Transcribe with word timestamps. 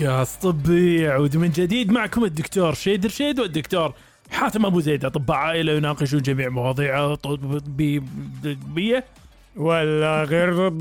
بودكاست 0.00 0.42
طبي 0.42 1.00
يعود 1.00 1.36
من 1.36 1.50
جديد 1.50 1.92
معكم 1.92 2.24
الدكتور 2.24 2.74
شيد 2.74 3.06
رشيد 3.06 3.40
والدكتور 3.40 3.94
حاتم 4.30 4.66
أبو 4.66 4.80
زيد. 4.80 5.04
أطباء 5.04 5.36
عائلة 5.36 5.72
يناقشون 5.72 6.22
جميع 6.22 6.48
مواضيع 6.48 7.14
طبية 7.14 9.04
ولا 9.56 10.24
غير 10.24 10.72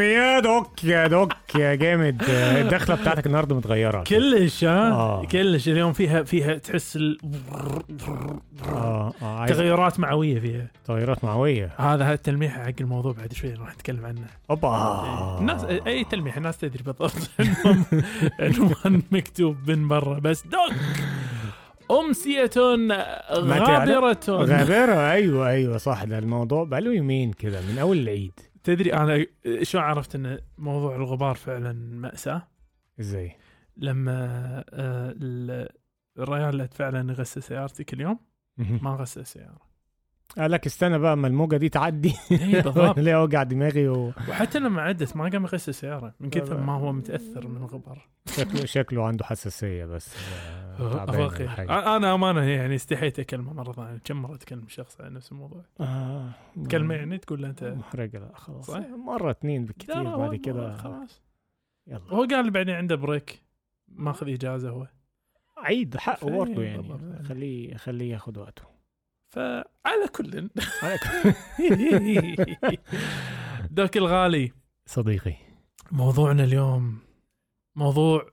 يا 0.00 0.40
دوك 0.40 0.84
يا 0.84 1.06
دوك 1.06 1.32
يا 1.54 1.74
جامد. 1.74 2.22
الدخلة 2.30 2.94
بتاعتك 2.96 3.26
النهارده 3.26 3.56
متغيرة 3.56 4.02
كلش 4.04 4.64
ها؟ 4.64 4.92
آه. 4.92 5.24
كلش. 5.24 5.68
اليوم 5.68 5.92
فيها 5.92 6.22
فيها 6.22 6.54
تحس 6.54 6.96
ال... 6.96 7.18
آه 8.68 9.12
عايز 9.22 9.56
تغيرات 9.56 10.00
معويه 10.00 10.40
فيها. 10.40 10.66
تغيرات 10.86 11.24
معويه 11.24 11.70
هذا 11.78 12.04
هذا 12.04 12.12
التلميح 12.14 12.58
حق 12.58 12.72
الموضوع 12.80 13.12
بعد 13.12 13.32
شوي 13.32 13.54
راح 13.54 13.74
نتكلم 13.74 14.06
عنه. 14.06 14.26
أوبا. 14.50 15.38
الناس 15.40 15.64
أي 15.64 16.04
تلميح 16.04 16.36
الناس 16.36 16.58
تدري 16.58 16.82
بالضبط. 16.82 17.30
المهم 18.40 18.72
عنوان 18.84 19.02
مكتوب 19.12 19.56
من 19.70 19.88
برا. 19.88 20.18
بس 20.18 20.42
دوك! 20.46 20.72
أمسية 22.00 22.50
غابرة. 23.32 24.44
غابرة 24.44 25.10
أيوه 25.12 25.48
أيوه 25.48 25.76
صح. 25.76 26.04
ده 26.04 26.18
الموضوع 26.18 26.64
بقاله 26.64 26.92
يومين 26.94 27.32
كده 27.32 27.60
من 27.60 27.78
أول 27.78 27.98
العيد. 27.98 28.40
تدري 28.64 28.94
أنا 28.94 29.26
شو 29.62 29.78
عرفت 29.78 30.14
أن 30.14 30.38
موضوع 30.58 30.96
الغبار 30.96 31.34
فعلا 31.34 31.72
مأساة؟ 31.72 32.48
إزاي؟ 33.00 33.36
لما 33.76 34.14
آه، 34.72 35.14
ال- 35.22 35.68
الريال 36.18 36.68
فعلا 36.68 37.12
يغسل 37.12 37.42
سيارتي 37.42 37.84
كل 37.84 38.00
يوم 38.00 38.18
ما 38.58 38.90
غسل 38.90 39.26
سيارة. 39.26 39.71
قال 40.38 40.50
لك 40.50 40.66
استنى 40.66 40.98
بقى 40.98 41.12
اما 41.12 41.28
الموجة 41.28 41.56
دي 41.56 41.68
تعدي. 41.68 42.14
إي 42.32 42.62
بالضبط. 42.62 42.98
ليه 43.04 43.16
اوجع 43.16 43.42
دماغي 43.42 43.88
وشكله 43.88 44.28
وحتى 44.28 44.58
لما 44.58 44.82
عدت 44.82 45.16
ما 45.16 45.28
قام 45.28 45.42
يغسل 45.44 45.74
سيارة. 45.74 46.14
من 46.20 46.30
كثر 46.30 46.60
ما 46.60 46.72
هو 46.72 46.92
متأثر 46.92 47.48
من 47.48 47.56
الغبار. 47.56 48.08
شكله 48.64 49.06
عنده 49.06 49.24
حساسية 49.24 49.84
بس 49.84 50.16
آه، 50.80 51.06
حاجة. 51.48 51.96
أنا 51.96 52.14
أمانة 52.14 52.42
يعني 52.42 52.74
استحيت 52.74 53.18
أكلمه 53.18 53.52
مرة 53.52 53.72
ثانية. 53.72 53.98
كم 54.04 54.16
مرة 54.22 54.36
تكلم 54.36 54.68
شخص 54.68 55.00
عن 55.00 55.12
نفس 55.12 55.32
الموضوع؟ 55.32 55.64
آه، 55.80 56.30
كلمه 56.70 56.94
يعني 56.94 57.18
تقول 57.18 57.42
له 57.42 57.48
أنت 57.48 57.64
محرجه 57.64 58.18
لا 58.18 58.30
خلاص. 58.34 58.66
صح؟ 58.70 58.78
مرة 59.06 59.32
لا، 59.88 59.94
لا، 60.02 60.16
بعد 60.16 60.34
كده 60.36 60.76
خلاص. 60.76 61.22
يلا. 61.86 62.02
هو 62.10 62.24
قال 62.24 62.50
بعدين 62.50 62.74
عنده 62.74 62.96
بريك 62.96 63.42
ماخذ 63.88 64.28
إجازة 64.28 64.70
هو. 64.70 64.86
عيد 65.56 65.96
حقه 65.96 66.30
برضه 66.38 66.62
يعني. 66.62 67.22
خليه 67.24 67.74
خليه 67.76 68.12
ياخد 68.12 68.38
وقته. 68.38 68.71
فعلى 69.32 70.08
كل. 70.16 70.48
دوك 73.70 73.96
الغالي. 73.96 74.52
صديقي. 74.86 75.34
موضوعنا 75.92 76.44
اليوم 76.44 76.98
موضوع 77.76 78.30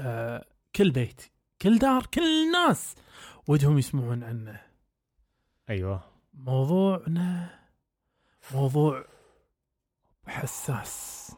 آه 0.00 0.44
كل 0.76 0.90
بيت 0.90 1.22
كل 1.62 1.78
دار 1.78 2.06
كل 2.06 2.20
الناس 2.20 2.94
ودهم 3.46 3.78
يسمعون 3.78 4.24
عنه. 4.24 4.60
أيوه. 5.70 6.02
موضوعنا 6.34 7.58
موضوع 8.54 9.04
حساس. 10.26 11.32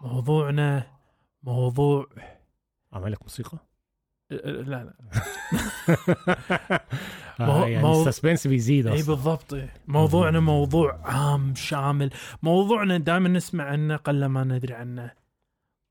موضوعنا 0.00 0.86
موضوع 1.42 2.06
اعمل 2.94 3.12
لك 3.12 3.22
موسيقى 3.22 3.58
لا 4.30 4.62
لا. 4.62 4.94
مو- 7.38 7.64
يعني 7.66 7.82
مو- 7.82 8.02
السسبنس 8.02 8.46
بيزيد 8.46 8.86
اي 8.86 8.94
أصلا. 9.00 9.14
بالضبط. 9.14 9.54
إيه. 9.54 9.74
موضوعنا 9.88 10.40
موضوع 10.40 11.00
عام 11.04 11.54
شامل. 11.54 12.10
موضوعنا 12.42 12.98
دائما 12.98 13.28
نسمع 13.28 13.64
عنه 13.64 13.96
قل 13.96 14.26
ما 14.26 14.44
ندري 14.44 14.74
عنه. 14.74 15.10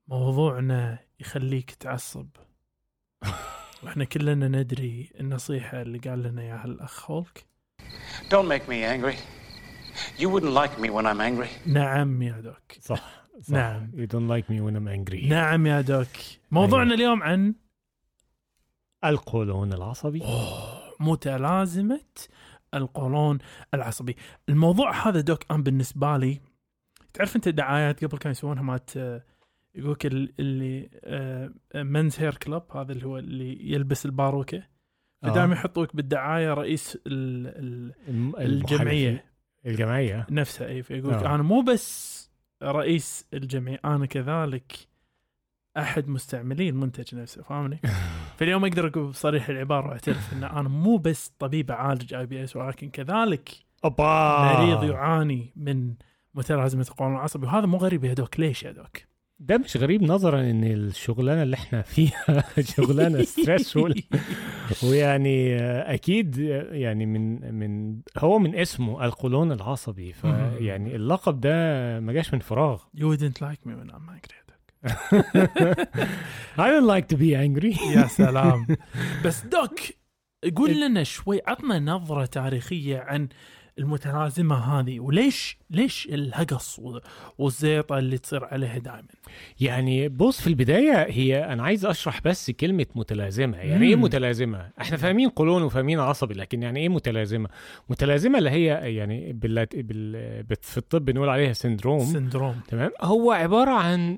موضوعنا 0.08 1.00
يخليك 1.19 1.72
تعصب. 1.72 2.28
وإحنا 3.84 4.03
كلنا 4.03 4.47
ندري 4.47 5.12
النصيحة 5.19 5.81
اللي 5.81 5.97
قال 6.00 6.24
لنا 6.24 6.41
إياها 6.41 6.66
الأخ 6.66 7.12
هولك 7.12 7.46
Don't 8.29 8.47
make 8.52 8.68
me 8.69 8.84
angry. 8.96 9.16
You 10.22 10.28
wouldn't 10.29 10.53
like 10.62 10.79
me 10.81 10.90
when 10.90 11.06
I'm 11.06 11.22
angry. 11.22 11.68
نعم 11.68 12.22
يا 12.22 12.40
دوك. 12.41 12.72
صح, 12.81 13.28
صح. 13.41 13.50
نعم. 13.53 13.91
you 13.96 14.08
don't 14.08 14.29
like 14.29 14.46
me 14.50 14.59
when 14.62 14.75
I'm 14.78 14.88
angry. 15.09 15.25
نعم 15.29 15.68
يا 15.68 15.81
دوك. 15.81 16.08
موضوعنا 16.52 16.94
اليوم 16.94 17.24
عن 17.24 17.56
القولون 19.06 19.74
العصبي. 19.74 20.22
متلازمة 21.00 22.02
القولون 22.74 23.38
العصبي 23.74 24.16
الموضوع 24.50 25.08
هذا 25.08 25.22
دوك 25.22 25.40
أنا 25.52 25.63
بالنسبة 25.63 26.18
لي 26.18 26.40
تعرف 27.13 27.35
أنت 27.35 27.47
الدعايات 27.47 28.06
قبل 28.06 28.18
كانوا 28.18 28.31
يسوونها 28.31 28.63
مالت 28.63 28.97
آه، 28.97 29.24
يقولك 29.75 30.06
ال- 30.06 30.34
اللي 30.40 30.90
منز 31.75 32.19
هير 32.19 32.35
كلب 32.35 32.63
هذا 32.75 32.91
اللي 32.91 33.06
هو 33.06 33.18
اللي 33.18 33.72
يلبس 33.72 34.06
الباروكة 34.06 34.63
فدائما 35.22 35.53
آه. 35.53 35.58
يحطوك 35.58 35.96
بالدعاية 35.96 36.53
رئيس 36.53 36.96
ال 37.08 37.47
ال 37.47 37.94
الم- 38.08 38.35
الجمعية 38.35 39.09
المحلفين. 39.09 39.19
الجمعية 39.66 40.28
نفسها 40.31 40.68
اي 40.68 40.84
فيقول 40.84 41.14
لك 41.14 41.24
آه. 41.24 41.35
أنا 41.35 41.44
مو 41.44 41.62
بس 41.62 42.18
رئيس 42.64 43.25
الجمعية 43.34 43.79
أنا 43.85 44.06
كذلك 44.06 44.74
أحد 45.78 46.08
مستعملي 46.08 46.69
المنتج 46.69 47.16
نفسه 47.16 47.41
فاهمني؟ 47.44 47.79
فاليوم 48.38 48.66
أقدر 48.66 48.88
أقول 48.88 49.08
بصريح 49.08 49.50
العبارة 49.50 49.88
واعترف 49.88 50.34
إن 50.34 50.44
أنا 50.44 50.70
مو 50.70 50.98
بس 50.98 51.31
طبيب 51.40 51.72
اعالج 51.72 52.14
IBS 52.13 52.56
ولكن 52.56 52.90
كذلك 52.90 53.50
اوبا 53.84 54.53
مريض 54.53 54.84
يعاني 54.84 55.53
من 55.56 55.94
متلازمه 56.36 56.86
القولون 56.90 57.16
العصبي 57.16 57.46
وهذا 57.46 57.66
مو 57.66 57.78
غريب 57.78 58.03
يا 58.03 58.14
دوك. 58.14 58.40
ليش 58.40 58.64
يا 58.64 58.72
دوك؟ 58.72 58.97
ده 59.40 59.58
مش 59.58 59.78
غريب 59.78 60.03
نظرا 60.03 60.42
إن 60.42 60.64
الشغلانة 60.64 61.44
اللي 61.44 61.56
إحنا 61.56 61.81
فيها 61.81 62.44
شغلانة 62.76 63.22
stressful 63.24 64.03
ويعني 64.84 65.58
أكيد 65.94 66.38
يعني 66.72 67.06
من 67.06 67.53
من 67.53 68.02
هو 68.18 68.40
من 68.40 68.56
اسمه 68.56 69.06
القولون 69.06 69.52
العصبي 69.52 70.14
فيعني 70.14 70.96
اللقب 70.96 71.40
ده 71.40 71.50
ما 72.00 72.14
جاش 72.14 72.34
من 72.34 72.40
فراغ. 72.40 72.81
You 72.97 73.02
wouldn't 73.02 73.42
like 73.42 73.66
me 73.66 73.74
when 73.74 73.90
I'm 73.90 74.09
angry. 74.09 74.47
I 76.58 76.70
don't 76.72 76.88
like 76.88 77.08
to 77.10 77.18
be 77.18 77.36
angry. 77.36 77.78
يا 77.96 78.08
سلام. 78.08 78.68
بس 79.26 79.46
دوك 79.46 79.80
قول 80.56 80.82
لنا 80.82 81.04
شوي 81.04 81.42
عطنا 81.48 81.80
نظرة 81.80 82.26
تاريخية 82.26 83.00
عن 83.00 83.28
المتلازمة 83.80 84.56
هذه 84.56 85.00
وليش 85.00 85.58
ليش 85.70 86.08
الهقص 86.12 86.82
والزيطة 87.38 87.98
اللي 87.98 88.18
تصير 88.18 88.46
عليها 88.46 88.78
دائما 88.78 89.08
يعني 89.60 90.10
بص 90.10 90.42
في 90.42 90.48
البداية 90.48 91.04
هي 91.09 91.46
أنا 91.46 91.64
عايز 91.64 91.86
أشرح 91.86 92.22
بس 92.22 92.52
كلمة 92.52 92.86
متلازمة. 92.96 93.58
يعني 93.58 93.88
إيه 93.88 93.96
مم. 93.96 94.02
متلازمة؟ 94.02 94.70
إحنا 94.82 94.98
فاهمين 94.98 95.30
قولون 95.30 95.64
وفاهمين 95.64 96.00
عصبي 96.00 96.34
لكن 96.34 96.64
يعني 96.64 96.80
إيه 96.80 96.90
متلازمة؟ 96.90 97.50
متلازمة 97.90 98.38
اللي 98.38 98.50
هي 98.50 98.96
يعني 98.96 99.34
بال... 99.34 99.66
بال... 99.66 100.58
في 100.62 100.78
الطب 100.78 101.06
بنقول 101.06 101.30
عليها 101.30 101.54
سندروم. 101.54 102.06
سندروم. 102.06 102.56
تمام؟ 102.68 102.92
هو 103.02 103.32
عبارة 103.32 103.72
عن 103.72 104.18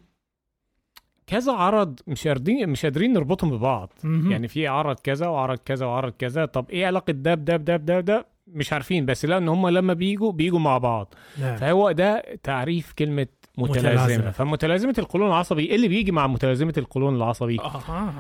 كذا 1.30 1.52
عرض 1.54 2.00
مش 2.08 2.28
قادرين 2.28 2.70
مش 2.70 2.84
قادرين 2.86 3.14
نربطهم 3.14 3.50
ببعض 3.58 3.94
مهم. 4.04 4.32
يعني 4.32 4.48
في 4.48 4.68
عرض 4.68 4.96
كذا 5.00 5.28
وعرض 5.28 5.58
كذا 5.58 5.86
وعرض 5.86 6.14
كذا 6.14 6.46
طب 6.46 6.70
إيه 6.70 6.86
علاقة 6.88 7.12
ده 7.14 7.36
بده 7.36 7.58
بده 7.58 7.78
بده 7.78 8.00
بده 8.00 8.26
مش 8.48 8.74
عارفين 8.74 9.06
بس 9.06 9.26
لا 9.26 9.38
ان 9.38 9.48
هم 9.50 9.68
لما 9.70 9.94
بيجوا 9.94 10.32
بيجوا 10.32 10.60
مع 10.60 10.78
بعض 10.78 11.14
نعم. 11.42 11.56
فهو 11.58 11.92
ده 11.92 12.24
تعريف 12.44 12.94
كلمة 12.94 13.28
متلازمة, 13.58 14.04
متلازمة. 14.04 14.32
فمتلازمة 14.32 14.96
القولون 15.00 15.28
العصبي 15.28 15.66
إيه 15.66 15.76
اللي 15.76 15.88
بيجي 15.88 16.12
مع 16.12 16.28
متلازمة 16.28 16.74
القولون 16.78 17.16
العصبي 17.16 17.60
آه. 17.60 18.14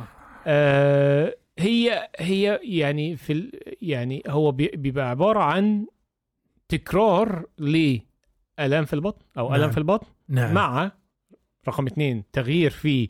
آه 0.47 1.35
هي 1.59 2.09
هي 2.19 2.59
يعني 2.63 3.15
في 3.15 3.33
ال 3.33 3.51
يعني 3.81 4.23
هو 4.27 4.51
بي- 4.51 4.71
بيبقى 4.75 5.09
عبارة 5.09 5.39
عن 5.39 5.85
تكرار 6.67 7.45
لألام 7.57 8.85
في 8.85 8.93
البطن 8.93 9.25
أو 9.37 9.53
ألم 9.55 9.61
نعم. 9.61 9.71
في 9.71 9.77
البطن 9.77 10.07
نعم 10.29 10.53
مع 10.53 10.91
رقم 11.67 11.85
اثنين 11.87 12.23
تغيير 12.33 12.71
في 12.71 13.09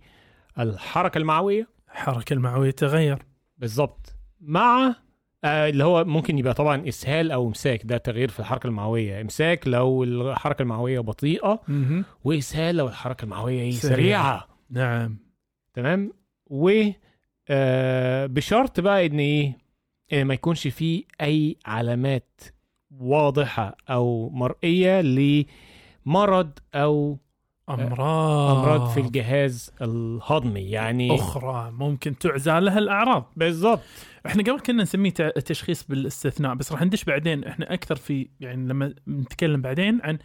الحركة 0.60 1.18
المعوية 1.18 1.68
الحركة 1.92 2.34
المعوية 2.34 2.72
تغير 2.72 3.26
بالظبط 3.58 4.16
مع 4.42 4.96
آه 5.44 5.70
اللي 5.70 5.84
هو 5.84 6.04
ممكن 6.06 6.38
يبقى 6.38 6.54
طبعا 6.54 6.88
إسهال 6.88 7.32
أو 7.32 7.48
إمساك 7.48 7.86
ده 7.86 7.98
تغيير 7.98 8.30
في 8.30 8.40
الحركة 8.40 8.68
المعوية 8.68 9.22
إمساك 9.22 9.68
لو 9.68 10.04
الحركة 10.04 10.62
المعوية 10.62 11.00
بطيئة. 11.00 11.62
وإسهال 12.24 12.76
لو 12.76 12.88
الحركة 12.88 13.24
المعوية 13.24 13.62
إيه؟ 13.62 13.72
سريعة. 13.72 13.96
سريعة 13.96 14.48
نعم 14.70 15.18
تمام 15.74 16.14
و 16.48 16.72
آه 17.50 18.26
بشرط 18.26 18.80
بقى 18.80 19.06
إن 19.06 19.20
إيه 19.20 19.58
ان 20.14 20.26
ما 20.26 20.34
يكونش 20.34 20.68
فيه 20.68 21.04
أي 21.22 21.56
علامات 21.66 22.42
واضحة 22.92 23.78
أو 23.90 24.30
مرئية 24.30 25.02
لمرض 25.02 26.60
أو 26.76 27.18
أمراض. 27.70 28.58
أمراض 28.58 28.90
في 28.90 29.00
الجهاز 29.00 29.72
الهضمي 29.82 30.62
يعني 30.62 31.16
أخرى 31.16 31.72
ممكن 31.72 32.18
تعزى 32.18 32.60
لها 32.60 32.80
الأعراض. 32.80 33.34
بالظبط 33.36 33.82
إحنا 34.26 34.44
قبل 34.44 34.60
كنا 34.60 34.84
نسميه 34.84 35.12
تشخيص 35.46 35.84
بالاستثناء 35.84 36.56
بس 36.56 36.72
راح 36.72 36.82
ندش 36.84 37.04
بعدين. 37.04 37.44
إحنا 37.44 37.74
أكثر 37.74 37.96
في 37.96 38.28
يعني 38.40 38.68
لما 38.68 38.94
نتكلم 39.08 39.62
بعدين 39.62 40.00
عن 40.04 40.18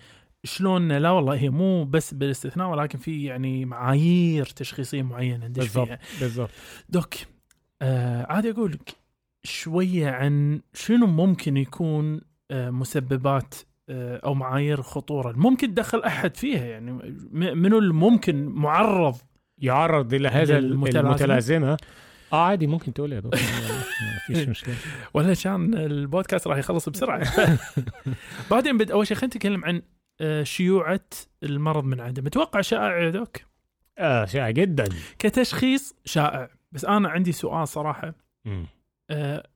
شلون 0.44 0.92
لا 0.92 1.10
والله 1.10 1.34
هي 1.34 1.50
مو 1.50 1.84
بس 1.84 2.14
بالاستثناء 2.14 2.70
ولكن 2.70 2.98
في 2.98 3.24
يعني 3.24 3.64
معايير 3.64 4.44
تشخيصية 4.46 5.02
معينة 5.02 5.46
ندش 5.46 5.58
بالضبط 5.62 5.86
فيها. 5.86 5.98
بالضبط. 6.20 6.50
دوك 6.88 7.14
آه 7.82 8.26
عادي 8.32 8.50
أقول 8.50 8.72
لك 8.72 8.94
شوية 9.44 10.10
عن 10.10 10.60
شنو 10.74 11.06
ممكن 11.06 11.56
يكون 11.56 12.20
آه 12.50 12.70
مسببات 12.70 13.54
أو 13.90 14.34
معايير 14.34 14.82
خطورة. 14.82 15.32
ممكن 15.36 15.74
تدخل 15.74 16.02
أحد 16.02 16.36
فيها 16.36 16.64
يعني 16.64 16.92
منو 17.32 17.78
اللي 17.78 17.94
ممكن 17.94 18.46
معرض 18.46 19.16
يعرض 19.58 20.14
إلى 20.14 20.28
هذا 20.28 20.58
المتلازمة؟ 20.58 21.10
المتلازمة؟ 21.10 21.76
آه 22.32 22.46
عادي 22.46 22.66
ممكن 22.66 22.92
تقول 22.92 23.12
يا 23.12 23.20
دكتور. 23.20 23.40
يعني 23.40 23.72
ما 24.14 24.18
فيش 24.26 24.48
مشكلة. 24.48 24.74
ولا 25.14 25.34
كان 25.34 25.74
البودكاست 25.74 26.46
راح 26.46 26.58
يخلص 26.58 26.88
بسرعة. 26.88 27.32
بعدين 28.50 28.78
بد 28.78 28.90
أول 28.90 29.06
شيء 29.06 29.16
خلينا 29.16 29.36
نتكلم 29.36 29.64
عن 29.64 29.82
آه، 30.20 30.42
شيوعة 30.42 31.00
المرض 31.42 31.84
من 31.84 32.00
عدم. 32.00 32.26
أتوقع 32.26 32.60
شائع 32.60 32.98
يا 32.98 33.10
دوك؟ 33.10 33.36
آه 33.98 34.24
شائع 34.24 34.50
جدا. 34.50 34.84
كتشخيص 35.18 35.94
شائع. 36.04 36.48
بس 36.72 36.84
أنا 36.84 37.08
عندي 37.08 37.32
سؤال 37.32 37.68
صراحة. 37.68 38.14
آه، 39.10 39.48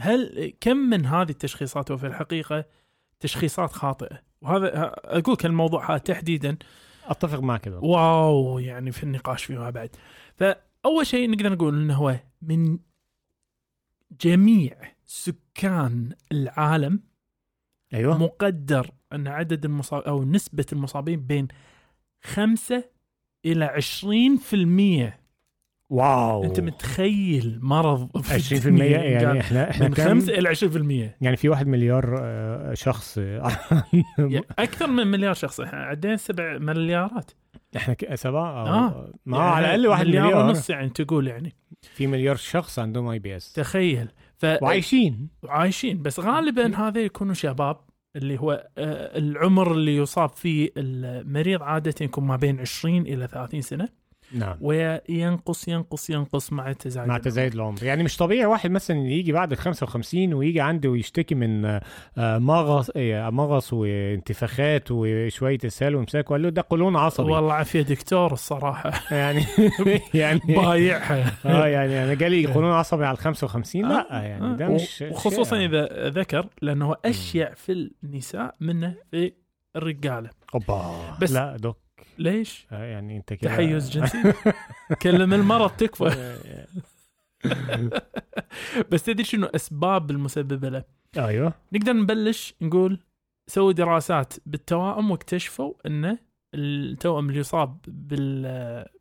هل 0.00 0.52
كم 0.60 0.76
من 0.76 1.06
هذه 1.06 1.30
التشخيصات 1.30 1.90
وفي 1.90 2.06
الحقيقة 2.06 2.64
تشخيصات 3.20 3.72
خاطئة. 3.72 4.22
وهذا 4.40 4.92
أقول 5.04 5.34
لك 5.34 5.46
الموضوع 5.46 5.90
هذا 5.90 5.98
تحديدا. 5.98 6.56
أتفق 7.04 7.38
معك 7.38 7.66
واو 7.66 8.58
يعني 8.58 8.92
في 8.92 9.02
النقاش 9.02 9.44
فيما 9.44 9.70
بعد. 9.70 9.96
فأول 10.36 11.06
شيء 11.06 11.30
نقدر 11.30 11.52
نقول 11.52 11.82
إنه 11.82 11.94
هو 11.94 12.16
من 12.42 12.78
جميع 14.20 14.76
سكان 15.04 16.12
العالم 16.32 17.00
أيوه. 17.94 18.18
مقدر 18.18 18.90
أن 19.12 19.28
عدد 19.28 19.64
المصاب 19.64 20.02
أو 20.02 20.24
نسبة 20.24 20.66
المصابين 20.72 21.20
بين 21.20 21.48
5 22.22 22.84
إلى 23.44 23.82
20% 25.14 25.27
واو. 25.90 26.44
أنت 26.44 26.60
متخيل 26.60 27.58
مرض 27.62 28.08
20% 28.16 28.66
يعني 28.66 29.40
إحنا 29.40 29.70
إحنا 29.70 29.88
من 29.88 29.94
كم؟ 29.94 30.04
5 30.04 30.38
إلى 30.38 30.54
20% 31.10 31.14
يعني 31.20 31.36
في 31.36 31.48
واحد 31.48 31.66
مليار 31.66 32.18
آه، 32.20 32.74
شخص. 32.74 33.18
يعني 34.18 34.44
أكثر 34.58 34.86
من 34.86 35.06
مليار 35.06 35.34
شخص. 35.34 35.60
إحنا 35.60 35.78
عدينا 35.78 36.16
سبع 36.16 36.58
مليارات. 36.58 37.30
إحنا 37.76 38.16
سبعة؟ 38.16 38.60
أو 38.60 38.66
آه. 38.66 39.12
ما 39.26 39.38
يعني 39.38 39.50
على 39.50 39.66
الأقل 39.66 39.86
واحد 39.86 40.06
مليار 40.06 40.26
مليار. 40.26 40.46
ونص 40.46 40.70
يعني 40.70 40.88
تقول 40.88 41.26
يعني. 41.28 41.54
في 41.82 42.06
مليار 42.06 42.36
شخص 42.36 42.78
عندهم 42.78 43.08
IBS. 43.08 43.52
تخيل. 43.52 44.08
ف 44.36 44.46
وعايشين. 44.62 45.28
عايشين 45.44 46.02
بس 46.02 46.20
غالبا 46.20 46.76
هذا 46.76 47.00
يكونوا 47.00 47.34
شباب 47.34 47.76
اللي 48.16 48.40
هو 48.40 48.68
آه، 48.78 49.18
العمر 49.18 49.72
اللي 49.72 49.96
يصاب 49.96 50.28
فيه 50.28 50.70
المريض 50.76 51.62
عادة 51.62 51.94
يكون 52.00 52.24
ما 52.24 52.36
بين 52.36 52.60
20 52.60 53.00
إلى 53.00 53.26
30 53.26 53.60
سنة. 53.60 53.88
نعم. 54.32 54.56
وينقص 54.60 55.68
ينقص 55.68 56.10
ينقص 56.10 56.52
مع 56.52 56.70
التزايد 56.70 57.08
مع. 57.08 57.18
تزايد 57.18 57.54
العمر. 57.54 57.82
يعني 57.84 58.02
مش 58.02 58.16
طبيعي 58.16 58.46
واحد 58.46 58.70
مثلا 58.70 58.96
يجي 58.98 59.32
بعد 59.32 59.52
ال 59.52 59.58
55 59.58 60.34
ويجي 60.34 60.60
عنده 60.60 60.88
ويشتكي 60.88 61.34
من 61.34 61.64
آه، 61.64 61.80
آه، 62.18 62.38
مغص 62.38 62.90
آه، 62.96 63.30
مغص 63.30 63.72
وانتفاخات 63.72 64.88
وشوية 64.90 65.58
اسهال 65.64 65.96
وامساك 65.96 66.30
وقال 66.30 66.42
له 66.42 66.48
ده 66.48 66.64
قولون 66.70 66.96
عصبي. 66.96 67.30
والله 67.32 67.52
عافية 67.52 67.82
دكتور 67.82 68.32
الصراحة. 68.32 68.92
يعني 69.16 69.44
يعني 70.14 70.40
بايعها. 70.48 71.32
آه 71.46 71.66
يعني 71.66 72.04
أنا 72.04 72.14
جالي 72.14 72.46
قولون 72.46 72.70
عصبي 72.72 73.04
على 73.04 73.14
ال 73.14 73.18
55 73.22 73.88
لا 73.88 74.06
يعني 74.10 74.56
ده 74.56 74.68
و- 74.68 74.74
مش 74.74 75.04
وخصوصا 75.10 75.56
شيء. 75.56 75.66
إذا 75.68 76.08
ذكر 76.08 76.46
لأنه 76.62 76.94
أشيع 77.04 77.54
في 77.54 77.90
النساء 78.04 78.54
منه 78.60 78.94
في 79.10 79.32
الرجالة. 79.76 80.30
أوبا. 80.54 80.92
بس 81.20 81.32
لا 81.32 81.56
دوك. 81.56 81.87
ليش؟ 82.18 82.66
آه، 82.72 82.84
يعني 82.84 83.16
انت 83.16 83.32
كده 83.32 83.50
تحيز 83.50 83.90
جنسي؟ 83.98 84.32
كلم 85.02 85.34
المرض 85.34 85.70
تكفى. 85.70 86.36
بس 88.90 89.02
تدري 89.02 89.24
شنو 89.24 89.46
أسباب 89.46 90.10
المسببة 90.10 90.68
له؟ 90.68 90.84
أيوه. 91.18 91.54
نقدر 91.72 91.92
نبلش 91.92 92.54
نقول 92.62 92.98
سووا 93.46 93.72
دراسات 93.72 94.34
بالتوائم 94.46 95.10
واكتشفوا 95.10 95.74
إن 95.86 96.18
التوأم 96.54 97.28
اللي 97.28 97.40
يصاب 97.40 97.78
بال 97.88 98.42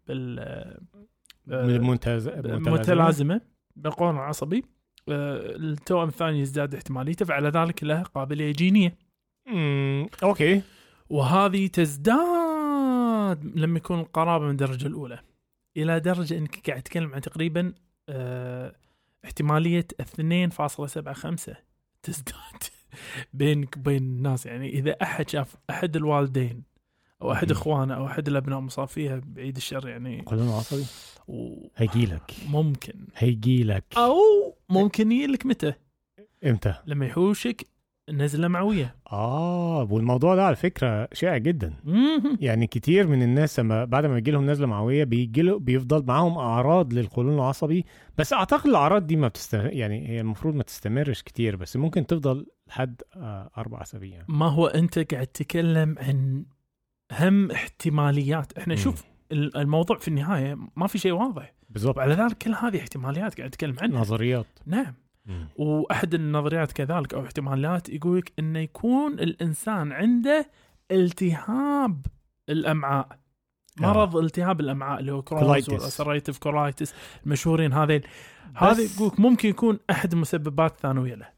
بال 0.08 0.40
المنتز 1.48 2.30
متلازمة. 2.30 3.42
بالقولون 3.76 4.16
العصبي 4.16 4.64
آه، 5.10 5.56
التوأم 5.56 6.08
الثاني 6.08 6.40
يزداد 6.40 6.76
احتماليته 6.76 7.26
فعلى 7.26 7.50
ذلك 7.50 7.84
له 7.84 8.02
قابلية 8.04 8.52
جينية. 8.52 8.98
امم 9.48 10.08
أوكي. 10.24 10.62
وهذه 11.10 11.68
تزداد 11.68 12.47
لما 13.34 13.78
يكون 13.78 14.00
القرابه 14.00 14.46
من 14.46 14.52
الدرجة 14.52 14.88
الأولى. 14.88 15.20
إلى 15.78 16.00
درجة 16.00 16.38
إنك 16.38 16.70
قاعد 16.70 16.82
تتكلم 16.82 17.14
عن 17.14 17.22
تقريبا 17.22 17.74
آه، 18.10 18.76
احتمالية 19.26 19.88
2.75 20.02 21.56
تزداد 22.04 22.64
بينك 23.34 23.78
وبين 23.78 24.04
الناس. 24.04 24.46
يعني 24.46 24.70
إذا 24.70 24.92
أحد 25.02 25.30
شاف 25.30 25.56
أحد 25.70 25.96
الوالدين 25.96 26.64
أو 27.22 27.32
أحد. 27.32 27.52
إخوانه 27.52 27.94
أو 27.96 28.06
أحد 28.08 28.28
الأبناء 28.28 28.60
مصاب 28.60 28.88
فيها 28.88 29.22
بعيد 29.26 29.56
الشر 29.56 29.88
يعني 29.90 30.22
قولون 30.22 30.50
عصبي 30.50 30.86
و- 31.28 31.68
هيجيلك 31.76 32.34
ممكن. 32.50 33.08
هيجيلك 33.16 33.84
أو 33.98 34.16
ممكن 34.70 35.12
يجيلك 35.12 35.46
متى؟ 35.46 35.74
إمتى؟ 36.46 36.74
لما 36.86 37.06
يحوشك 37.06 37.68
نزله 38.10 38.48
معوية. 38.48 38.96
آه 39.12 39.88
والموضوع 39.92 40.36
ده 40.36 40.46
على 40.46 40.56
فكرة 40.56 41.10
شائع 41.14 41.38
جدا. 41.38 41.74
يعني 42.40 42.68
كتير 42.68 43.08
من 43.08 43.22
الناس 43.24 43.60
لما 43.60 43.86
بعد 43.86 44.06
ما 44.06 44.14
بيجي 44.16 44.32
لهم 44.32 44.50
نزله 44.50 44.68
معوية 44.68 45.04
بيجي 45.04 45.54
بيفضل 45.60 46.06
معاهم 46.06 46.38
أعراض 46.38 46.94
للقولون 46.94 47.34
العصبي. 47.36 47.86
بس 48.18 48.34
أعتقد 48.34 48.68
الأعراض 48.68 49.08
دي 49.08 49.16
ما 49.16 49.28
بتستمر 49.28 49.74
يعني 49.74 50.10
هي 50.10 50.22
المفروض 50.22 50.56
ما 50.56 50.64
تستمرش 50.64 51.22
كتير 51.22 51.56
بس 51.56 51.78
ممكن 51.78 52.08
تفضل 52.08 52.46
لحد 52.68 53.02
آه 53.16 53.50
أربع 53.58 53.82
أسابيع. 53.82 54.24
ما 54.28 54.46
هو 54.48 54.68
أنت 54.68 55.14
قاعد 55.14 55.28
تتكلم 55.28 55.96
عن 56.00 56.46
هم 57.12 57.52
احتماليات. 57.52 58.58
إحنا. 58.58 58.76
شوف 58.76 59.04
ال- 59.32 59.58
الموضوع 59.58 59.98
في 59.98 60.08
النهاية 60.08 60.58
ما 60.76 60.88
في 60.88 60.98
شيء 60.98 61.12
واضح. 61.12 61.54
بالضبط. 61.70 61.98
وعلى 61.98 62.14
ذلك 62.14 62.38
كل 62.38 62.54
هذه 62.54 62.80
احتماليات 62.80 63.38
قاعد 63.38 63.50
اتكلم 63.50 63.76
عنها. 63.82 64.00
نظريات. 64.00 64.46
نعم. 64.66 64.94
وأحد 65.56 66.14
النظريات 66.14 66.72
كذلك 66.72 67.14
أو 67.14 67.26
احتمالات 67.26 67.90
يقول 67.90 68.18
لك 68.18 68.34
انه 68.40 68.60
يكون 68.60 69.14
الإنسان 69.14 69.92
عنده 69.92 70.50
التهاب 70.92 72.06
الأمعاء. 72.50 73.20
مرض 73.80 74.18
التهاب 74.18 74.60
الأمعاء 74.60 75.00
اللي 75.00 75.12
هو 75.12 75.22
Crohn's. 75.22 75.70
وال 75.70 75.81
ulcerative 75.81 76.38
colitis 76.38 76.94
المشهورين 77.26 77.74
هذين. 77.74 78.02
هذا 78.56 78.82
يقول 78.82 79.08
لك 79.08 79.20
ممكن 79.20 79.50
يكون 79.50 79.80
أحد 79.90 80.14
المسببات 80.14 80.72
الثانويه 80.72 81.16
له. 81.16 81.38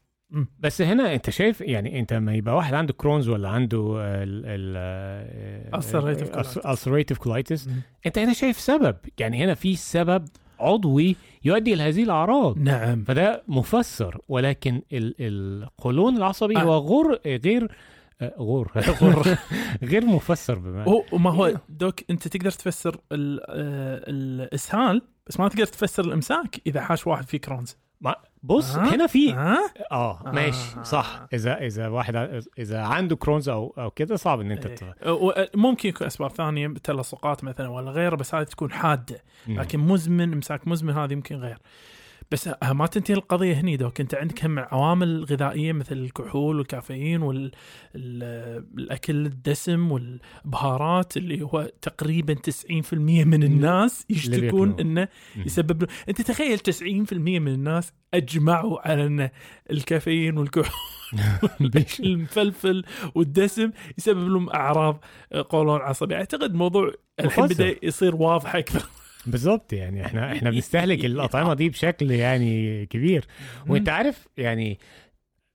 بس 0.58 0.82
هنا 0.82 1.14
أنت 1.14 1.30
شايف 1.30 1.60
يعني 1.60 2.00
أنت 2.00 2.12
ما 2.12 2.34
يبقى 2.34 2.56
واحد 2.56 2.74
عنده 2.74 2.92
Crohn's 2.92 3.28
ولا 3.28 3.48
عنده 3.48 3.96
ال 3.98 4.42
ال 4.46 5.80
Ulcerative 5.80 6.34
colitis. 6.34 6.60
ulcerative 6.62 7.18
colitis. 7.18 7.70
أنت 8.06 8.18
هنا 8.18 8.32
شايف 8.32 8.60
سبب. 8.60 8.96
يعني 9.18 9.44
هنا 9.44 9.54
في 9.54 9.76
سبب 9.76 10.24
عضوي 10.60 11.16
يؤدي 11.44 11.74
إلى 11.74 11.82
هذه 11.82 12.02
الأعراض. 12.02 12.58
نعم. 12.58 13.04
فده 13.04 13.42
مفسر 13.48 14.18
ولكن 14.28 14.82
ال- 14.92 15.14
القولون 15.20 16.16
العصبي 16.16 16.56
آه. 16.56 16.60
هو 16.60 16.72
غور 16.78 17.18
غير 17.26 17.70
آه، 18.20 18.34
غور 18.38 18.70
غور 19.02 19.36
غير 19.82 20.04
مفسر 20.06 20.58
بما 20.58 20.84
هو 20.84 21.04
ما 21.18 21.30
هو 21.30 21.54
دوك 21.68 22.00
أنت 22.10 22.28
تقدر 22.28 22.50
تفسر 22.50 22.94
آه، 22.94 23.00
الإسهال 24.08 25.02
بس 25.26 25.40
ما 25.40 25.48
تقدر 25.48 25.66
تفسر 25.66 26.04
الإمساك 26.04 26.60
إذا 26.66 26.80
حاش 26.80 27.06
واحد 27.06 27.24
في 27.28 27.38
Crohn's 27.38 27.76
ما 28.00 28.14
بص 28.42 28.76
آه. 28.76 28.94
هنا 28.94 29.06
في 29.06 29.32
ها 29.32 29.58
آه 29.92 30.20
آه. 30.26 30.30
ماشي 30.32 30.84
صح 30.84 31.26
إذا 31.32 31.58
إذا 31.58 31.88
واحد 31.88 32.42
إذا 32.58 32.80
عنده 32.80 33.16
كرونز 33.16 33.48
أو 33.48 33.74
أو 33.78 33.90
كده 33.90 34.16
صعب 34.16 34.40
إن 34.40 34.50
أنت 34.50 34.66
إيه. 34.66 35.12
و- 35.12 35.46
ممكن 35.54 35.88
يكون 35.88 36.06
أسباب 36.06 36.30
ثانية 36.30 36.68
تلصقات 36.84 37.44
مثلا 37.44 37.68
ولا 37.68 37.90
غيره 37.90 38.16
بس 38.16 38.34
هذه 38.34 38.44
تكون 38.44 38.72
حادة. 38.72 39.22
لكن 39.48 39.78
مزمن 39.80 40.32
امساك 40.32 40.68
مزمن 40.68 40.92
هذه 40.94 41.12
يمكن 41.12 41.36
غير 41.36 41.58
بس 42.32 42.48
ه- 42.48 42.72
ما 42.72 42.86
تنتهي 42.86 43.14
القضية 43.14 43.54
هني 43.54 43.76
دوك 43.76 44.00
انت 44.00 44.14
عندك 44.14 44.44
هم 44.44 44.58
عوامل 44.58 45.24
غذائية 45.24 45.72
مثل 45.72 45.96
الكحول 45.96 46.58
والكافيين 46.58 47.22
والاكل 47.94 49.26
الدسم 49.26 49.92
والبهارات 49.92 51.16
اللي 51.16 51.42
هو 51.42 51.70
تقريبا 51.82 52.34
90% 52.34 52.94
من 52.94 53.42
الناس 53.42 54.06
يشتكون. 54.10 54.76
إنه. 54.80 55.08
يسبب 55.36 55.82
له 55.82 55.88
أنت 56.08 56.20
تخيل 56.22 56.58
90% 56.58 56.82
من 57.12 57.48
الناس 57.48 57.92
أجمعوا 58.14 58.88
على 58.88 59.06
إن 59.06 59.30
الكافيين 59.70 60.38
والكحول 60.38 60.72
المفلفل 62.00 62.84
والدسم 63.14 63.70
يسبب 63.98 64.28
لهم 64.28 64.50
أعراض 64.50 65.04
قولون 65.48 65.80
عصبي 65.80 66.14
أعتقد 66.14 66.54
موضوع 66.54 66.92
الحين. 67.20 67.46
بدأ 67.46 67.76
يصير 67.82 68.14
واضح 68.16 68.56
أكثر 68.56 68.82
بالظبط 69.26 69.72
يعني 69.72 70.06
إحنا 70.06 70.32
إحنا 70.32 70.50
بنستهلك 70.50 71.04
الأطعمة 71.04 71.54
دي 71.54 71.68
بشكل 71.68 72.10
يعني 72.10 72.86
كبير. 72.86 73.24
وأنت 73.68 73.88
عارف 73.88 74.28
يعني 74.36 74.78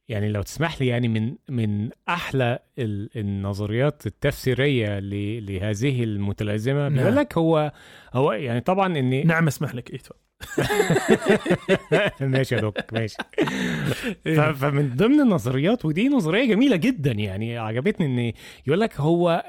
يعني 0.10 0.30
لو 0.30 0.42
تسمح 0.42 0.82
لي 0.82 0.88
يعني 0.88 1.08
من 1.08 1.36
من 1.50 1.90
أحلى 2.10 2.60
ال- 2.80 3.10
النظريات 3.16 4.06
التفسيرية 4.08 5.00
لهذه 5.40 6.04
المتلازمة 6.04 6.90
نعم. 6.90 6.94
بيقول 6.98 7.16
لك 7.16 7.38
هو 7.38 7.72
هو 8.14 8.32
يعني 8.32 8.62
طبعا 8.62 8.98
اني 9.00 9.24
نعم 9.24 9.48
أسمح 9.48 9.76
لك. 9.76 9.92
ايتو 9.94 10.14
ماشي 12.22 12.56
يا 12.56 12.62
دوك 12.62 12.94
ماشي. 12.94 13.18
إيه. 14.28 14.52
فمن 14.52 14.96
ضمن 14.96 15.22
النظريات 15.22 15.86
ودي 15.86 16.10
نظرية 16.10 16.46
جميلة 16.46 16.76
جدا 16.76 17.12
يعني 17.12 17.58
عجبتني 17.58 18.06
إن 18.30 18.34
يقول 18.68 18.80
لك 18.80 19.00
هو 19.00 19.44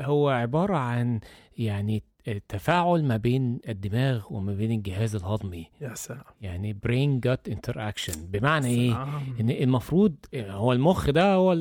هو 0.00 0.28
عبارة 0.28 0.76
عن 0.76 1.20
يعني 1.58 2.02
تفاعل 2.48 3.04
ما 3.04 3.16
بين 3.16 3.58
الدماغ 3.68 4.24
وما 4.30 4.54
بين 4.54 4.70
الجهاز 4.72 5.16
الهضمي. 5.16 5.66
يا 5.80 5.94
سلام. 5.94 6.20
يعني 6.40 6.76
brain 6.84 7.20
gut 7.20 7.48
interaction 7.48 8.12
بمعنى 8.32 8.66
إيه. 8.66 8.92
إن 9.40 9.50
المفروض 9.50 10.14
هو 10.36 10.72
المخ 10.72 11.10
ده 11.10 11.34
هو 11.34 11.52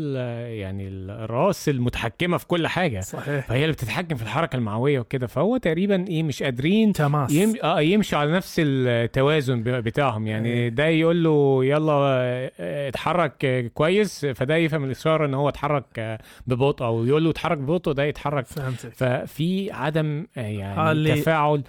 يعني 0.48 0.88
الرأس 0.88 1.69
المتحكمة 1.69 2.38
في 2.38 2.48
كل 2.48 2.67
حاجة. 2.67 3.00
صحيح. 3.00 3.48
فهي 3.48 3.62
اللي 3.62 3.74
بتتحكم 3.74 4.15
في 4.15 4.24
الحركة 4.24 4.55
المعوية 4.55 5.00
وكده. 5.00 5.27
فهو 5.27 5.57
تقريبا 5.57 6.07
إيه 6.07 6.24
مش 6.24 6.43
قادرين 6.43 6.93
تماس. 6.93 7.31
يم... 7.34 7.53
آه 7.63 7.81
يمشوا 7.81 8.19
على 8.19 8.31
نفس 8.31 8.62
التوازن 8.65 9.63
بتاعهم. 9.65 10.27
يعني 10.27 10.50
إيه. 10.50 10.69
ده 10.69 10.86
يقول 10.86 11.24
له 11.24 11.65
يلا 11.65 11.91
آه، 11.93 12.51
آه، 12.60 12.89
اتحرك 12.89 13.45
آه، 13.45 13.67
كويس. 13.67 14.25
فده 14.25 14.55
يفهم 14.55 14.84
الاشاره 14.84 15.25
إن 15.25 15.34
هو 15.34 15.50
اتحرك 15.50 15.86
آه، 16.00 16.19
ببطء. 16.48 16.86
أو 16.86 17.05
يقول 17.05 17.24
له 17.24 17.29
اتحرك 17.29 17.57
ببطء 17.57 17.91
ده 17.91 18.03
يتحرك. 18.03 18.45
فهمتك. 18.45 18.93
ففي 18.93 19.72
عدم 19.72 20.27
آه، 20.38 20.54
يعني 20.59 20.91
اللي- 20.91 21.21
تفاعل 21.21 21.63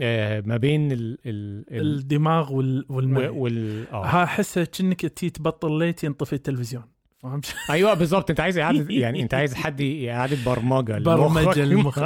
آه، 0.00 0.42
ما 0.46 0.56
بين 0.56 0.92
ال 0.92 1.18
ال 1.26 1.64
ال 1.70 1.98
الدماغ 1.98 2.52
وال 2.52 2.86
والمعي 2.88 3.28
وال 3.28 3.86
آه 3.92 4.04
ها 4.06 4.24
احسه 4.24 4.64
كأنك 4.64 5.00
تبطل 5.00 5.78
ليت 5.78 6.04
ينطفي 6.04 6.32
التلفزيون 6.32 6.82
فهمت؟ 7.18 7.54
أيوه 7.70 7.94
بالظبط 7.94 8.30
أنت 8.30 8.40
عايز 8.40 8.58
إعادة 8.58 8.86
يعني 9.02 9.22
أنت 9.22 9.34
عايز 9.34 9.54
حد 9.54 9.80
إعادة 9.82 10.36
برمجة 10.46 10.98
لمخك. 10.98 11.58
المخ. 11.72 11.98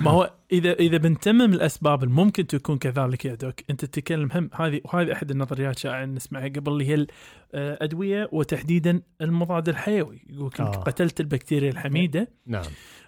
ما 0.00 0.10
هو 0.10 0.30
إذا 0.52 0.72
إذا 0.72 0.96
بنتمم 0.96 1.52
الأسباب 1.52 2.02
اللي 2.04 2.14
ممكن 2.14 2.46
تكون 2.46 2.78
كذلك 2.78 3.24
يا 3.24 3.34
دوك 3.34 3.54
أنت 3.70 3.84
تتكلم 3.84 4.28
هم 4.34 4.50
هذه 4.54 4.80
وهذه 4.84 5.12
أحد 5.12 5.30
النظريات 5.30 5.78
شائعة 5.78 6.04
نسمعها 6.04 6.48
قبل 6.48 6.72
اللي 6.72 6.88
هي 6.88 7.06
الادويه 7.54 8.28
وتحديدا 8.32 9.02
المضاد 9.20 9.68
الحيوي 9.68 10.22
يقول 10.30 10.46
لك 10.46 10.60
آه. 10.60 10.64
قتلت 10.70 11.20
البكتيريا 11.20 11.70
الحميدة 11.70 12.28
نعم 12.46 12.64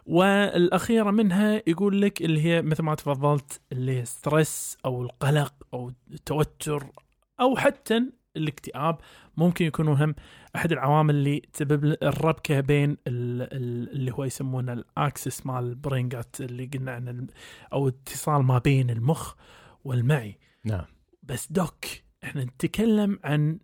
والأخيرة 0.06 1.10
منها 1.10 1.62
يقول 1.66 2.02
لك 2.02 2.22
اللي 2.22 2.40
هي 2.44 2.62
مثل 2.62 2.82
ما 2.82 2.94
تفضلت 2.94 3.60
اللي 3.72 4.00
هي 4.00 4.04
stress 4.04 4.76
أو 4.84 5.02
القلق 5.02 5.54
أو 5.74 5.92
التوتر 6.10 6.86
أو 7.40 7.56
حتى 7.56 8.02
الاكتئاب 8.36 8.98
ممكن 9.36 9.64
يكونوا 9.64 9.94
هم 9.94 10.14
أحد 10.56 10.72
العوامل 10.72 11.14
اللي 11.14 11.40
تسبب 11.52 11.84
الربكة 12.02 12.60
بين 12.60 12.90
ال- 12.90 12.96
ال- 13.42 13.90
اللي 13.92 14.12
هو 14.12 14.24
يسمونه 14.24 14.72
الأكسس 14.72 15.46
مال 15.46 15.64
البرينجات 15.64 16.40
اللي 16.40 16.66
قلنا 16.74 16.92
عن 16.92 17.26
أو 17.72 17.88
اتصال 17.88 18.42
ما 18.42 18.58
بين 18.58 18.90
المخ 18.90 19.34
والمعي. 19.84 20.38
نعم. 20.64 20.84
بس 21.22 21.52
دوك 21.52 21.84
إحنا 22.24 22.44
نتكلم 22.44 23.18
عن 23.24 23.58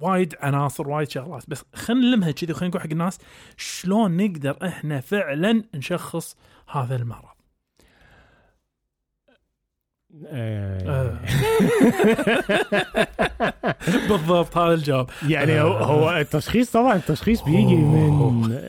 وايد 0.00 0.34
عناصر 0.40 0.88
وايد 0.88 1.10
شغلات. 1.10 1.44
بس 1.48 1.64
خلينا 1.74 2.06
نلمها 2.06 2.30
كذي 2.30 2.52
وخلينا 2.52 2.70
نقول 2.70 2.82
حق 2.82 2.90
الناس 2.92 3.18
شلون 3.56 4.16
نقدر 4.16 4.56
إحنا 4.66 5.00
فعلا 5.00 5.64
نشخص 5.74 6.36
هذا 6.68 6.96
المرض. 6.96 7.30
آه. 10.26 11.18
بالضبط 14.08 14.56
هذا 14.58 14.74
الجواب. 14.74 15.10
يعني 15.28 15.60
هو, 15.60 15.72
هو 15.72 16.10
التشخيص 16.10 16.70
طبعا 16.70 16.96
التشخيص 16.96 17.42
بيجي 17.42 17.76
من 17.76 18.68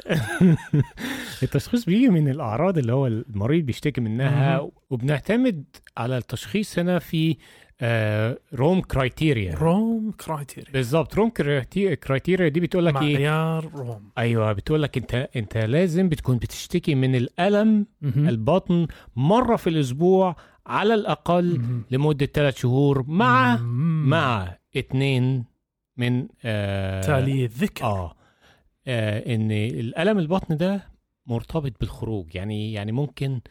التشخيص 1.43 1.85
بيجي 1.85 2.09
من 2.09 2.29
الأعراض 2.29 2.77
اللي 2.77 2.93
هو 2.93 3.07
المريض 3.07 3.65
بيشتكي 3.65 4.01
منها. 4.01 4.69
وبنعتمد 4.89 5.63
على 5.97 6.17
التشخيص 6.17 6.79
هنا 6.79 6.99
في 6.99 7.37
آه، 7.83 8.37
روم 8.53 8.81
كرايتيريا 8.81 9.55
روم 9.55 10.11
كرايتيريا 10.11 10.71
بالظبط 10.73 11.15
روم 11.15 11.29
كرايتي- 11.29 11.95
كرايتيريا 11.95 12.47
دي 12.47 12.59
بتقول 12.59 12.85
لك 12.85 13.01
إيه 13.01 13.13
معيار 13.15 13.71
روم 13.75 14.09
أيوه 14.17 14.53
بتقول 14.53 14.81
لك 14.83 14.97
أنت 14.97 15.29
أنت 15.35 15.57
لازم 15.57 16.09
بتكون 16.09 16.37
بتشتكي 16.37 16.95
من 16.95 17.15
الألم 17.15 17.85
مهم. 18.01 18.29
البطن 18.29 18.87
مرة 19.15 19.55
في 19.55 19.69
الأسبوع 19.69 20.35
على 20.65 20.93
الأقل 20.93 21.59
مهم. 21.59 21.83
لمدة 21.91 22.25
ثلاث 22.25 22.57
شهور 22.57 23.03
مع 23.07 23.55
مم. 23.57 24.09
مع 24.09 24.57
اتنين 24.75 25.45
من 25.97 26.27
آه 26.45 27.01
تالي 27.01 27.45
الذكر 27.45 27.85
آه 27.85 28.15
آه، 28.87 29.35
إن 29.35 29.51
الألم 29.51 30.19
البطن 30.19 30.57
ده 30.57 30.83
مرتبط 31.27 31.73
بالخروج 31.79 32.35
يعني 32.35 32.73
يعني 32.73 32.91
ممكن 32.91 33.31
آه 33.33 33.41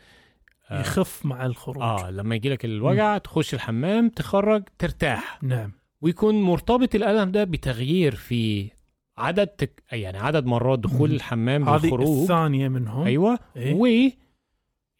يخف 0.70 1.26
مع 1.26 1.46
الخروج. 1.46 1.82
آه 1.82 2.10
لما 2.10 2.34
يجي 2.34 2.48
لك 2.48 2.64
الوجع 2.64 3.18
تخش 3.18 3.54
الحمام 3.54 4.08
تخرج 4.08 4.62
ترتاح. 4.78 5.38
نعم. 5.42 5.72
ويكون 6.00 6.42
مرتبط 6.42 6.94
الألم 6.94 7.30
ده 7.30 7.44
بتغيير 7.44 8.14
في 8.14 8.70
عدد 9.18 9.46
تك... 9.46 9.82
يعني 9.92 10.18
عدد 10.18 10.46
مرات 10.46 10.78
دخول 10.78 11.08
مم. 11.08 11.14
الحمام 11.14 11.68
هذه 11.68 11.72
والخروج 11.72 12.20
الثانية 12.22 12.68
منهم. 12.68 13.06
أيوه. 13.06 13.38
إيه؟ 13.56 13.74
و 13.74 13.86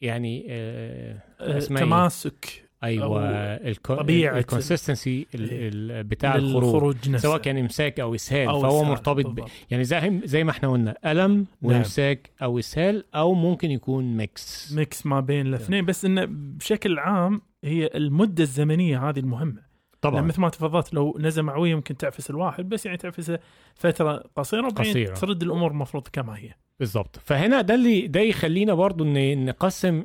يعني 0.00 0.47
آه 0.50 1.23
آه،؟ 1.41 1.59
تماسك. 1.59 2.70
أيوه 2.85 3.05
أو 3.07 3.97
طبيعة 3.97 4.39
ال 4.38 4.46
consistency 4.46 5.26
إيه. 5.35 6.03
بتاع 6.03 6.35
الخروج. 6.35 6.97
نفسه. 6.97 7.29
سواء 7.29 7.39
كان 7.39 7.59
إمساك 7.59 8.01
أو 8.01 8.15
إسهال 8.15 8.49
أو 8.49 8.61
فهو 8.61 8.77
إسهال، 8.77 8.91
مرتبط 8.91 9.27
ب... 9.27 9.45
يعني 9.71 9.85
زي 9.85 10.21
زي 10.25 10.45
ما 10.45 10.51
إحنا 10.51 10.69
قلنا 10.69 10.97
ألم 11.07 11.47
وإمساك 11.63 12.31
أو 12.43 12.59
إسهال 12.59 13.05
أو 13.15 13.35
ممكن 13.35 13.71
يكون 13.71 14.17
ميكس 14.17 14.73
ميكس 14.73 15.07
ما 15.07 15.21
بين 15.21 15.47
الاثنين. 15.47 15.87
بس 15.87 16.05
انه 16.05 16.25
بشكل 16.31 16.99
عام 16.99 17.43
هي 17.65 17.91
المدة 17.95 18.43
الزمنية 18.43 19.09
هذه 19.09 19.19
المهمة. 19.19 19.71
طبعا. 20.01 20.21
مثل 20.21 20.41
ما 20.41 20.49
تفضلت 20.49 20.95
لو 20.95 21.17
نزله 21.21 21.45
معوية 21.45 21.75
ممكن 21.75 21.97
تعفس 21.97 22.31
الواحد 22.31 22.69
بس 22.69 22.87
يعني 22.87 22.99
تعفسه 22.99 23.39
فترة 23.75 24.25
قصيرة 24.37 24.67
وبعدين. 24.67 25.15
ترد 25.15 25.43
الأمور 25.43 25.71
المفروض 25.71 26.09
كما 26.13 26.39
هي. 26.39 26.55
بالظبط. 26.81 27.21
فهنا 27.25 27.61
ده 27.61 27.75
اللي 27.75 28.07
ده 28.07 28.21
يخلينا 28.21 28.75
برضو 28.75 29.05
ان 29.05 29.45
نقسم 29.45 30.03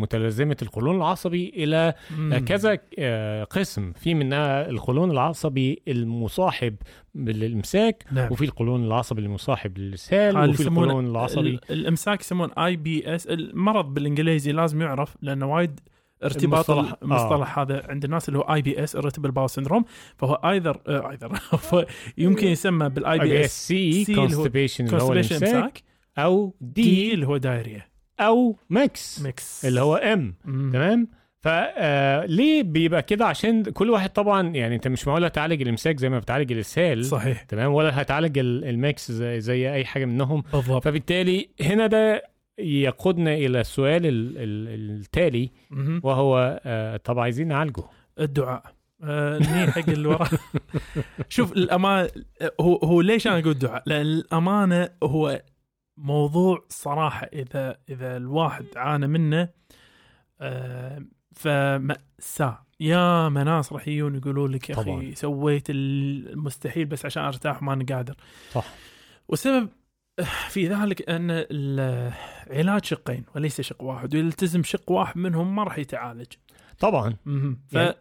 متلازمة 0.00 0.56
القولون 0.62 0.96
العصبي 0.96 1.52
إلى 1.56 1.94
مم. 2.18 2.38
كذا 2.38 2.78
آه، 2.98 3.44
قسم. 3.44 3.92
في 3.92 4.14
منها 4.14 4.68
القولون 4.70 5.10
العصبي 5.10 5.82
المصاحب 5.88 6.76
للإمساك 7.14 8.04
نعم. 8.12 8.32
وفي 8.32 8.44
القولون 8.44 8.84
العصبي 8.84 9.20
المصاحب 9.22 9.78
للاسهال 9.78 10.36
اللي 10.36 10.48
وفي 10.50 10.62
القولون 10.62 11.06
العصبي 11.06 11.48
ال- 11.48 11.60
الإمساك 11.70 12.20
يسمون 12.20 12.50
IBS 12.52 13.26
المرض 13.26 13.94
بالإنجليزي 13.94 14.52
لازم 14.52 14.82
يعرف 14.82 15.16
لأنه 15.22 15.52
وايد 15.54 15.80
ارتباط 16.24 16.70
المصطلح- 16.70 16.78
المصطلح, 17.02 17.02
المصطلح 17.02 17.58
هذا 17.58 17.86
عند 17.88 18.04
الناس 18.04 18.28
اللي 18.28 18.38
هو 18.38 18.42
IBS 18.42 18.96
irritable 18.96 19.30
bowel 19.30 19.62
syndrome 19.62 19.82
فهو 20.16 20.34
either 20.34 20.80
either 20.88 21.38
يمكن 22.18 22.46
يسمى 22.46 22.88
بال 22.88 23.18
IBS-C 23.18 24.04
constipation 24.14 24.84
اللي 24.86 25.02
هو 25.02 25.12
الامساك 25.12 25.42
امساك 25.42 25.82
أو 26.18 26.54
D 26.60 26.82
D 26.82 27.14
اللي 27.14 27.26
هو 27.26 27.36
diarrhea 27.36 27.82
أو 28.20 28.56
ميكس 28.70 29.22
ميكس. 29.22 29.64
اللي 29.64 29.80
هو 29.80 29.96
ام. 29.96 30.34
تمام؟ 30.44 31.08
فليه 31.40 32.62
بيبقى 32.62 33.02
كده؟ 33.02 33.26
عشان 33.26 33.62
كل 33.62 33.90
واحد 33.90 34.10
طبعا 34.12 34.48
يعني 34.48 34.74
أنت 34.74 34.88
مش 34.88 35.06
معقول 35.06 35.24
هتعالج 35.24 35.62
الإمساك 35.62 35.98
زي 35.98 36.08
ما 36.08 36.18
بتعالج 36.18 36.52
الاسهال 36.52 37.04
صحيح. 37.04 37.42
تمام؟ 37.42 37.72
ولا 37.72 38.02
هتعالج 38.02 38.38
ال- 38.38 38.64
ال 38.64 38.76
mix 38.76 39.12
زي, 39.12 39.40
زي 39.40 39.72
أي 39.74 39.84
حاجة 39.84 40.04
منهم. 40.04 40.42
بالضبط. 40.52 40.84
فبالتالي 40.84 41.48
هنا 41.60 41.86
ده 41.86 42.29
يقودنا 42.60 43.34
إلى 43.34 43.60
السؤال 43.60 44.06
ال- 44.06 44.38
ال- 44.38 45.00
التالي. 45.00 45.50
وهو 46.02 46.60
آه، 46.64 46.96
طب 46.96 47.18
عايزين 47.18 47.48
نعالجه 47.48 47.82
الدعاء 48.20 48.62
آه 49.02 49.38
ني 49.38 49.66
حق 49.72 49.88
اللي 49.88 50.18
شوف 51.28 51.52
الأمانة 51.52 52.10
هو 52.60 52.76
هو 52.76 53.00
ليش 53.00 53.26
أنا 53.26 53.38
أقول 53.38 53.54
دعاء؟ 53.54 53.82
لأن 53.86 54.06
الأمانة 54.06 54.88
هو 55.02 55.42
موضوع 55.96 56.64
صراحة 56.68 57.26
إذا 57.32 57.76
إذا 57.88 58.16
الواحد 58.16 58.64
عانى 58.76 59.06
منه 59.06 59.48
آه 60.40 61.02
فمأساة 61.36 62.66
يا 62.80 63.28
ناس 63.28 63.72
راح 63.72 63.88
يجون 63.88 64.14
يقولوا 64.14 64.48
لك 64.48 64.70
يا. 64.70 64.74
أخي 64.74 65.14
سويت 65.14 65.66
المستحيل 65.70 66.84
بس 66.84 67.06
عشان 67.06 67.22
أرتاح 67.22 67.62
وما 67.62 67.72
أنا 67.72 67.84
قادر 67.84 68.14
صح. 68.52 68.64
والسبب 69.28 69.68
في 70.48 70.68
ذلك 70.68 71.08
أن 71.10 71.26
العلاج 71.30 72.84
شقين 72.84 73.24
وليس 73.34 73.60
شق 73.60 73.82
واحد 73.82 74.14
ويلتزم 74.14 74.62
شق 74.62 74.90
واحد 74.90 75.18
منهم 75.18 75.56
ما 75.56 75.64
راح 75.64 75.78
يتعالج. 75.78 76.26
طبعا. 76.78 77.16
مهم. 77.26 77.58
ف 77.68 77.74
يعني- 77.74 77.96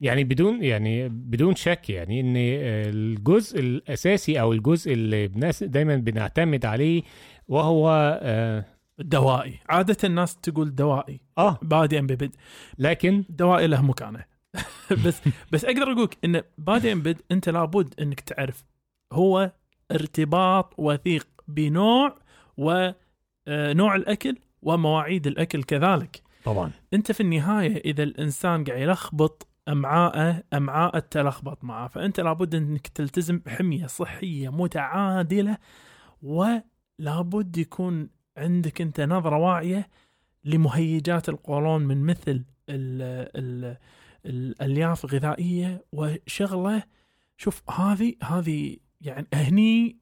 يعني 0.00 0.24
بدون 0.24 0.62
يعني 0.64 1.08
بدون 1.08 1.54
شك 1.54 1.90
يعني 1.90 2.20
إن 2.20 2.34
الجزء 2.36 3.60
الأساسي 3.60 4.40
أو 4.40 4.52
الجزء 4.52 4.92
اللي 4.92 5.28
دايما 5.62 5.96
بنعتمد 5.96 6.66
عليه 6.66 7.02
وهو 7.48 8.18
آه, 8.22 8.64
دوائي. 8.98 9.58
عادة 9.68 9.96
الناس 10.04 10.36
تقول 10.36 10.74
دوائي. 10.74 11.20
آه. 11.38 11.58
بادئا 11.62 12.00
ببدء 12.00 12.36
لكن 12.78 13.24
دوائي 13.28 13.66
له 13.66 13.82
مكانة. 13.82 14.24
بس 15.06 15.20
بس 15.52 15.64
أقدر 15.64 15.82
أقولك 15.92 16.18
إن 16.24 16.42
بادئا 16.58 16.94
ببدء 16.94 17.24
أنت 17.30 17.48
لابد 17.48 17.94
إنك 18.00 18.20
تعرف 18.20 18.64
هو 19.12 19.52
ارتباط 19.92 20.74
وثيق 20.78 21.26
بنوع 21.48 22.18
ونوع 22.56 23.96
الأكل 23.96 24.36
ومواعيد 24.62 25.26
الأكل 25.26 25.62
كذلك. 25.62 26.22
طبعا. 26.44 26.70
أنت 26.94 27.12
في 27.12 27.20
النهاية 27.20 27.76
إذا 27.76 28.02
الإنسان 28.02 28.64
قاعد 28.64 28.80
يلخبط 28.80 29.48
أمعاءه 29.68 30.42
أمعاء 30.52 30.98
تلخبط 30.98 31.64
معه 31.64 31.88
فأنت 31.88 32.20
لابد 32.20 32.54
إنك 32.54 32.86
تلتزم 32.86 33.38
بحمية 33.38 33.86
صحية 33.86 34.48
متعادلة 34.48 35.58
ولابد 36.22 37.58
يكون 37.58 38.08
عندك 38.36 38.80
أنت 38.80 39.00
نظرة 39.00 39.36
واعية 39.36 39.88
لمهيجات 40.44 41.28
القولون 41.28 41.82
من 41.82 42.06
مثل 42.06 42.44
ال 42.68 43.02
ال 43.36 43.76
الألياف 44.26 45.04
الغذائيه 45.04 45.84
وشغلة. 45.92 46.82
شوف 47.36 47.70
هذه 47.70 48.14
هذه 48.22 48.76
يعني 49.04 49.26
هني 49.34 49.98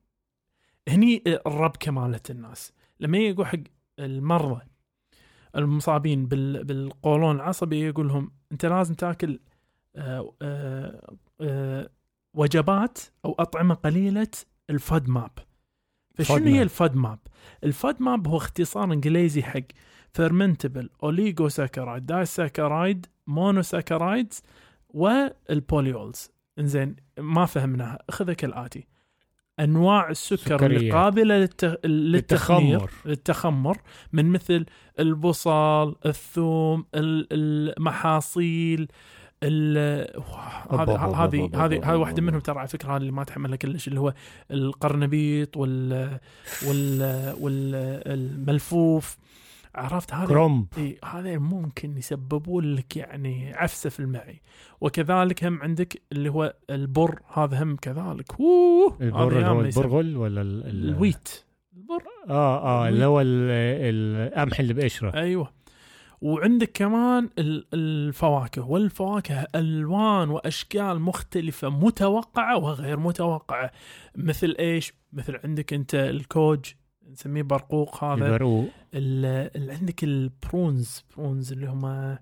هني 0.89 1.23
الربكه 1.27 1.91
مالت 1.93 2.31
الناس. 2.31 2.73
لما 3.01 3.19
يقول 3.19 3.47
حق 3.47 3.59
المرضى 3.99 4.61
المصابين 5.57 6.27
بال 6.27 6.65
بالقولون 6.65 7.37
العصبي 7.37 7.81
يقول 7.81 8.09
لهم 8.09 8.31
أنت 8.53 8.67
لازم 8.67 8.95
تأكل 8.95 9.41
آه، 9.97 10.35
آه، 10.43 11.17
آه، 11.41 11.91
وجبات 12.35 12.99
أو 13.25 13.33
أطعمة 13.39 13.75
قليلة 13.75 14.29
ال 14.71 15.09
FODMAP 15.09 15.31
فشنو. 16.15 16.37
هي 16.37 16.63
ال 16.63 16.97
FODMAP؟ 16.97 17.19
ال 17.65 18.03
FODMAP 18.03 18.29
هو 18.29 18.37
اختصار 18.37 18.93
إنجليزي 18.93 19.43
حق 19.43 19.61
fermentable 20.13 20.91
oligosaccharide 21.03 21.49
disaccharide 21.49 22.07
monosaccharides 22.07 23.07
وال 23.27 24.43
polyols 24.89 26.31
إنزين 26.59 26.97
ما 27.19 27.47
فهمناها. 27.47 27.99
خذها 28.11 28.35
كالاتي 28.35 28.87
أنواع 29.61 30.11
السكر 30.11 30.67
اللي. 30.67 30.91
قابلة 30.91 31.39
للت... 31.39 31.81
للتخمير 31.87 32.81
للتخمر. 32.81 32.91
للتخمر 33.05 33.79
من 34.13 34.27
مثل 34.27 34.67
البصل 35.01 35.97
الثوم 36.07 36.85
ال- 36.95 37.27
المحاصيل 37.33 38.89
ال- 39.43 40.23
هذه 40.71 41.51
هذه 41.55 41.81
هذه 41.85 41.97
واحدة. 41.97 42.23
منهم 42.23 42.41
ترى 42.41 42.59
على 42.59 42.69
فكرة 42.69 42.91
هذه 42.93 43.01
اللي 43.01 43.13
ما 43.13 43.25
تحملها 43.25 43.57
كلش 43.57 43.89
اللي 43.89 44.01
هو 44.01 44.15
القرنبيط 44.51 45.57
وال 45.57 46.19
وال 46.67 47.35
والملفوف 47.41 49.17
عرفت 49.75 50.15
هذا؟ 50.15 50.27
كرومب 50.27 50.67
إي 50.79 50.99
هذا 51.05 51.39
ممكن 51.39 51.97
يسببون 51.99 52.75
لك 52.75 52.97
يعني 52.97 53.53
عفسة 53.55 53.91
في 53.91 54.01
المعي. 54.01 54.41
وكذلك 54.81 55.45
هم 55.45 55.63
عندك 55.63 56.03
اللي 56.13 56.29
هو 56.31 56.55
البر 56.71 57.19
هذا 57.35 57.63
هم 57.63 57.77
كذلك. 57.77 58.41
اوه 58.41 58.97
البر 59.01 59.33
اللي 59.39 59.47
هو 59.47 59.61
البرغل 59.61 60.17
ولا 60.17 60.41
ال- 60.43 60.67
ال- 60.67 60.89
ال 60.89 60.97
wheat. 60.97 61.45
البر. 61.77 62.03
آه 62.29 62.85
آه 62.85 62.89
اللي 62.89 63.05
هو 63.05 63.21
ال- 63.21 63.27
القمح 64.29 64.61
اللي 64.61 64.75
بقشره. 64.75 65.15
أيوه. 65.15 65.53
وعندك 66.21 66.71
كمان 66.75 67.31
ال- 67.39 67.67
الفواكه. 67.75 68.69
والفواكه 68.69 69.47
ألوان 69.55 70.31
وأشكال 70.31 71.01
مختلفة 71.01 71.69
متوقعة 71.69 72.59
وغير 72.59 72.99
متوقعة. 73.01 73.71
مثل 74.17 74.57
إيش؟ 74.59 74.93
مثل 75.13 75.39
عندك 75.45 75.73
أنت 75.73 75.95
الكوج. 75.95 76.61
نسميه 77.13 77.43
برقوق 77.43 78.05
هذا. 78.05 78.27
البرقوق. 78.27 78.69
ال- 78.95 79.51
اللي 79.57 79.73
عندك 79.73 80.05
ال 80.05 80.19
prunes 80.19 81.05
prunes 81.17 81.53
اللي 81.53 81.67
هم 81.67 82.17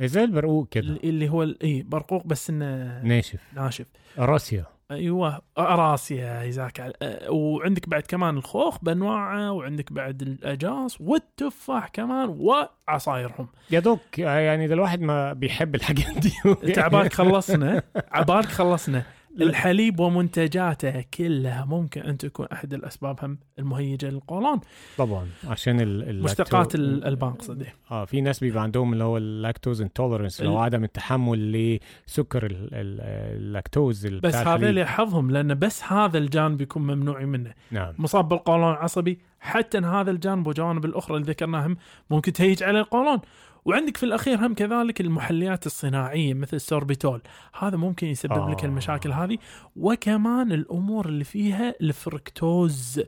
زي 0.00 0.24
البرقوق 0.24 0.68
كده 0.68 0.98
اللي 1.04 1.28
هو 1.28 1.42
اي 1.42 1.82
برقوق 1.82 2.26
بس 2.26 2.50
إنه 2.50 3.02
ناشف. 3.02 3.40
ناشف. 3.54 3.86
راسيا. 4.18 4.64
أيوه 4.90 5.42
راسيا 5.58 6.46
جزاك 6.46 6.92
وعندك 7.28 7.88
بعد 7.88 8.02
كمان 8.02 8.36
الخوخ 8.36 8.78
بانواعه 8.82 9.52
وعندك 9.52 9.92
بعد 9.92 10.22
الأجاص 10.22 11.00
والتفاح 11.00 11.88
كمان 11.88 12.28
وعصايرهم. 12.38 13.48
يا 13.70 13.80
دوك 13.80 14.18
يعني 14.18 14.66
ده 14.66 14.74
الواحد 14.74 15.00
ما 15.00 15.32
بيحب 15.32 15.74
الحاجات 15.74 16.18
دي 16.18 16.32
انت 16.64 16.78
عبالك 16.78 17.12
خلصنا. 17.12 17.82
عبالك 18.12 18.44
خلصنا. 18.46 19.02
الحليب 19.40 20.00
ومنتجاته 20.00 21.04
كلها 21.14 21.64
ممكن 21.64 22.00
أن 22.00 22.18
تكون 22.18 22.46
أحد 22.52 22.74
الاسباب 22.74 23.24
هم 23.24 23.38
المهيجة 23.58 24.06
للقولون. 24.10 24.60
طبعا 24.98 25.26
عشان 25.48 25.80
ال 25.80 26.22
مشتقات 26.22 26.74
ال- 26.74 27.04
البان 27.04 27.30
قصدي 27.32 27.66
آه 27.90 28.04
في 28.04 28.20
ناس 28.20 28.40
بيبقى 28.40 28.62
عندهم 28.62 28.92
اللي 28.92 29.04
هو 29.04 29.16
ال 29.16 29.24
lactose 29.24 29.82
intolerance 29.82 30.40
اللي 30.40 30.50
هو 30.52 30.58
عدم 30.58 30.84
التحمل 30.84 31.78
لسكر 32.06 32.46
ال- 32.46 32.52
ال- 32.74 33.00
اللاكتوز 33.36 34.06
بس 34.06 34.34
هذا. 34.34 34.68
اللي 34.68 34.80
يحفظهم 34.80 35.30
لأن 35.30 35.54
بس 35.58 35.84
هذا 35.84 36.18
الجانب 36.18 36.60
يكون 36.60 36.82
ممنوع 36.82 37.24
منه. 37.24 37.52
نعم. 37.70 37.94
مصاب 37.98 38.28
بالقولون 38.28 38.70
العصبي 38.70 39.18
حتى 39.40 39.78
هذا 39.78 40.10
الجانب 40.10 40.46
والجوانب 40.46 40.84
الأخرى 40.84 41.16
اللي 41.16 41.26
ذكرناهم 41.26 41.76
ممكن 42.10 42.32
تهيج 42.32 42.62
على 42.62 42.80
القولون. 42.80 43.18
وعندك 43.66 43.96
في 43.96 44.02
الأخير 44.06 44.46
هم 44.46 44.54
كذلك 44.54 45.00
المحليات 45.00 45.66
الصناعية 45.66 46.34
مثل 46.34 46.56
السوربيتول 46.56 47.22
هذا 47.58 47.76
ممكن 47.76 48.06
يسبب 48.06 48.32
آه. 48.32 48.50
لك 48.50 48.64
المشاكل 48.64 49.12
هذه 49.12 49.38
وكمان 49.76 50.52
الأمور 50.52 51.06
اللي 51.08 51.24
فيها 51.24 51.74
الفركتوز 51.80 53.02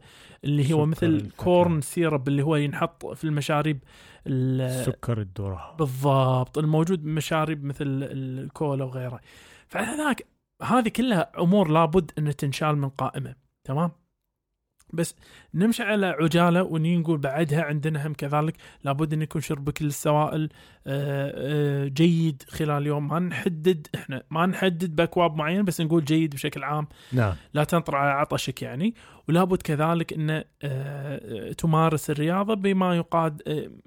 اللي 0.44 0.72
هو 0.72 0.86
مثل. 0.86 1.30
corn 1.36 1.80
syrup 1.80 2.28
اللي 2.28 2.42
هو 2.42 2.56
ينحط 2.56 3.06
في 3.06 3.24
المشاريب 3.24 3.78
ال- 4.26 4.84
سكر 4.86 5.20
الذرة 5.20 5.74
بالضبط 5.78 6.58
الموجود 6.58 7.02
بمشارب 7.04 7.64
مثل 7.64 7.84
الكولا 8.12 8.84
وغيره 8.84 9.20
فعلى 9.68 9.96
ذاك 9.96 10.26
هذه 10.62 10.88
كلها 10.88 11.32
أمور 11.38 11.68
لابد 11.70 12.10
أن 12.18 12.36
تنشال 12.36 12.78
من 12.78 12.88
قائمة 12.88 13.34
تمام 13.64 13.90
بس 14.92 15.14
نمشي 15.54 15.82
على 15.82 16.06
عجالة 16.06 16.62
وني 16.62 16.96
نقول 16.96 17.18
بعدها 17.18 17.62
عندنا 17.62 18.06
هم 18.06 18.14
كذلك 18.14 18.56
لابد 18.84 19.12
أن 19.12 19.22
يكون 19.22 19.40
شربك 19.42 19.82
للسوائل 19.82 20.48
آه، 20.86 21.84
آه، 21.86 21.88
جيد 21.88 22.42
خلال 22.48 22.86
يوم. 22.86 23.08
ما 23.08 23.18
نحدد 23.18 23.86
إحنا 23.94 24.22
ما 24.30 24.46
نحدد 24.46 24.96
بأكواب 24.96 25.36
معين 25.36 25.64
بس 25.64 25.80
نقول 25.80 26.04
جيد 26.04 26.34
بشكل 26.34 26.64
عام. 26.64 26.88
نعم. 27.12 27.34
لا 27.54 27.64
تنطر 27.64 27.96
على 27.96 28.10
عطشك 28.10 28.62
يعني. 28.62 28.94
ولابد 29.28 29.62
كذلك 29.62 30.12
أن 30.12 30.44
آه، 30.62 31.52
تمارس 31.52 32.10
الرياضة 32.10 32.54
بما 32.54 32.96
يقاد 32.96 33.42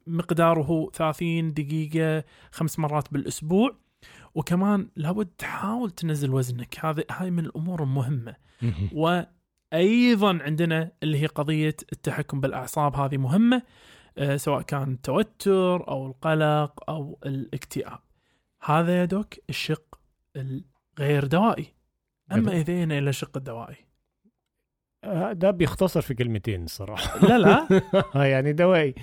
مقداره 0.07 0.89
30 0.93 1.53
دقيقة 1.53 2.23
خمس 2.51 2.79
مرات 2.79 3.13
بالأسبوع. 3.13 3.75
وكمان 4.35 4.89
لابد 4.95 5.25
تحاول 5.25 5.91
تنزل 5.91 6.33
وزنك. 6.33 6.85
هذه 6.85 7.03
هاي 7.11 7.31
من 7.31 7.45
الأمور 7.45 7.83
المهمة. 7.83 8.35
مهم. 8.61 8.89
وأيضا 9.71 10.39
عندنا 10.41 10.91
اللي 11.03 11.21
هي 11.21 11.25
قضية 11.25 11.75
التحكم 11.93 12.41
بالأعصاب 12.41 12.95
هذه 12.95 13.17
مهمة 13.17 13.61
آه، 14.17 14.37
سواء 14.37 14.61
كان 14.61 14.91
التوتر 14.91 15.87
أو 15.87 16.07
القلق 16.07 16.89
أو 16.89 17.19
الاكتئاب. 17.25 17.99
هذا 18.63 18.99
يا 18.99 19.05
دوك 19.05 19.33
الشق 19.49 19.99
الغير 20.35 21.25
دوائي. 21.25 21.73
أما 22.31 22.51
إذا 22.51 22.63
جينا 22.63 22.97
إلى 22.97 23.09
الشق 23.09 23.37
الدوائي. 23.37 23.75
آه، 25.03 25.33
ده 25.33 25.51
بيختصر 25.51 26.01
في 26.01 26.13
كلمتين 26.13 26.63
الصراحه 26.63 27.27
لا 27.27 27.37
لا. 27.37 27.67
يعني 28.31 28.53
دوائي. 28.53 28.95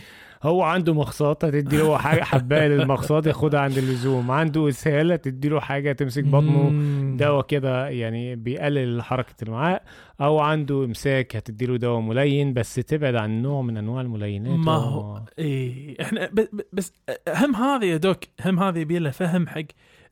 هو 0.43 0.63
عنده 0.63 0.95
مخصات 0.95 1.43
تدي 1.45 1.77
له 1.79 1.99
حاجة 1.99 2.23
حباية 2.23 2.69
للمخصات 2.69 3.27
ياخدها 3.27 3.61
عند 3.61 3.79
اللزوم. 3.79 4.31
عنده 4.31 4.69
اسهال 4.69 5.21
تدي 5.21 5.49
له 5.49 5.61
حاجة 5.61 5.93
تمسك 5.93 6.25
بطنه. 6.25 6.71
دواء 7.17 7.47
كده 7.47 7.89
يعني 7.89 8.37
بيقلل 8.37 9.03
حركة 9.03 9.35
الامعاء 9.43 9.83
أو 10.21 10.39
عنده 10.39 10.85
إمساك 10.85 11.37
هتدي 11.37 11.67
له 11.67 11.77
دواء 11.77 12.01
ملين. 12.01 12.53
بس 12.55 12.75
تبعد 12.75 13.15
عن 13.15 13.43
نوع 13.43 13.63
من 13.63 13.77
أنواع 13.77 14.01
الملينات. 14.01 14.59
ما 14.59 14.73
هو 14.73 15.23
اي 15.39 15.97
إحنا 16.01 16.27
ب- 16.27 16.41
ب- 16.41 16.61
بس 16.73 16.93
هم 17.29 17.57
هذا 17.57 17.85
يا 17.85 17.97
دوك 17.97 18.19
هم 18.45 18.59
هذا 18.59 18.79
يبي 18.79 18.99
له 18.99 19.11
فهم 19.11 19.47
حق. 19.47 19.63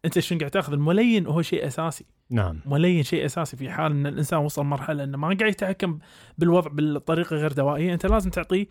أنت 0.04 0.18
شنو 0.18 0.38
قاعد 0.38 0.50
تأخذ؟ 0.50 0.72
الملين 0.72 1.26
هو 1.26 1.42
شيء 1.42 1.66
أساسي. 1.66 2.04
نعم. 2.30 2.60
ملين 2.66 3.02
شيء 3.02 3.24
أساسي 3.24 3.56
في 3.56 3.70
حال 3.70 3.92
إن 3.92 4.06
الإنسان 4.06 4.38
وصل 4.38 4.64
مرحلة 4.64 5.04
إنه 5.04 5.18
ما 5.18 5.26
قاعد 5.26 5.50
يتحكم 5.52 5.98
بالوضع 6.38 6.70
بالطريقة 6.70 7.36
غير 7.36 7.52
دوائية. 7.52 7.92
أنت 7.94 8.06
لازم 8.06 8.30
تعطيه 8.30 8.62
آه، 8.62 8.66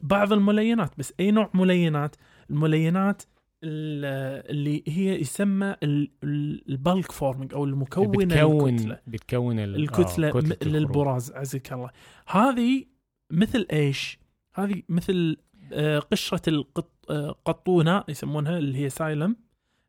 بعض 0.00 0.32
الملينات 0.32 0.98
بس 0.98 1.12
أي 1.20 1.30
نوع 1.30 1.50
ملينات 1.54 2.16
الملينات 2.50 3.22
ال- 3.64 4.50
اللي 4.50 4.82
هي 4.88 5.20
يسمى 5.20 5.76
ال- 5.82 6.10
ال- 6.24 6.64
البلك 6.70 7.12
فورمينج 7.12 7.54
أو 7.54 7.64
المكون 7.64 8.06
بتكون 8.10 8.68
الكتله 8.74 8.98
بتكون 9.06 9.58
ال- 9.58 9.74
الكتلة 9.76 10.28
آه، 10.28 10.32
م-. 10.66 10.68
للبراز 10.68 11.32
عزك 11.32 11.72
الله 11.72 11.90
هذه 12.28 12.84
مثل 13.30 13.66
إيش؟ 13.72 14.18
هذه 14.54 14.82
مثل 14.88 15.36
آه، 15.72 15.98
قشرة 15.98 16.42
القط- 16.48 17.10
آه، 17.10 17.30
يسمونها 18.08 18.58
اللي 18.58 18.78
هي 18.78 18.88
سايلم 18.90 19.36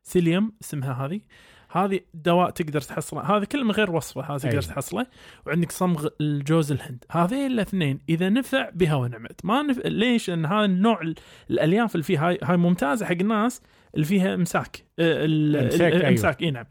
سيليوم 0.02 0.52
اسمها 0.62 0.92
هذه 1.06 1.20
هذه 1.70 2.00
دواء 2.14 2.50
تقدر 2.50 2.80
تحصله. 2.80 3.20
هذا 3.36 3.44
كله 3.44 3.64
من 3.64 3.70
غير 3.70 3.90
وصفة 3.90 4.20
هذا 4.22 4.38
تقدر 4.38 4.50
أيوة. 4.50 4.60
تحصله. 4.62 5.06
وعندك 5.46 5.72
صمغ 5.72 6.08
الجوز 6.20 6.72
الهند. 6.72 7.04
هذين 7.10 7.46
الاثنين 7.46 8.00
إذا 8.08 8.28
نفع 8.28 8.70
بها 8.70 8.94
ونعمت. 8.94 9.44
ما 9.44 9.62
نفع 9.62 9.82
ليش؟ 9.84 10.30
لأن 10.30 10.46
هذا 10.46 10.64
النوع 10.64 11.00
ال- 11.02 11.14
الألياف 11.50 11.94
اللي 11.94 12.04
فيه 12.04 12.28
هاي, 12.28 12.38
هاي 12.42 12.56
ممتازة 12.56 13.06
حق 13.06 13.12
الناس 13.12 13.62
اللي 13.94 14.06
فيها 14.06 14.34
امساك 14.34 14.76
آه، 14.98 15.24
ال- 15.24 15.56
إمساك، 15.56 15.80
ال- 15.80 15.82
أيوة. 15.86 15.96
الامساك 15.96 16.42
إي 16.42 16.50
نعم. 16.50 16.64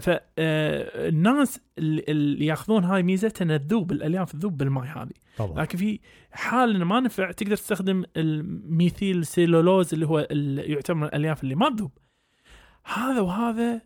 فالناس 0.00 1.60
اللي, 1.78 2.04
اللي 2.08 2.46
ياخذون 2.46 2.84
هاي 2.84 3.02
ميزتها 3.02 3.44
إنها 3.44 3.56
تذوب 3.56 3.92
الألياف 3.92 4.32
تذوب 4.32 4.56
بالماء 4.56 4.84
هذه. 4.84 5.10
طبعا. 5.38 5.62
لكن 5.62 5.78
في 5.78 6.00
حال 6.32 6.74
إنه 6.74 6.84
ما 6.84 7.00
نفع 7.00 7.30
تقدر 7.30 7.56
تستخدم 7.56 8.04
الميثيل 8.16 9.26
سيلولوز 9.26 9.94
اللي 9.94 10.06
هو 10.06 10.26
ال- 10.30 10.70
يعتبر 10.70 10.96
من 10.96 11.04
الألياف 11.04 11.42
اللي 11.44 11.54
ما 11.54 11.70
تذوب. 11.70 11.90
هذا 12.94 13.20
وهذا 13.20 13.80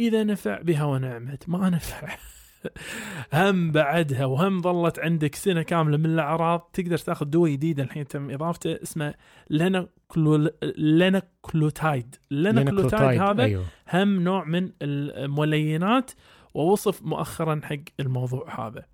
إذا 0.00 0.24
نفع 0.24 0.60
بها 0.60 0.84
ونعمت 0.84 1.48
ما 1.48 1.70
نفع 1.70 2.08
هم 3.32 3.72
بعدها 3.72 4.24
وهم 4.24 4.62
ظلت 4.62 4.98
عندك 4.98 5.34
سنة 5.34 5.62
كاملة 5.62 5.96
من 5.96 6.06
الأعراض 6.06 6.70
تقدر 6.72 6.98
تأخذ 6.98 7.26
دواء 7.26 7.50
جديد 7.50 7.80
الحين 7.80 8.08
تم 8.08 8.30
إضافته 8.30 8.82
اسمه 8.82 9.14
لينكلو 9.50 10.50
لينكلوتايد 10.76 12.16
لينكلوتايد 12.30 13.20
هذا 13.20 13.44
أيوه 13.44 13.64
هم 13.92 14.20
نوع 14.20 14.44
من 14.44 14.72
الملينات 14.82 16.10
ووصف 16.54 17.02
مؤخرا 17.02 17.60
حق 17.64 17.76
الموضوع 18.00 18.66
هذا 18.66 18.86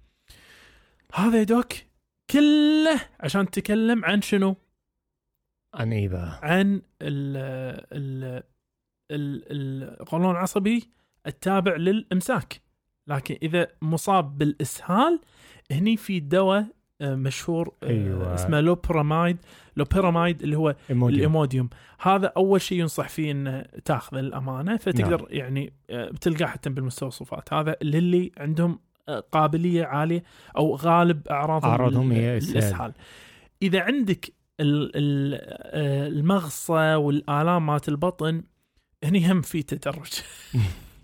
هذا 1.15 1.39
يا 1.39 1.45
دوك 1.45 1.73
كله 2.31 3.01
عشان 3.21 3.41
نتكلم 3.41 4.05
عن 4.05 4.23
شنو؟ 4.23 4.57
عن 5.75 5.93
إيه 5.93 6.09
بقى؟ 6.09 6.41
عن 6.43 6.83
ال- 7.03 8.43
القولون 9.11 10.31
العصبي 10.31 10.91
التابع 11.27 11.77
للامساك 11.77 12.61
لكن 13.07 13.37
إذا 13.43 13.69
مصاب 13.83 14.39
بالإسهال 14.39 15.21
هني 15.71 15.97
في 15.97 16.21
دواء 16.21 16.67
آه، 17.01 17.15
مشهور 17.15 17.75
آه، 17.83 17.87
أيوة. 17.89 18.35
اسمه 18.35 18.61
لوبرامايد 18.61 19.37
لوبيرامايد 19.77 20.43
اللي 20.43 20.57
هو 20.57 20.75
إيموديوم. 20.91 21.15
الإيموديوم 21.19 21.71
هذا 22.01 22.33
أول 22.37 22.61
شيء 22.61 22.81
ينصح 22.81 23.09
فيه 23.09 23.31
إنه 23.33 23.63
تاخذه 23.85 24.21
للأمانة 24.21 24.77
فتقدر 24.77 25.17
نعم. 25.21 25.27
يعني 25.31 25.73
آه، 25.91 26.09
بتلقاه 26.11 26.47
حتى 26.47 26.71
بالمستوصفات 26.71 27.53
هذا 27.53 27.77
للي 27.83 28.33
عندهم 28.39 28.79
قابلية 29.33 29.85
عالية 29.85 30.23
أو 30.57 30.77
غالب 30.77 31.29
أعراضهم 31.29 32.13
إسهال. 32.13 32.51
الاسهال 32.53 32.93
إذا 33.63 33.81
عندك 33.81 34.33
ال- 34.61 34.93
ال- 34.97 35.41
المغصة 36.19 36.99
والالام 36.99 37.67
مالت 37.67 37.89
البطن 37.89 38.43
هني 39.05 39.33
هم 39.33 39.43
في 39.43 39.63
تدرج 39.63 40.13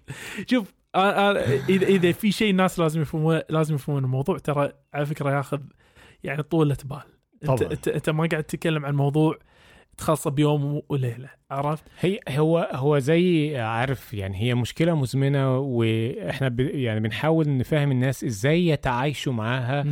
شوف 0.51 0.75
آه، 0.95 1.11
آه، 1.11 1.33
اذا 1.69 1.87
إذا 1.87 2.13
في 2.13 2.33
شيء 2.33 2.51
الناس 2.51 2.79
لازم 2.79 3.01
يفهمون 3.01 3.41
لازم 3.51 3.75
يفهمون 3.75 4.05
الموضوع 4.05 4.39
ترى 4.39 4.73
على 4.95 5.07
فكرة 5.07 5.31
ياخذ 5.31 5.61
يعني 6.25 6.43
طولة 6.43 6.77
بال. 6.85 7.03
انت, 7.73 7.89
أنت 7.89 8.11
ما 8.11 8.29
قاعد 8.31 8.45
تتكلم 8.45 8.87
عن 8.87 8.95
موضوع 8.95 9.39
تخلصه 9.97 10.31
بيوم 10.31 10.83
وليلة 10.89 11.29
عرفت؟ 11.51 11.85
هي 12.01 12.19
هو 12.29 12.71
هو 12.73 12.99
زي 12.99 13.57
عارف 13.57 14.15
يعني 14.15 14.37
هي 14.43 14.55
مشكلة 14.55 14.95
مزمنة 14.95 15.59
وإحنا 15.59 16.49
ب 16.49 16.61
يعني 16.61 17.01
بنحاول 17.01 17.57
نفهم 17.57 17.91
الناس 17.91 18.25
إزاي 18.25 18.67
يتعايشوا 18.67 19.33
معاها 19.33 19.83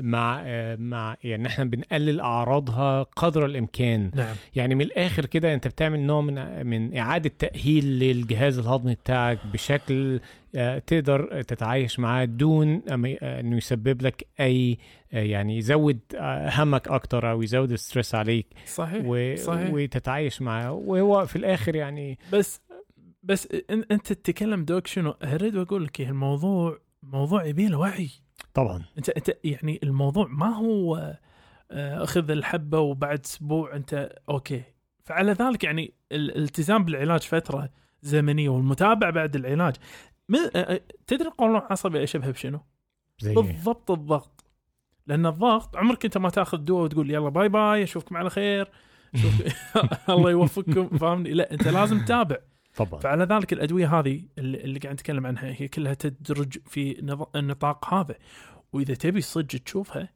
مع 0.00 0.42
مع 0.78 1.16
يعني 1.24 1.46
إحنا 1.48 1.64
بنقلل 1.64 2.20
أعراضها 2.20 3.02
قدر 3.02 3.44
الإمكان. 3.44 4.10
نعم. 4.14 4.34
يعني 4.54 4.74
من 4.74 4.82
الآخر 4.82 5.26
كده 5.26 5.54
أنت 5.54 5.68
بتعمل 5.68 6.00
نوع 6.00 6.20
من 6.20 6.66
من 6.66 6.96
إعادة 6.96 7.30
تأهيل 7.38 7.84
للجهاز 7.84 8.58
الهضمي 8.58 8.94
بتاعك 8.94 9.38
بشكل 9.52 10.20
تقدر 10.86 11.42
تتعايش 11.42 11.98
معاه 11.98 12.24
دون 12.24 12.82
آه، 12.88 13.40
إنه 13.40 13.56
يسبب 13.56 14.02
لك 14.02 14.26
أي 14.40 14.78
آه، 15.12 15.18
يعني 15.22 15.56
يزود 15.56 15.98
آه، 16.16 16.50
همك 16.62 16.88
أكتر 16.88 17.30
أو 17.30 17.42
يزود 17.42 17.72
الستريس 17.72 18.14
عليك 18.14 18.46
صحيح 18.66 19.02
و... 19.06 19.36
صحيح. 19.36 19.70
وتتعايش 19.72 20.42
معاه. 20.42 20.72
وهو 20.72 21.26
في 21.26 21.36
الآخر 21.36 21.76
يعني 21.76 22.18
بس 22.32 22.60
بس 23.22 23.46
إن- 23.46 23.84
أنت 23.90 24.12
تتكلم 24.12 24.64
دوك 24.64 24.86
شنو؟ 24.86 25.10
أريد 25.10 25.56
أقول 25.56 25.84
لك 25.84 26.00
إيه، 26.00 26.08
الموضوع 26.08 26.78
موضوع 27.02 27.44
يبي 27.44 27.68
له 27.68 27.78
وعي. 27.78 28.10
طبعا. 28.54 28.82
أنت 28.98 29.08
أنت 29.08 29.30
يعني 29.44 29.80
الموضوع 29.82 30.26
ما 30.30 30.46
هو 30.56 30.96
آه، 31.70 32.04
أخذ 32.04 32.30
الحبة 32.30 32.78
وبعد 32.80 33.20
أسبوع 33.24 33.76
أنت 33.76 34.12
okay. 34.28 34.62
فعلى 35.04 35.32
ذلك 35.32 35.64
يعني 35.64 35.94
الالتزام 36.12 36.84
بالعلاج 36.84 37.20
فترة 37.20 37.70
زمنية 38.02 38.48
والمتابعة 38.48 39.10
بعد 39.10 39.36
العلاج. 39.36 39.74
آه، 39.74 39.78
آه، 39.78 40.15
تدري 41.06 41.28
القولون 41.28 41.56
العصبي 41.56 42.02
اشبه 42.02 42.30
بشنو؟ 42.30 42.60
زي 43.20 43.34
بالضبط 43.34 43.90
الضغط. 43.90 44.44
لأن 45.06 45.26
الضغط 45.26 45.76
عمرك 45.76 46.04
أنت 46.04 46.18
ما 46.18 46.30
تأخذ 46.30 46.58
دواء 46.58 46.84
وتقول 46.84 47.10
يلا 47.10 47.28
bye 47.28 47.48
bye 47.48 47.82
أشوفكم 47.82 48.16
على 48.16 48.30
خير. 48.30 48.70
الله 50.08 50.30
يوفقكم 50.30 50.88
فاهمني؟ 50.98 51.32
لا 51.32 51.52
أنت 51.52 51.68
لازم 51.68 52.04
تتابع. 52.04 52.36
طبعا. 52.76 53.00
فعلى 53.00 53.24
ذلك 53.24 53.52
الأدوية 53.52 53.98
هذه 53.98 54.22
اللي, 54.38 54.64
اللي 54.64 54.78
قاعد 54.78 54.94
نتكلم 54.94 55.26
عنها 55.26 55.54
هي 55.56 55.68
كلها 55.68 55.94
تدرج 55.94 56.58
في 56.66 57.00
النطاق 57.36 57.94
هذا. 57.94 58.14
وإذا 58.72 58.94
تبي 58.94 59.20
صدق 59.20 59.58
تشوفها 59.58 60.08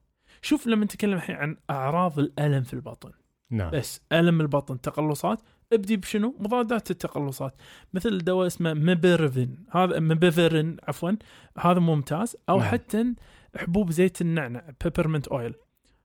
شوف 0.43 0.67
لما 0.67 0.85
نتكلم 0.85 1.15
الحين 1.15 1.37
عن 1.37 1.57
أعراض 1.71 2.19
الألم 2.19 2.63
في 2.63 2.75
البطن. 2.75 3.13
نعم. 3.51 3.71
بس 3.71 4.01
ألم 4.13 4.41
البطن 4.41 4.81
تقلصات 4.81 5.41
ابدي 5.73 5.97
بشنو؟ 5.97 6.37
مضادات 6.39 6.91
التقلصات. 6.91 7.55
مثل 7.95 8.19
دواء 8.19 8.47
اسمه 8.47 8.75
ميبرفين 8.75 9.57
هذا 9.71 10.01
ميبرفين 10.01 10.77
عفوا 10.89 11.13
هذا 11.59 11.81
ممتاز. 11.81 12.37
أو 12.49 12.59
نعم. 12.59 12.69
حتى 12.69 13.15
حبوب 13.57 13.91
زيت 13.91 14.21
النعنع 14.21 14.63
peppermint 14.85 15.29
oil 15.29 15.55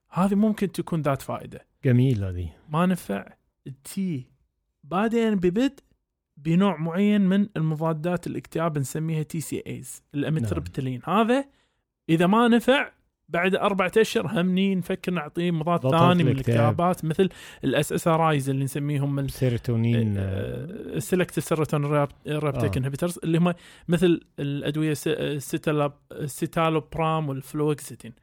هذه 0.10 0.36
ممكن 0.36 0.72
تكون 0.72 1.02
ذات 1.02 1.22
فائدة. 1.22 1.66
جميله 1.86 2.32
دي 2.32 2.50
ما 2.70 2.86
نفع 2.86 3.34
تي 3.84 4.28
بعدين 4.84 5.36
ببدء 5.36 5.84
بنوع 6.38 6.78
معين 6.78 7.22
من 7.22 7.50
المضادات 7.58 8.28
الاكتئاب 8.28 8.78
نسميها 8.78 9.24
TCAs 9.24 10.04
ال 10.16 10.22
amitriptyline 10.22 11.02
هذا 11.06 11.46
إذا 12.10 12.28
ما 12.28 12.48
نفع 12.48 12.92
بعد 13.30 13.56
أربعة 13.56 13.92
أشهر 13.98 14.28
همني 14.42 14.76
نفكر 14.76 15.12
نعطيه 15.12 15.52
مضاد 15.52 15.82
ثاني 15.92 16.24
من 16.24 16.32
الاكتئاب. 16.32 16.58
الاكتئابات 16.58 17.06
مثل 17.06 17.30
ال 17.64 17.94
SSRIs 17.94 18.50
اللي 18.50 18.64
نسميهم 18.64 19.20
ال- 19.20 19.30
سيروتونين. 19.32 20.16
آه، 20.18 20.66
ال 20.96 21.00
selective 21.00 21.40
serotonin 21.40 21.86
reuptake. 22.28 22.78
inhibitors 22.78 23.20
اللي 23.24 23.38
هم 23.38 23.54
مثل 23.88 24.22
الأدوية 24.40 24.94
ال 26.12 26.23
citalopram 26.23 27.30
وال 27.30 27.43
fluoxetine. 27.43 28.14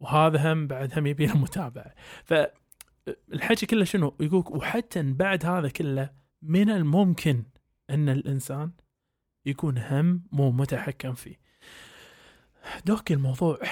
وهذا 0.00 0.52
هم 0.52 0.66
بعد 0.66 0.98
هم 0.98 1.06
يبي 1.06 1.26
متابعه 1.26 1.94
فالحكي 2.24 3.66
كله 3.66 3.84
شنو؟ 3.84 4.14
يقولك 4.20 4.50
وحتى 4.50 5.02
بعد 5.02 5.46
هذا 5.46 5.68
كله 5.68 6.10
من 6.42 6.70
الممكن 6.70 7.42
أن 7.90 8.08
الإنسان 8.08 8.70
يكون 9.46 9.78
هم 9.78 10.22
مو 10.32 10.50
متحكم 10.50 11.14
فيه. 11.14 11.36
دوك 12.86 13.12
الموضوع. 13.12 13.58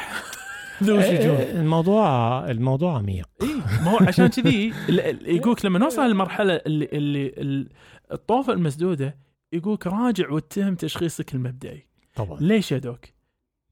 ذو 0.83 1.01
شجون. 1.01 1.35
آه، 1.37 1.61
الموضوع 1.61 2.51
الموضوع 2.51 2.97
عميق. 2.99 3.29
اي 3.43 3.55
ما 3.85 3.91
هو 3.91 3.99
عشان 4.09 4.27
كذي 4.27 4.73
يقولك 5.37 5.65
لما 5.65 5.79
نوصل 5.79 6.03
للمرحلة 6.03 6.53
اللي 6.67 6.89
اللي 6.93 7.27
ال- 7.27 7.69
الطوفة 8.13 8.53
المسدودة 8.53 9.17
يقولك 9.53 9.87
راجع 9.87 10.31
واتهم 10.31 10.75
تشخيصك 10.75 11.35
المبدئي. 11.35 11.87
طبعا. 12.15 12.39
ليش 12.41 12.73
يا 12.73 12.79
دوك؟ 12.79 13.05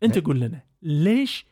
أنت 0.03 0.17
إيه. 0.17 0.25
قول 0.25 0.41
لنا 0.41 0.61
ليش 0.83 1.47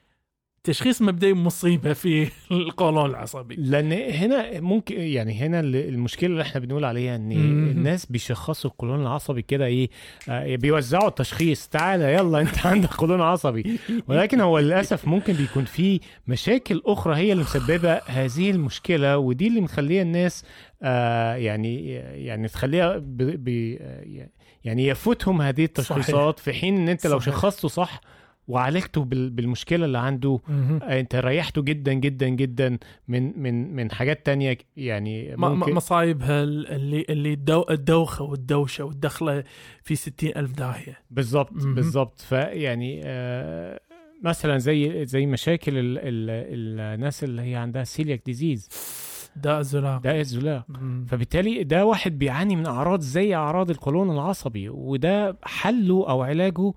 تشخيص 0.64 1.02
مبدئي 1.02 1.34
مصيبة 1.34 1.92
في 1.92 2.28
القولون 2.50 3.10
العصبي 3.10 3.54
لأن 3.54 3.92
هنا 3.92 4.60
ممكن 4.60 5.00
يعني 5.00 5.34
هنا 5.34 5.60
ال- 5.60 5.76
المشكلة 5.76 6.30
اللي 6.30 6.42
إحنا 6.42 6.60
بنقول 6.60 6.84
عليها 6.84 7.16
إن. 7.16 7.32
الناس 7.32 8.06
بيشخصوا 8.06 8.70
القولون 8.70 9.02
العصبي 9.02 9.42
كده 9.42 9.66
إيه 9.66 9.90
آه، 10.28 10.56
بيوزعوا 10.56 11.08
التشخيص 11.08 11.68
تعالى 11.68 12.14
يلا 12.14 12.40
أنت 12.40 12.66
عندك 12.66 12.94
قولون 12.94 13.20
عصبي 13.20 13.78
ولكن 14.08 14.40
هو 14.40 14.58
للأسف 14.58 15.08
ممكن 15.08 15.32
بيكون 15.32 15.64
في 15.64 16.00
مشاكل 16.26 16.82
أخرى 16.86 17.16
هي 17.16 17.32
اللي 17.32 17.42
مسببة 17.42 17.92
هذه 18.06 18.50
المشكلة 18.50 19.18
ودي 19.18 19.46
اللي 19.48 19.60
مخلية 19.60 20.02
الناس 20.02 20.44
آه 20.82 21.34
يعني 21.34 21.88
يعني 22.24 22.48
تخليها 22.48 22.96
ب 22.98 23.16
ب 23.16 23.48
يعني 24.64 24.86
يفوتهم 24.86 25.42
هذه 25.42 25.64
التشخيصات 25.64 26.38
في 26.38 26.52
حين 26.52 26.76
إن 26.76 26.88
أنت 26.88 27.06
لو 27.06 27.18
صحيح. 27.18 27.34
شخصته 27.34 27.68
صح 27.68 28.00
وعالجته 28.48 29.04
بال- 29.04 29.30
بالمشكلة 29.30 29.84
اللي 29.84 29.98
عنده 29.98 30.40
مهم. 30.48 30.80
آه، 30.82 31.00
انت 31.00 31.14
ريحته 31.16 31.62
جدا 31.62 31.92
جدا 31.92 32.28
جدا 32.28 32.78
من 33.08 33.42
من 33.42 33.76
من 33.76 33.90
حاجات 33.90 34.26
تانية 34.26 34.58
يعني 34.76 35.36
ممكن 35.36 35.74
مصايبها 35.74 36.42
اللي 36.42 37.04
اللي 37.08 37.32
الدو 37.32 37.64
الدوخة 37.70 38.24
والدوشة 38.24 38.84
والدخلة 38.84 39.44
في 39.82 39.94
ستين 39.96 40.32
ألف 40.36 40.52
داهية 40.52 40.98
بالظبط. 41.10 41.52
بالظبط 41.52 42.20
فيعني 42.20 43.00
آه 43.04 43.80
مثلا 44.24 44.58
زي 44.58 45.06
زي 45.06 45.26
مشاكل 45.26 45.78
ال 45.78 45.98
ال 45.98 46.80
الناس 46.94 47.24
اللي 47.24 47.42
هي 47.42 47.54
عندها 47.56 47.84
celiac 47.84 48.22
disease 48.26 48.68
داء 49.36 49.60
الزلاق 49.60 50.02
ده 50.02 50.20
الزلاق 50.20 50.64
مم. 50.68 51.06
فبالتالي 51.08 51.64
ده 51.64 51.86
واحد 51.86 52.18
بيعاني 52.18 52.56
من 52.56 52.66
أعراض 52.66 53.00
زي 53.00 53.34
أعراض 53.34 53.70
القولون 53.70 54.10
العصبي 54.10 54.68
وده 54.68 55.36
حله 55.44 56.08
أو 56.08 56.22
علاجه 56.22 56.72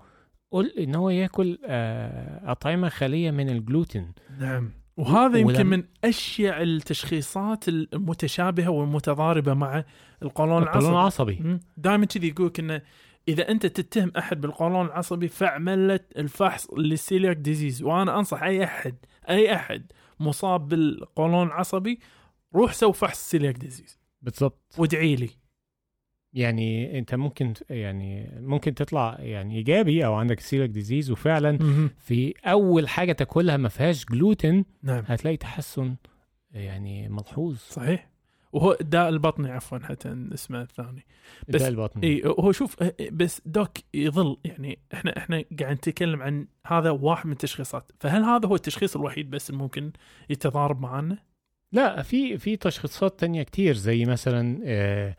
قل 0.50 0.70
إن 0.78 0.94
هو 0.94 1.10
يأكل 1.10 1.58
آه 1.64 2.52
أطعمة 2.52 2.88
خالية 2.88 3.30
من 3.30 3.48
الجلوتين. 3.50 4.12
نعم. 4.38 4.70
وهذا 4.96 5.38
يمكن 5.38 5.56
ولم- 5.56 5.66
من 5.66 5.84
أشيع 6.04 6.62
التشخيصات 6.62 7.68
المتشابهة 7.68 8.68
والمتضاربة 8.68 9.54
مع 9.54 9.84
القولون 10.22 10.62
القولون 10.62 10.90
العصبي. 10.92 11.32
العصبي. 11.32 11.58
دائما 11.76 12.06
كذي 12.06 12.28
يقولك 12.28 12.58
إنه 12.60 12.82
إذا 13.28 13.48
أنت 13.50 13.66
تتهم 13.66 14.12
أحد 14.18 14.40
بالقولون 14.40 14.86
العصبي 14.86 15.28
فاعمل 15.28 16.00
الفحص 16.16 16.70
لل 16.78 16.92
celiac 16.92 17.36
disease. 17.36 17.82
وأنا 17.82 18.18
أنصح 18.18 18.42
أي 18.42 18.64
أحد 18.64 18.94
أي 19.28 19.54
أحد 19.54 19.92
مصاب 20.20 20.68
بالقولون 20.68 21.46
العصبي 21.46 22.00
روح 22.54 22.72
سو 22.72 22.92
فحص 22.92 23.30
celiac 23.30 23.56
disease. 23.56 23.98
بالضبط. 24.22 24.74
وادعي 24.78 25.16
لي. 25.16 25.30
يعني 26.36 26.98
انت 26.98 27.14
ممكن 27.14 27.52
يعني 27.70 28.30
ممكن 28.40 28.74
تطلع 28.74 29.16
يعني 29.18 29.56
إيجابي 29.56 30.06
أو 30.06 30.14
عندك 30.14 30.40
celiac 30.40 30.68
disease 30.70 31.10
وفعلا 31.10 31.58
في 31.98 32.34
أول 32.44 32.88
حاجة 32.88 33.12
تاكلها 33.12 33.56
ما 33.56 33.68
فيهاش 33.68 34.04
جلوتين 34.04 34.64
نعم. 34.82 35.04
هتلاقي 35.06 35.36
تحسن 35.36 35.94
يعني 36.54 37.08
ملحوظ. 37.08 37.56
صحيح. 37.58 38.10
وهو 38.52 38.76
الداء 38.80 39.08
البطني 39.08 39.50
عفوا 39.50 39.78
حتى 39.78 40.16
اسمه 40.34 40.62
الثاني. 40.62 41.06
بس- 41.48 41.62
ده 41.62 41.68
البطن 41.68 42.00
إي 42.00 42.22
هو 42.24 42.52
شوف 42.52 42.76
بس 43.12 43.42
دوك 43.46 43.70
يظل 43.94 44.36
يعني 44.44 44.78
إحنا 44.94 45.16
إحنا 45.16 45.44
قاعد 45.60 45.76
نتكلم 45.76 46.22
عن 46.22 46.46
هذا 46.66 46.90
واحد 46.90 47.26
من 47.26 47.32
التشخيصات. 47.32 47.92
فهل 48.00 48.22
هذا 48.22 48.48
هو 48.48 48.54
التشخيص 48.54 48.96
الوحيد 48.96 49.30
بس 49.30 49.50
ممكن 49.50 49.92
يتضارب 50.30 50.80
معنا؟ 50.80 51.18
لا 51.72 52.02
في 52.02 52.38
في 52.38 52.56
تشخيصات 52.56 53.20
تانية 53.20 53.42
كتير 53.42 53.74
زي 53.74 54.04
مثلا 54.04 54.60
آه، 54.64 55.16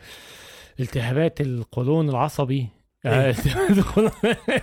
التهابات 0.80 1.42
القولون 1.42 2.10
العصبي 2.10 2.68
آه، 3.06 3.24
إيه. 3.24 3.30
التهابات 3.30 3.78
القولون- 3.78 4.12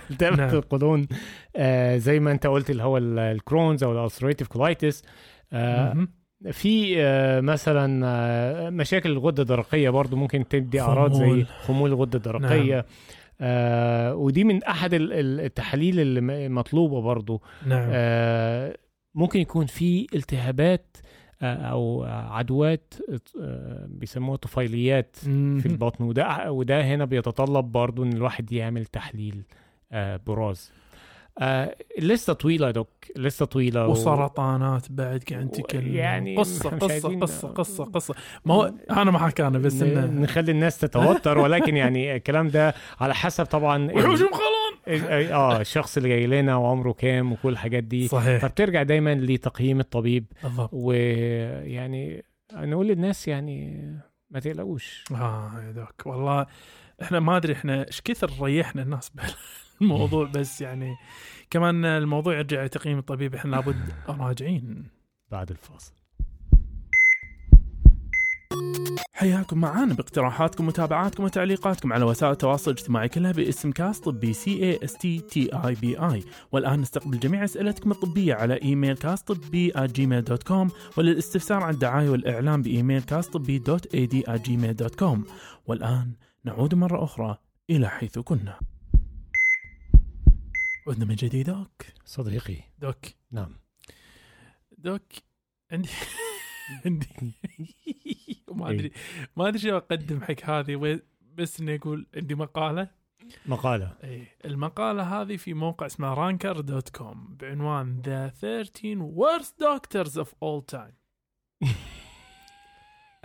نعم. 0.37 1.07
آه، 1.55 1.97
زي 1.97 2.19
ما 2.19 2.31
انت 2.31 2.47
قلت 2.47 2.69
اللي 2.69 2.83
هو 2.83 2.97
ال- 2.97 3.19
ال 3.19 3.27
Crohn's 3.27 3.83
أو 3.83 3.91
ال 3.91 3.96
ulcerative 3.96 4.47
colitis 4.47 5.03
مهم. 5.93 6.07
في 6.51 6.95
آه، 7.01 7.41
مثلا 7.41 8.01
آه، 8.07 8.69
مشاكل 8.69 9.11
الغدة 9.11 9.41
الدرقية 9.43 9.89
برضو 9.89 10.15
ممكن 10.15 10.47
تدي 10.47 10.81
أعراض 10.81 11.13
زي 11.13 11.43
خمول. 11.43 11.89
الغدة 11.89 12.17
الدرقية 12.17 12.85
آه 13.41 14.15
ودي 14.15 14.43
من 14.43 14.63
أحد 14.63 14.93
ال- 14.93 15.13
ال- 15.13 15.39
التحاليل 15.39 15.99
اللي 15.99 16.49
مطلوبة 16.49 17.01
برضو 17.01 17.41
نعم 17.65 17.89
آه 17.93 18.77
ممكن 19.15 19.39
يكون 19.39 19.65
في 19.65 20.07
التهابات 20.13 20.97
آه 20.97 21.04
أو 21.41 22.03
عدوات 22.09 22.93
آه 23.41 23.85
بيسموها 23.89 24.37
طفيليات 24.37 25.15
في. 25.15 25.65
البطن. 25.65 26.03
وده 26.03 26.51
وده 26.51 26.81
هنا 26.81 27.05
بيتطلب 27.05 27.65
برضو 27.71 28.03
إن 28.03 28.13
الواحد 28.13 28.51
يعمل 28.51 28.85
تحليل 28.85 29.41
آه 29.91 30.19
براز. 30.27 30.71
آه 31.39 31.75
لسه 31.99 32.33
طويلة 32.33 32.71
دوك 32.71 32.87
لسه 33.17 33.45
طويلة 33.45 33.87
وسرطانات 33.87 34.91
بعد 34.91 35.23
قاعد 35.31 35.45
نتكلم. 35.45 35.95
يعني 35.95 36.37
قصة 36.37 36.69
قصة 36.69 37.19
قصة 37.19 37.47
قصة 37.47 37.83
قصة. 37.83 38.15
ما 38.45 38.53
هو 38.53 38.73
أنا 38.91 39.11
ما 39.11 39.19
حكانا 39.19 39.59
بس 39.59 39.81
ن- 39.81 39.97
انه 39.97 40.21
نخلي 40.21 40.51
الناس 40.51 40.77
تتوتر. 40.77 41.37
ولكن 41.37 41.75
يعني 41.77 42.15
الكلام 42.15 42.47
ده 42.47 42.73
على 42.99 43.13
حسب 43.15 43.45
طبعا 43.45 43.77
ال- 43.91 43.95
وحوش 43.97 44.21
مخلون 44.21 44.23
ال- 44.23 44.64
آه 44.87 45.61
الشخص 45.61 45.97
اللي 45.97 46.09
جاي 46.09 46.27
لنا 46.27 46.55
وعمره 46.55 46.91
كام 46.91 47.31
وكل 47.31 47.49
الحاجات 47.49 47.83
دي. 47.83 48.07
صحيح. 48.07 48.41
فبترجع 48.41 48.83
دايما 48.83 49.15
لتقييم 49.15 49.79
الطبيب. 49.79 50.25
بالضبط. 50.43 50.69
ويعني 50.73 52.23
نقول 52.53 52.87
للناس 52.87 53.27
يعني 53.27 53.81
ما 54.29 54.39
تقلقوش. 54.39 55.03
آه 55.11 55.51
يا 55.67 55.71
دوك 55.71 56.05
والله 56.05 56.45
إحنا 57.01 57.19
ما 57.19 57.37
أدري 57.37 57.53
إحنا 57.53 57.87
إيش 57.87 58.01
كثر 58.01 58.31
ريحنا 58.41 58.81
الناس 58.81 59.11
بالموضوع 59.79 60.25
بس 60.35 60.61
يعني 60.61 60.95
كمان 61.49 61.85
الموضوع 61.85 62.37
يرجع 62.37 62.63
لتقييم 62.63 62.97
الطبيب. 62.97 63.35
إحنا 63.35 63.51
لابد 63.51 63.93
راجعين. 64.19 64.87
بعد 65.31 65.49
الفاصل. 65.51 65.93
حياكم 69.17 69.57
معانا 69.57 69.93
باقتراحاتكم 69.93 70.63
ومتابعاتكم 70.63 71.23
وتعليقاتكم 71.23 71.93
على 71.93 72.05
وسائل 72.05 72.31
التواصل 72.31 72.71
الاجتماعي 72.71 73.09
كلها 73.09 73.31
باسم 73.31 73.71
كاس 73.71 73.99
طبي 73.99 74.33
C 74.33 74.63
A 74.63 74.79
S 74.83 74.93
T 74.93 75.19
T 75.19 75.49
A 75.53 75.75
B 75.75 75.97
A 75.99 76.23
والآن 76.51 76.81
نستقبل 76.81 77.19
جميع 77.19 77.43
أسئلتكم 77.43 77.91
الطبية 77.91 78.33
على 78.33 78.61
إيميل 78.61 78.97
كاس 78.97 79.21
طبي 79.21 79.73
Gmail 79.77 80.23
dot 80.23 80.43
com 80.43 80.71
وللاستفسار 80.97 81.63
عن 81.63 81.73
الدعاية 81.73 82.09
والإعلام 82.09 82.61
بإيميل 82.61 83.01
كاس 83.01 83.27
طبي 83.27 83.59
dot 83.59 83.95
A 83.95 84.05
D 84.05 84.23
Gmail 84.29 84.75
dot 84.75 84.95
com 84.95 85.25
والآن 85.65 86.13
نعود 86.43 86.75
مرة 86.75 87.03
أخرى 87.03 87.37
إلى 87.69 87.89
حيث 87.89 88.19
كنا. 88.19 88.59
عدنا 90.87 91.05
من 91.05 91.15
جديد 91.15 91.45
doc؟ 91.45 91.85
صديقي. 92.05 92.57
doc. 92.79 93.05
نعم. 93.31 93.55
doc 94.77 95.01
عندي 95.71 95.89
عندي. 96.85 97.07
ما 98.55 98.69
ادري 98.69 98.91
ما 99.35 99.47
أدري 99.47 99.59
شو 99.59 99.77
أقدم 99.77 100.21
حق 100.21 100.43
هذه 100.43 100.99
بس 101.35 101.59
إني 101.59 101.75
أقول 101.75 102.07
عندي 102.15 102.35
مقالة. 102.35 102.89
مقالة. 103.45 103.93
اي 104.03 104.27
المقالة 104.45 105.21
هذه 105.21 105.37
في 105.37 105.53
موقع 105.53 105.85
اسمه 105.85 106.13
Ranker 106.13 106.59
dot 106.59 106.89
com 106.89 107.35
بعنوان 107.39 108.01
the 108.05 108.27
13 108.27 109.11
worst 109.15 109.53
doctors 109.63 110.17
of 110.17 110.27
all 110.27 110.75
time. 110.75 110.93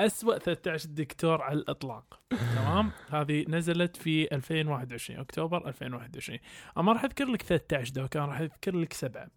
أسوأ 0.01 0.39
13 0.39 0.89
دكتور 0.89 1.43
على 1.43 1.59
الإطلاق. 1.59 2.23
تمام؟ 2.31 2.91
هذه 3.11 3.45
نزلت 3.49 3.97
في 3.97 4.35
2021 4.35 5.21
أكتوبر 5.21 5.69
2021 5.69 6.39
أما 6.79 6.93
راح 6.93 7.05
أذكر 7.05 7.25
لك 7.25 7.43
13 7.43 7.93
دوك 7.93 8.17
أنا 8.17 8.27
راح 8.27 8.41
أذكر 8.41 8.77
لك 8.77 8.93
سبعة. 8.93 9.31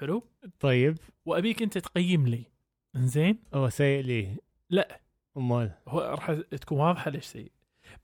حلو؟ 0.00 0.24
طيب. 0.60 0.98
وأبيك 1.24 1.62
أنت 1.62 1.78
تقيم 1.78 2.26
لي. 2.26 2.57
إنزين؟ 2.96 3.38
هو 3.54 3.68
سيء 3.68 4.02
ليه؟ 4.02 4.36
لا. 4.70 5.00
أمال. 5.36 5.72
هو 5.88 6.00
راح 6.00 6.32
تكون 6.32 6.78
واضحة 6.78 7.10
ليش 7.10 7.24
سيء. 7.24 7.52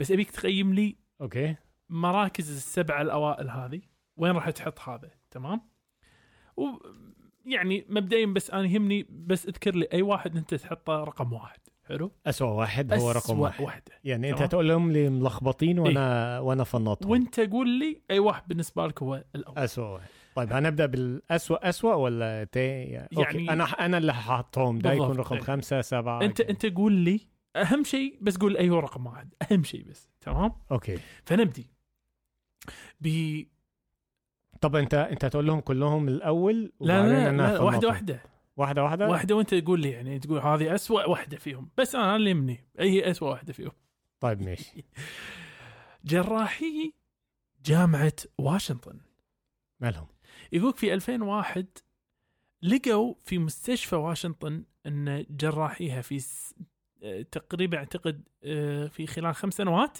بس 0.00 0.12
أبيك 0.12 0.30
تقيم 0.30 0.74
لي 0.74 0.96
أوكي. 1.20 1.56
مراكز 1.88 2.50
السبعه 2.50 3.02
الأوائل 3.02 3.50
هذه. 3.50 3.80
وين 4.16 4.32
راح 4.32 4.50
تحط 4.50 4.80
هذا؟ 4.80 5.10
تمام؟ 5.30 5.60
و 6.56 6.62
يعني 7.46 7.86
مبدئيا 7.88 8.26
بس 8.26 8.50
أنا 8.50 8.66
يهمني 8.66 9.06
بس 9.10 9.46
أذكر 9.46 9.74
لي 9.74 9.88
أي 9.92 10.02
واحد 10.02 10.36
أنت 10.36 10.54
تحطه 10.54 11.04
رقم 11.04 11.32
واحد. 11.32 11.58
حلو؟ 11.84 12.12
اسوء 12.26 12.48
واحد 12.48 12.92
هو 12.92 13.10
رقم 13.10 13.18
أسوأ 13.18 13.36
واحد. 13.36 13.64
واحدة. 13.64 13.92
يعني 14.04 14.30
أنت. 14.30 14.42
هتقول 14.42 14.68
لهم 14.68 14.92
لي 14.92 15.10
ملخبطين 15.10 15.78
وأنا 15.78 16.40
وأنا 16.40 16.64
فنطهم. 16.64 17.10
وأنت 17.10 17.40
قول 17.40 17.68
لي 17.68 18.02
أي 18.10 18.18
واحد 18.18 18.42
بالنسبة 18.48 18.86
لك 18.86 19.02
هو 19.02 19.24
الأول. 19.34 19.58
اسوء 19.58 19.84
واحد. 19.84 20.08
طيب 20.34 20.52
هنبدأ 20.52 20.86
بالاسوء 20.86 21.68
اسوء 21.68 21.94
ولا 21.94 22.44
تي 22.44 22.60
يعني 22.82 23.08
يعني- 23.12 23.50
أنا 23.52 23.64
أنا 23.64 23.98
اللي 23.98 24.12
هحطهم 24.12 24.78
ده 24.78 24.92
يكون 24.92 25.16
رقم. 25.16 25.38
خمسة 25.38 25.80
سبعة 25.80 26.22
أنت 26.22 26.42
كده. 26.42 26.50
أنت 26.50 26.66
قول 26.66 26.92
لي 26.92 27.20
أهم 27.56 27.84
شيء 27.84 28.18
بس 28.20 28.36
قول 28.36 28.56
اي 28.56 28.70
هو 28.70 28.78
رقم 28.78 29.06
واحد 29.06 29.34
أهم 29.52 29.64
شيء 29.64 29.84
بس 29.84 30.08
تمام؟ 30.20 30.52
أوكي. 30.72 30.98
فنبدي 31.24 31.70
ب 33.00 33.08
طب 34.60 34.76
أنت 34.76 34.94
أنت 34.94 35.24
هتقول 35.24 35.46
لهم 35.46 35.60
كلهم 35.60 36.08
الأول 36.08 36.72
لا 36.80 37.08
لا, 37.08 37.28
أنا 37.30 37.42
لا 37.52 37.60
واحدة. 37.60 37.88
واحدة. 37.88 38.20
واحدة 38.56 38.82
واحدة؟ 38.84 39.08
واحدة 39.08 39.34
وأنت 39.36 39.54
تقول 39.54 39.80
لي 39.80 39.90
يعني 39.90 40.18
تقول 40.18 40.38
هذه 40.38 40.74
أسوأ 40.74 41.04
واحدة 41.04 41.36
فيهم 41.36 41.68
بس 41.78 41.94
أنا 41.94 42.16
اللي 42.16 42.30
يهمني 42.30 42.64
أي 42.80 42.90
هي 42.90 43.10
أسوأ 43.10 43.30
واحدة 43.30 43.52
فيهم. 43.52 43.72
طيب 44.20 44.42
ماشي. 44.42 44.84
جراحي 46.04 46.92
جامعة 47.64 48.12
واشنطن. 48.38 49.00
مالهم 49.80 50.06
يقولك 50.54 50.76
في 50.76 50.94
2001 50.94 51.66
لقوا 52.62 53.14
في 53.24 53.38
مستشفى 53.38 53.96
واشنطن 53.96 54.64
إن 54.86 55.26
جراحيها 55.30 56.02
في. 56.02 56.24
آه، 57.02 57.22
تقريبا 57.22 57.78
أعتقد 57.78 58.28
آه، 58.44 58.86
في 58.86 59.06
خلال 59.06 59.34
خمس 59.34 59.54
سنوات. 59.54 59.98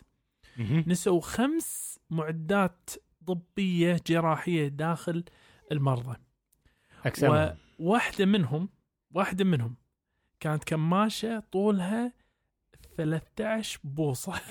نسوا 0.87 1.21
خمس 1.21 1.99
معدات 2.11 2.91
طبية 3.27 4.01
جراحية 4.07 4.69
داخل 4.69 5.25
المرضى 5.73 6.17
اجسامهم 7.05 7.57
واحدة 7.79 8.27
منهم 8.27 8.69
واحدة 9.11 9.45
منهم 9.45 9.77
كانت 10.41 10.65
كماشة 10.65 11.41
طولها 11.53 12.13
13 12.97 13.81
بوصة 13.85 14.41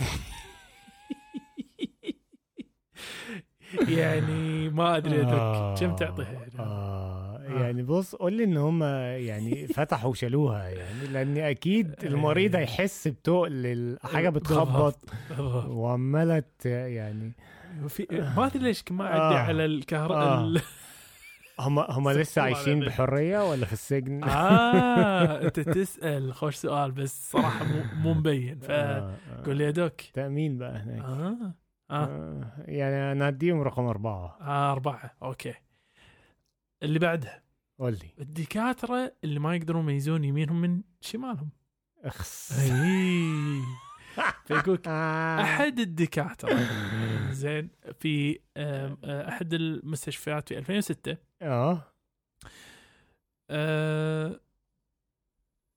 يعني 3.87 4.69
ما 4.69 4.97
أدري 4.97 5.17
ذك 5.21 5.79
كم 5.79 5.95
تعطيها 5.95 6.45
آه 6.59 7.39
آه. 7.47 7.59
يعني 7.61 7.83
بص 7.83 8.15
قول 8.15 8.33
لي 8.33 8.43
إن 8.43 8.57
هم 8.57 8.83
يعني 8.83 9.67
فتحوا 9.67 10.09
وشالوها 10.11 10.69
يعني 10.69 11.07
لأن 11.07 11.37
أكيد 11.37 11.95
المريض 12.03 12.55
هيحس 12.55 13.07
بتقل 13.07 13.65
الحاجة 13.65 14.29
بتخبط. 14.29 14.99
وعمالة 15.67 16.43
يعني 16.65 17.31
في 17.87 18.07
ما 18.37 18.45
أدري 18.45 18.63
ليش 18.63 18.83
ما 18.91 19.05
آه. 19.15 19.27
عدي 19.27 19.35
على 19.35 19.65
الكهرباء 19.65 20.17
آه. 20.27 20.53
هم 21.59 21.79
هم 21.79 22.09
لسه 22.19 22.41
عايشين 22.41 22.63
العظيم. 22.73 22.85
بحرية 22.89 23.49
ولا 23.49 23.65
في 23.65 23.73
السجن؟ 23.73 24.23
آه 24.23 25.41
أنت 25.45 25.59
تسأل 25.59 26.33
خوش 26.33 26.55
سؤال 26.55 26.91
بس 26.91 27.31
صراحة 27.31 27.65
مو, 27.65 28.13
مبين 28.13 28.59
فقول 28.67 28.71
آه، 28.73 29.13
آه. 29.47 29.53
لي 29.53 29.63
يا 29.63 29.71
دوك 29.71 30.01
تأمين 30.13 30.57
بقى 30.57 30.77
هناك 30.77 31.01
آه 31.05 31.62
آه. 31.93 32.65
يعني 32.67 33.11
أنا 33.11 33.29
هديهم 33.29 33.61
رقم 33.61 33.85
أربعة. 33.85 34.37
آه 34.41 34.71
أربعة. 34.71 35.15
أوكي. 35.23 35.53
اللي 36.83 36.99
بعدها. 36.99 37.43
قول 37.79 37.93
لي. 37.93 38.13
الدكاترة 38.19 39.15
اللي 39.23 39.39
ما 39.39 39.55
يقدرون 39.55 39.83
يميزون 39.83 40.23
يمينهم 40.23 40.61
من 40.61 40.81
شمالهم. 41.01 41.49
أخس. 42.03 42.59
إي. 42.59 43.61
فيقولك 44.47 44.87
أحد 44.87 45.79
الدكاترة. 45.79 46.59
زين 47.31 47.69
في 47.99 48.39
آه، 48.57 48.97
أحد 49.29 49.53
المستشفيات 49.53 50.49
في 50.49 50.57
2006 50.57 51.17
آه. 51.41 51.93
آه، 53.49 54.39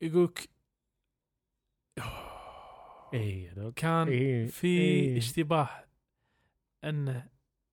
يقولك 0.03 0.49
دوك 3.57 3.75
كان 3.75 4.09
إيه، 4.09 4.47
في 4.47 4.67
إيه. 4.67 5.19
اشتباه 5.19 5.86
أن 6.87 7.23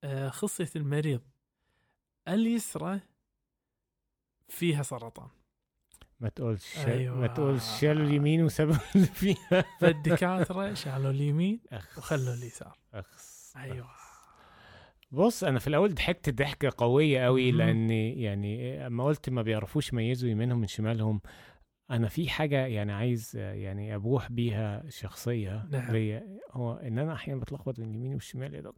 آه، 0.03 0.29
خصية 0.29 0.69
المريض 0.75 1.21
اليسرى 2.27 2.99
فيها 4.47 4.83
سرطان. 4.83 5.29
ما 6.19 6.29
تقولش 6.29 6.77
أيوة. 6.77 7.17
ما 7.17 7.27
تقولش 7.27 7.63
شالوا 7.79 8.05
اليمين 8.07 8.43
وسابوا 8.43 8.75
اللي 8.95 9.07
فيها. 9.07 9.65
فالدكاترة 9.81 10.73
شالوا 10.73 11.11
اليمين 11.11 11.59
وخلوا 11.97 12.33
اليسار. 12.33 12.77
أخس. 12.93 13.53
أيوه. 13.57 13.87
بص 15.11 15.43
أنا 15.43 15.59
في 15.59 15.67
الأول 15.67 15.93
ضحكت 15.93 16.29
ضحكة 16.29 16.73
قوية 16.77 17.25
قوي. 17.25 17.51
لأني 17.51 18.21
يعني 18.21 18.85
اما 18.87 19.05
قلت 19.05 19.29
ما 19.29 19.41
بيعرفوش 19.41 19.93
يميزوا 19.93 20.29
يمينهم 20.29 20.59
من 20.59 20.67
شمالهم. 20.67 21.21
أنا 21.91 22.07
في 22.07 22.29
حاجة 22.29 22.65
يعني 22.65 22.91
عايز 22.91 23.31
يعني 23.35 23.95
أبوح 23.95 24.31
بيها 24.31 24.83
شخصية 24.89 25.65
نعم. 25.71 25.91
ليا 25.91 26.39
هو 26.51 26.73
إن 26.73 26.99
أنا 26.99 27.13
أحيانا 27.13 27.41
بتلخبط 27.41 27.79
بين 27.79 27.89
اليمين 27.89 28.13
والشمال 28.13 28.53
يا 28.55 28.61
دوك 28.61 28.75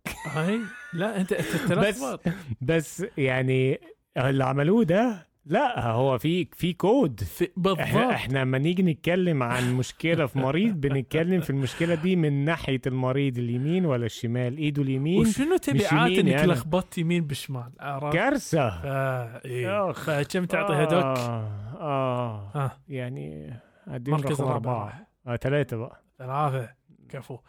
لا 0.93 1.21
أنت 1.21 1.33
تلخبط 1.69 2.21
بس 2.61 3.05
يعني 3.17 3.79
اللي 4.17 4.43
عملوه 4.43 4.83
ده 4.83 5.27
لا 5.47 5.91
هو 5.91 6.17
في 6.17 6.45
في 6.45 6.73
كود. 6.73 7.23
في- 7.23 7.51
بالضبط. 7.57 7.79
إحنا 7.79 8.39
لما 8.39 8.57
نيجي 8.57 8.83
نتكلم 8.83 9.43
عن 9.43 9.73
مشكلة 9.73 10.25
في 10.25 10.39
مريض 10.39 10.73
بنتكلم 10.81 11.41
في 11.41 11.49
المشكلة 11.49 11.95
دي 11.95 12.15
من 12.15 12.45
ناحية 12.45 12.81
المريض 12.87 13.37
اليمين 13.37 13.85
ولا 13.85 14.05
الشمال. 14.05 14.57
إيده 14.57 14.81
اليمين 14.81 15.19
وشنو 15.19 15.57
تبعات 15.57 16.11
انك 16.11 16.33
أنا. 16.33 16.51
لخبطت 16.53 16.97
يمين 16.97 17.27
بشمال؟ 17.27 17.71
عرفت؟ 17.79 18.13
كارثة. 18.13 18.81
فا 18.81 19.45
إيه. 19.45 19.89
أخ. 19.91 20.05
فكم 20.05 20.45
تعطي 20.45 20.73
هدوك؟ 20.73 21.03
آه, 21.03 21.49
آه. 21.79 22.51
ها 22.55 22.79
يعني 22.87 23.53
مركز 23.89 24.41
أربعة. 24.41 25.07
آه 25.27 25.35
ثلاثة 25.35 25.77
بقى. 25.77 26.03
ثلاثة. 26.17 26.69
كفو. 27.09 27.39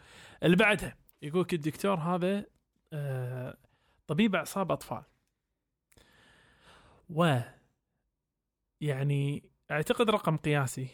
اللي 0.43 0.55
بعدها 0.55 0.95
يقولك 1.21 1.53
الدكتور 1.53 1.95
هذا 1.99 2.45
آه 2.93 3.57
طبيب 4.07 4.35
أعصاب 4.35 4.71
أطفال. 4.71 5.01
و 7.09 7.37
يعني 8.81 9.49
أعتقد 9.71 10.09
رقم 10.09 10.37
قياسي 10.37 10.87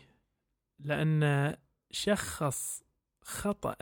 لأن 0.79 1.55
شخص 1.91 2.83
خطأ 3.21 3.75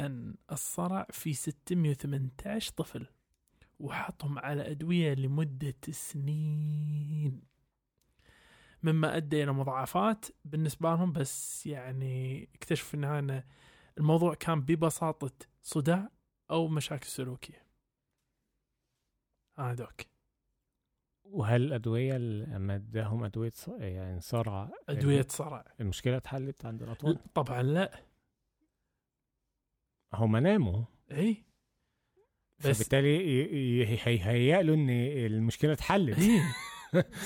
الصرع 0.52 1.08
في 1.12 1.34
618 1.34 2.72
طفل 2.72 3.08
وحطهم 3.80 4.40
على 4.40 4.72
أدوية 4.72 5.14
لمدة 5.14 5.76
سنين. 5.92 7.42
مما 8.84 9.18
أدى 9.18 9.44
إلى 9.44 9.52
مضاعفات 9.52 10.26
بالنسبة 10.46 10.90
لهم 10.90 11.12
بس 11.14 11.66
يعني 11.66 12.44
اكتشفوا 12.56 12.88
في 12.90 12.94
النهاية 12.94 13.20
أن 13.20 13.44
الموضوع 13.98 14.34
كان 14.34 14.62
ببساطة 14.62 15.32
صداع 15.64 16.10
أو 16.52 16.68
مشاكل 16.68 17.08
سلوكية. 17.08 17.66
هذوك 19.58 20.11
وهل 21.32 21.62
الادويه 21.62 22.16
اللي 22.16 22.46
لما 22.46 22.76
اداهم 22.76 23.24
أدوية 23.24 23.52
يعني 23.68 24.22
صرع 24.22 24.70
أدوية 24.90 25.26
صرع. 25.30 25.66
المشكلة 25.80 26.18
اتحلت 26.18 26.66
عند 26.66 26.84
الأطفال؟ 26.84 27.18
طبعا 27.34 27.64
لا. 27.64 28.00
هم 30.14 30.38
ناموا. 30.38 30.84
اي 31.12 31.44
بس 32.60 32.66
فبالتالي 32.78 33.18
هيهيأ 34.08 34.62
له 34.62 34.74
إن 34.74 34.90
المشكلة 35.26 35.74
اتحلت. 35.74 36.20
اي 36.20 36.42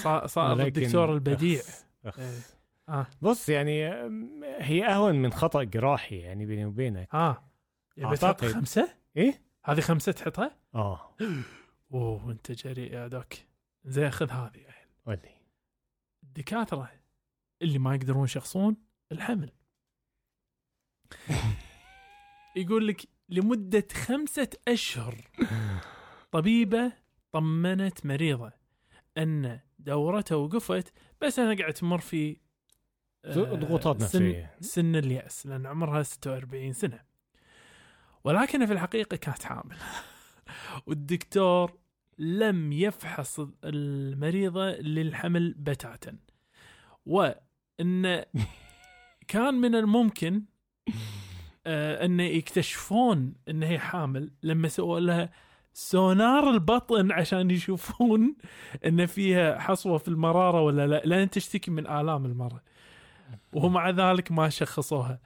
صار 0.03 0.27
صار 0.27 0.61
الدكتور 0.61 1.13
البديع. 1.13 1.61
أخس- 1.61 1.83
أخس. 2.05 2.19
إيه. 2.19 2.93
آه. 2.95 3.07
بص 3.21 3.49
يعني 3.49 3.83
هي 4.63 4.85
أهون 4.85 5.15
من 5.15 5.31
خطأ 5.31 5.63
جراحي 5.63 6.17
يعني 6.17 6.45
بيني 6.45 6.65
وبينك. 6.65 7.15
آه. 7.15 7.43
أعتقد. 8.03 8.47
خمسة؟ 8.47 8.89
إيه؟ 9.17 9.41
هذه 9.65 9.79
خمسة 9.79 10.11
تحطها؟ 10.11 10.57
آه. 10.75 11.15
أوه 11.93 12.31
أنت 12.31 12.51
جريء 12.51 12.93
يا 12.93 13.07
دوك. 13.07 13.33
زين 13.85 14.11
خذ 14.11 14.29
هذه 14.31 14.65
الحين 14.67 14.87
قول 15.05 15.19
لي 15.23 15.35
الدكاترة 16.23 16.91
اللي 17.61 17.79
ما 17.79 17.95
يقدرون 17.95 18.23
يشخصون 18.23 18.77
الحمل. 19.11 19.51
يقول 22.55 22.87
لك 22.87 23.01
لمدة 23.29 23.87
خمسة 23.93 24.49
أشهر 24.67 25.15
طبيبة 26.31 26.93
طمنت 27.31 28.05
مريضة 28.05 28.51
أن 29.17 29.59
دورتها 29.79 30.35
وقفت 30.35 30.93
بس 31.21 31.39
أنا 31.39 31.57
قاعد 31.57 31.73
تمر 31.73 31.99
في 31.99 32.37
آه، 33.25 33.33
ضغوطات 33.33 33.97
سن- 34.03 34.03
نفسية. 34.03 34.55
سن 34.61 34.95
اليأس 34.95 35.45
لأن 35.47 35.65
عمرها 35.65 36.03
46 36.03 36.73
سنة. 36.73 37.05
ولكن 38.23 38.65
في 38.65 38.73
الحقيقة 38.73 39.17
كانت 39.17 39.43
حامل. 39.43 39.77
والدكتور 40.87 41.79
لم 42.17 42.71
يفحص 42.71 43.39
المريضة 43.63 44.69
للحمل 44.69 45.53
بتاتا. 45.57 46.17
وأن 47.05 48.23
كان 49.27 49.53
من 49.53 49.75
الممكن 49.75 50.43
آه 51.67 52.05
أن 52.05 52.19
يكتشفون 52.19 53.33
أن 53.49 53.63
هي 53.63 53.79
حامل 53.79 54.31
لما 54.43 54.67
سووا 54.67 54.99
لها 54.99 55.29
سونار 55.73 56.49
البطن 56.49 57.11
عشان 57.11 57.51
يشوفون 57.51 58.35
أن 58.85 59.05
فيها 59.05 59.59
حصوة 59.59 59.97
في 59.97 60.07
المرارة 60.07 60.61
ولا 60.61 60.87
لا 60.87 61.01
لأن 61.05 61.29
تشتكي 61.29 61.71
من 61.71 61.87
آلام 61.87 62.25
المرأة 62.25 62.61
ومع 63.53 63.89
ذلك 63.89 64.31
ما 64.31 64.49
شخصوها. 64.49 65.19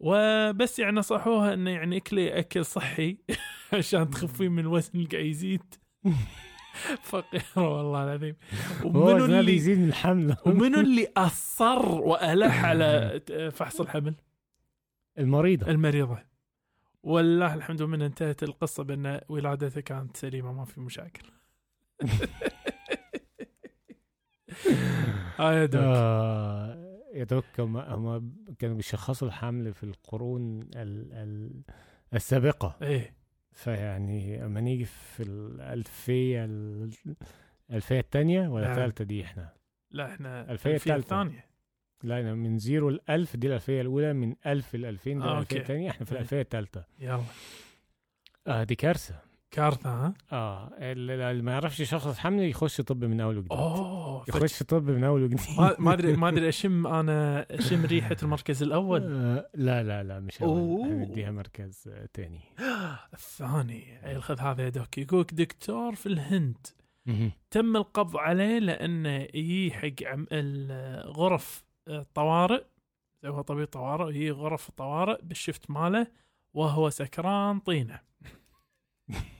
وبس 0.00 0.78
يعني 0.78 0.96
نصحوها 0.96 1.54
انه 1.54 1.70
يعني 1.70 1.96
اكلي 1.96 2.38
أكل 2.38 2.64
صحي 2.64 3.16
عشان 3.72 4.10
تخفين 4.10 4.52
من 4.52 4.58
الوزن 4.58 4.90
اللي 4.94 5.06
قاعد 5.06 5.24
يزيد 5.24 5.74
فقيرة 7.02 7.44
والله 7.56 8.04
العظيم. 8.04 8.36
ومنو 8.84 9.24
اللي 9.24 9.56
يزيد 9.56 9.78
من 9.78 9.88
الحمل. 9.88 10.36
ومنو 10.46 10.80
اللي 10.80 11.08
أصر 11.16 11.88
وألح 11.88 12.64
على 12.64 13.20
فحص 13.52 13.80
الحمل؟ 13.80 14.14
المريضة. 15.18 15.70
المريضة. 15.70 16.18
والله 17.02 17.54
الحمد 17.54 17.82
لله 17.82 18.06
انتهت 18.06 18.42
القصة 18.42 18.82
بأن 18.82 19.20
ولادتها 19.28 19.80
كانت 19.80 20.16
سليمة 20.16 20.52
ما 20.52 20.64
في 20.64 20.80
مشاكل. 20.80 21.26
آه 25.40 25.52
يا 25.52 25.66
دوك 25.66 25.80
آه 25.84 26.98
يا 27.14 27.24
دوك 27.24 27.44
هم 27.58 27.76
هم 27.76 28.32
كانوا 28.58 28.76
بيشخصوا 28.76 29.28
الحمل 29.28 29.74
في 29.74 29.82
القرون 29.84 30.60
ال 30.62 31.12
ال 31.12 31.62
السابقة. 32.14 32.76
إيه. 32.82 33.17
فيعني 33.58 34.44
أما 34.44 34.60
نيجي 34.60 34.84
في 34.84 35.22
الألفية 35.22 36.44
ال- 36.44 36.90
الألفية 37.70 38.00
الثانية 38.00 38.48
ولا 38.48 38.64
نعم. 38.68 38.72
الثالثة 38.78 39.04
دي 39.04 39.24
إحنا 39.24 39.52
لا 39.90 40.06
إحنا 40.14 40.52
الثالثة. 40.52 40.96
الثانية 40.96 41.44
لا 42.02 42.20
أنا 42.20 42.34
من 42.34 42.58
zero 42.58 42.90
لألف 42.90 43.36
دي 43.36 43.46
الألفية 43.46 43.80
الأولى 43.80 44.12
من 44.12 44.34
ألف 44.46 44.74
لألفين 44.76 45.18
دي 45.18 45.24
آه، 45.24 45.32
الألفية 45.32 45.56
okay. 45.56 45.62
الثانية 45.62 45.90
إحنا 45.90 46.04
في 46.06 46.12
إيه. 46.12 46.18
الألفية 46.18 46.40
الثالثة 46.40 46.84
يلا 46.98 47.22
آه 48.46 48.64
دي 48.64 48.74
كارثة 48.74 49.20
كارثة 49.50 49.90
ها؟ 49.90 50.14
آه 50.32 50.70
اللي 50.78 51.42
ما 51.42 51.52
يعرفش 51.52 51.80
يشخص 51.80 52.18
حمل 52.18 52.42
يخش 52.42 52.80
طب 52.80 53.04
من 53.04 53.20
أول 53.20 53.36
وجديد. 53.38 53.52
أوه 53.52 54.24
يخش 54.28 54.62
طب 54.62 54.90
من 54.90 55.04
أول 55.04 55.22
وجديد. 55.22 55.40
ما 55.78 55.92
أدري 55.92 56.16
ما 56.16 56.28
أدري 56.28 56.48
أشم 56.48 56.86
أنا 56.86 57.46
أشم 57.50 57.84
ريحة 57.84 58.16
المركز 58.22 58.62
الأول. 58.62 59.02
آه 59.04 59.50
لا 59.54 59.82
لا 59.82 60.02
لا 60.02 60.20
مش 60.20 60.42
أوه. 60.42 60.58
أول 60.58 60.88
هنديها 60.88 61.30
مركز 61.30 61.88
آه، 61.88 62.08
تاني. 62.12 62.40
الثاني 63.14 64.20
خذ 64.20 64.40
هذا 64.40 64.64
يا 64.64 64.68
doc. 64.68 64.98
يقولك 64.98 65.34
دكتور 65.34 65.94
في 65.94 66.06
الهند. 66.06 66.66
تم 67.50 67.76
القبض 67.76 68.16
عليه 68.16 68.58
لأنه 68.58 69.28
يجي 69.34 69.70
حق 69.72 70.04
غرف 71.06 71.64
الطوارئ 71.88 72.64
هو 73.24 73.40
طبيب 73.40 73.66
طوارئ 73.66 74.04
وهي 74.04 74.30
غرف 74.30 74.68
الطوارئ 74.68 75.22
بال 75.22 75.36
shift 75.36 75.70
ماله 75.70 76.06
وهو 76.54 76.90
سكران 76.90 77.58
طينة. 77.58 78.00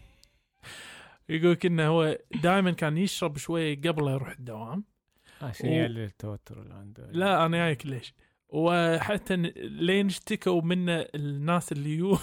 يقولك 1.28 1.66
إنه 1.66 1.86
هو 1.86 2.18
دائما 2.42 2.70
كان 2.70 2.98
يشرب 2.98 3.36
شوي 3.36 3.74
قبل 3.74 4.04
لا 4.04 4.12
يروح 4.12 4.30
الدوام. 4.30 4.84
عشان 5.42 5.68
و- 5.68 5.72
يقلل 5.72 5.98
التوتر 5.98 6.62
اللي 6.62 6.74
عنده. 6.74 7.08
لا 7.12 7.46
أنا 7.46 7.56
جايك 7.56 7.86
ليش؟ 7.86 8.14
وحتى 8.48 9.36
لين 9.56 10.06
اشتكوا 10.06 10.62
منه 10.62 11.06
الناس 11.14 11.72
اللي 11.72 11.96
يو 11.96 12.18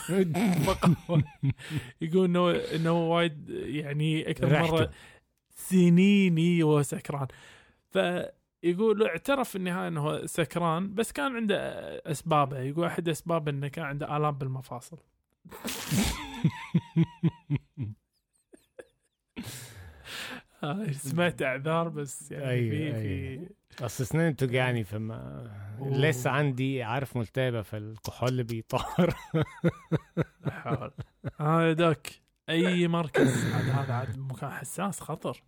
يقول 2.02 2.26
انه 2.26 2.52
إنه 2.76 2.92
وايد 3.10 3.50
يعني 3.50 4.30
أكثر 4.30 4.48
ريحته. 4.52 4.72
مره 4.72 4.92
سنين 5.56 6.64
وهو 6.64 6.82
سكران. 6.82 7.28
فيقول 7.92 9.04
اعترف 9.08 9.50
في 9.50 9.56
النهايه 9.56 9.88
إنه 9.88 10.26
سكران 10.26 10.94
بس 10.94 11.12
كان 11.12 11.36
عنده 11.36 11.58
أسبابه. 12.12 12.60
يقول 12.60 12.86
أحد 12.86 13.10
اسبابه 13.10 13.52
إنه 13.52 13.68
كان 13.68 13.86
عنده 13.86 14.18
آلام 14.18 14.32
بالمفاصل. 14.38 14.98
سمعت 20.92 21.42
إعذار 21.42 21.90
بس 21.90 22.32
يعني 22.32 22.50
أيوة، 22.50 22.70
في 22.70 23.02
في 23.02 23.08
أيوة. 23.08 23.50
أصل 23.82 24.04
اسناني 24.04 24.32
بتوجعني 24.32 24.84
فما 24.84 25.50
أوه. 25.80 25.98
لسه 25.98 26.30
عندي 26.30 26.84
عارف 26.84 27.18
ملتهبه 27.18 27.62
فالكحول 27.62 28.44
بيطهر 28.44 29.16
ها 31.40 31.62
يا 31.62 31.74
دوك 31.74 32.08
أي 32.50 32.88
مركز 32.88 33.46
هذا 33.46 33.74
هذا 33.74 34.18
مكان 34.18 34.52
حساس 34.52 35.00
خطر 35.00 35.44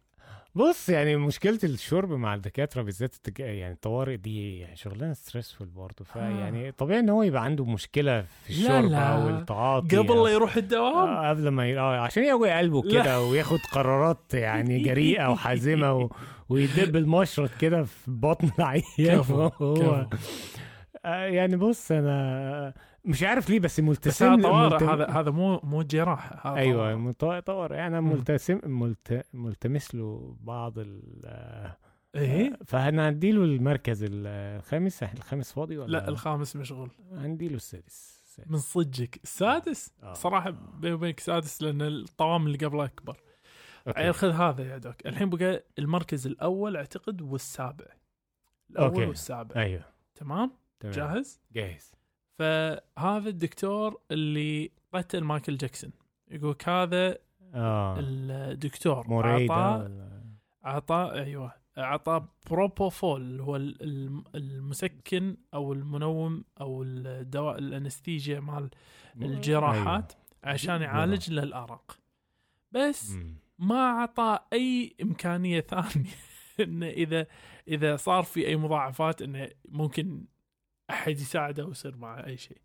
بص 0.57 0.89
يعني 0.89 1.15
مشكلة 1.15 1.59
الشرب 1.63 2.11
مع 2.11 2.33
الدكاترة 2.35 2.81
بالذات 2.81 3.15
التج... 3.15 3.39
يعني 3.39 3.73
الطوارئ 3.73 4.17
دي 4.17 4.59
يعني 4.59 4.75
شغلانة 4.75 5.13
ستريسفول 5.13 5.67
برضه 5.67 6.05
فيعني 6.05 6.71
طبيعي 6.71 6.99
إن 6.99 7.09
هو 7.09 7.23
يبقى 7.23 7.43
عنده 7.43 7.65
مشكلة 7.65 8.21
في 8.21 8.49
الشرب 8.49 8.85
لا. 8.85 8.97
أو 8.97 9.29
التعاطي 9.29 9.97
قبل 9.97 10.23
لا 10.23 10.29
يروح 10.29 10.57
الدوام 10.57 11.09
آه، 11.09 11.29
قبل 11.29 11.47
ما 11.47 11.69
ي... 11.69 11.79
آه 11.79 11.99
عشان 11.99 12.23
يقوي 12.23 12.51
قلبه. 12.51 12.81
كده 12.81 13.21
وياخد 13.21 13.59
قرارات 13.71 14.33
يعني 14.33 14.79
جريئة 14.79 15.27
وحازمة 15.31 15.93
و... 15.93 16.09
ويدب 16.49 16.95
المشرط 16.95 17.49
كده 17.59 17.83
في 17.83 18.11
بطن 18.11 18.49
العيان 18.59 18.83
كفو، 18.97 19.41
هو 19.41 19.49
كفو. 19.49 20.05
آه 21.05 21.25
يعني 21.25 21.57
بص 21.57 21.91
أنا 21.91 22.73
مش 23.07 23.23
عارف 23.23 23.49
ليه 23.49 23.59
بس 23.59 23.65
بس 23.73 23.79
ملتسم 23.79 24.25
هذا 24.25 24.41
طوارئ 24.41 24.73
ملتم- 24.75 24.89
هذا 24.89 25.05
هذا 25.09 25.31
مو 25.31 25.59
مو 25.63 25.81
جراح 25.81 26.47
هذا 26.47 26.55
أيوه 26.55 27.11
طوارئ. 27.11 27.41
طوارئ 27.41 27.75
يعني 27.75 27.97
أنا. 27.97 28.01
ملتسم 28.13 28.59
ملت... 28.63 29.25
ملتمس 29.33 29.95
له 29.95 30.35
بعض 30.39 30.79
ال 30.79 31.21
آه، 31.25 31.77
إيه 32.15 32.57
فهنديله 32.65 33.43
المركز 33.43 34.03
ال- 34.03 34.27
الخامس. 34.27 35.03
الخامس 35.03 35.51
فاضي 35.53 35.77
ولا؟ 35.77 35.91
لا 35.91 36.07
الخامس 36.07 36.55
مشغول. 36.55 36.89
هنديله 37.11 37.55
السادس. 37.55 38.21
السادس. 38.25 38.51
من 38.51 38.57
صدقك. 38.57 39.19
السادس؟ 39.23 39.91
آه. 40.03 40.13
صراحة 40.13 40.49
بيني 40.49 40.93
وبينك 40.93 41.19
سادس 41.19 41.61
لأن 41.61 41.81
الطوام 41.81 42.47
اللي 42.47 42.57
قبله 42.57 42.85
أكبر. 42.85 43.17
عيل 43.87 44.13
خذ 44.15 44.29
هذا 44.31 44.63
يا 44.73 44.77
دوك. 44.77 45.05
الحين 45.07 45.29
بقى 45.29 45.63
المركز 45.79 46.27
الأول 46.27 46.77
أعتقد 46.77 47.21
والسابع. 47.21 47.85
الأول 48.71 48.87
okay. 48.89 49.05
والسابع. 49.05 49.61
أيوه. 49.61 49.83
تمام؟ 50.15 50.51
تمام. 50.79 50.93
جاهز؟ 50.95 51.41
جاهز. 51.51 51.91
فهذا 52.37 53.29
الدكتور 53.29 54.01
اللي 54.11 54.71
قتل 54.93 55.23
مايكل 55.23 55.57
جاكسون. 55.57 55.91
يقولك 56.31 56.69
هذا 56.69 57.17
آه. 57.53 57.95
الدكتور 57.99 59.25
أعطاه 59.25 59.77
ولا- 59.83 60.23
أعطاه 60.65 61.13
أيوه 61.13 61.53
أعطاه 61.77 62.27
بروبوفول 62.51 63.21
اللي 63.21 63.43
هو 63.43 63.55
ال- 63.55 63.81
الم- 63.83 64.23
المسكن 64.35 65.37
أو 65.53 65.73
المنوم 65.73 66.43
أو 66.61 66.83
الدواء 66.83 67.57
ال 67.57 67.65
anesthesia 67.65 68.39
مال 68.39 68.69
الجراحات 69.21 70.13
عشان 70.43 70.81
يعالج 70.81 71.31
له 71.31 71.43
الأرق. 71.43 71.97
بس 72.71 73.11
أيوة. 73.11 73.23
مم. 73.23 73.35
ما 73.59 73.75
اعطى 73.75 74.39
أي 74.53 74.95
إمكانية 75.01 75.59
ثانية 75.71 76.09
إنه 76.59 76.87
إذا 76.87 77.27
إذا 77.67 77.95
صار 77.95 78.23
في 78.23 78.47
أي 78.47 78.55
مضاعفات 78.55 79.21
إنه 79.21 79.49
ممكن 79.69 80.25
أحد 80.89 81.11
يساعده 81.11 81.65
ويصير 81.65 81.97
معه 81.97 82.25
أي 82.25 82.37
شيء 82.37 82.61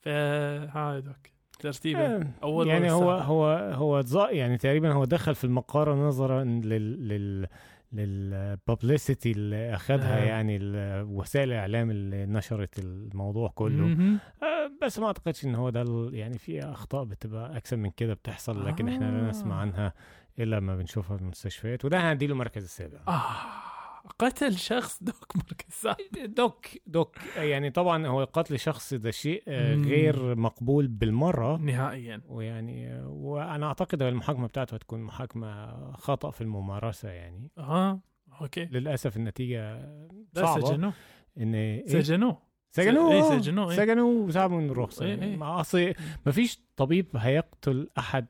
فهذا 0.00 1.00
دوك 1.00 1.16
ترتيبه 1.58 2.00
آه، 2.00 2.26
أول 2.42 2.68
يعني 2.68 2.90
هو؟ 2.90 3.10
هو 3.10 3.46
هو 3.72 4.02
يعني 4.30 4.58
تقريبا 4.58 4.92
هو 4.92 5.04
دخل 5.04 5.34
في 5.34 5.44
المقارنة 5.44 6.08
نظرا 6.08 6.44
لل 6.44 7.08
لل 7.08 7.48
للببليستي 7.92 9.30
اللي 9.30 9.74
أخذها 9.74 10.22
آه. 10.22 10.24
يعني 10.24 10.58
وسائل 11.02 11.48
الإعلام 11.48 11.90
اللي 11.90 12.26
نشرت 12.26 12.78
الموضوع 12.78 13.48
كله 13.54 13.86
مهم. 13.86 14.18
آه، 14.42 14.70
بس 14.82 14.98
ما 14.98 15.06
أعتقدش 15.06 15.44
إن 15.44 15.54
هو 15.54 15.70
ده 15.70 16.10
يعني 16.12 16.38
في 16.38 16.64
أخطاء 16.64 17.04
بتبقى 17.04 17.56
أكثر 17.56 17.76
من 17.76 17.90
كده 17.90 18.14
بتحصل 18.14 18.66
لكن 18.66 18.88
إحنا 18.88 19.04
لا 19.04 19.28
نسمع 19.28 19.56
آه. 19.56 19.60
عنها 19.60 19.92
إلا 20.38 20.56
لما 20.56 20.76
بنشوفها 20.76 21.16
في 21.16 21.22
المستشفيات 21.22 21.84
وده 21.84 22.12
هنديله 22.12 22.32
المركز 22.32 22.64
السابع 22.64 22.98
آه 23.08 23.71
قتل 24.18 24.58
شخص 24.58 25.02
دوك 25.02 25.36
مركز 25.36 25.74
سابع 25.74 26.24
دوك 26.26 26.66
دوك. 26.86 27.16
يعني 27.36 27.70
طبعا 27.70 28.06
هو 28.06 28.24
قتل 28.24 28.58
شخص 28.58 28.94
ده 28.94 29.10
شيء 29.10 29.42
آه،. 29.48 29.74
غير 29.74 30.34
مقبول 30.34 30.88
بالمرة. 30.88 31.56
نهائيا. 31.56 32.20
ويعني 32.28 32.92
آه، 32.92 33.08
وأنا 33.08 33.66
أعتقد 33.66 34.02
المحاكمة 34.02 34.46
بتاعته 34.46 34.74
هتكون 34.74 35.02
محاكمة 35.02 35.76
خطأ 35.92 36.30
في 36.30 36.40
الممارسة 36.40 37.08
يعني. 37.08 37.50
آه 37.58 38.00
أوكي. 38.40 38.64
للأسف 38.64 39.16
النتيجة 39.16 39.88
صعبة. 40.34 40.66
سجنوه. 40.66 40.92
إن 41.38 41.54
إيه؟ 41.54 41.86
سجنوه. 41.86 42.38
سجنوه. 42.70 43.14
آه، 43.14 43.38
سجنوه، 43.38 43.70
إيه. 43.70 43.76
سجنوه 43.76 44.06
وسحبوا 44.06 44.60
من 44.60 44.70
الرخصه 44.70 45.04
إيه. 45.04 45.36
مع 45.36 45.60
اصل 45.60 45.94
ما 46.26 46.32
فيش 46.32 46.60
طبيب 46.76 47.06
هيقتل 47.16 47.90
أحد 47.98 48.26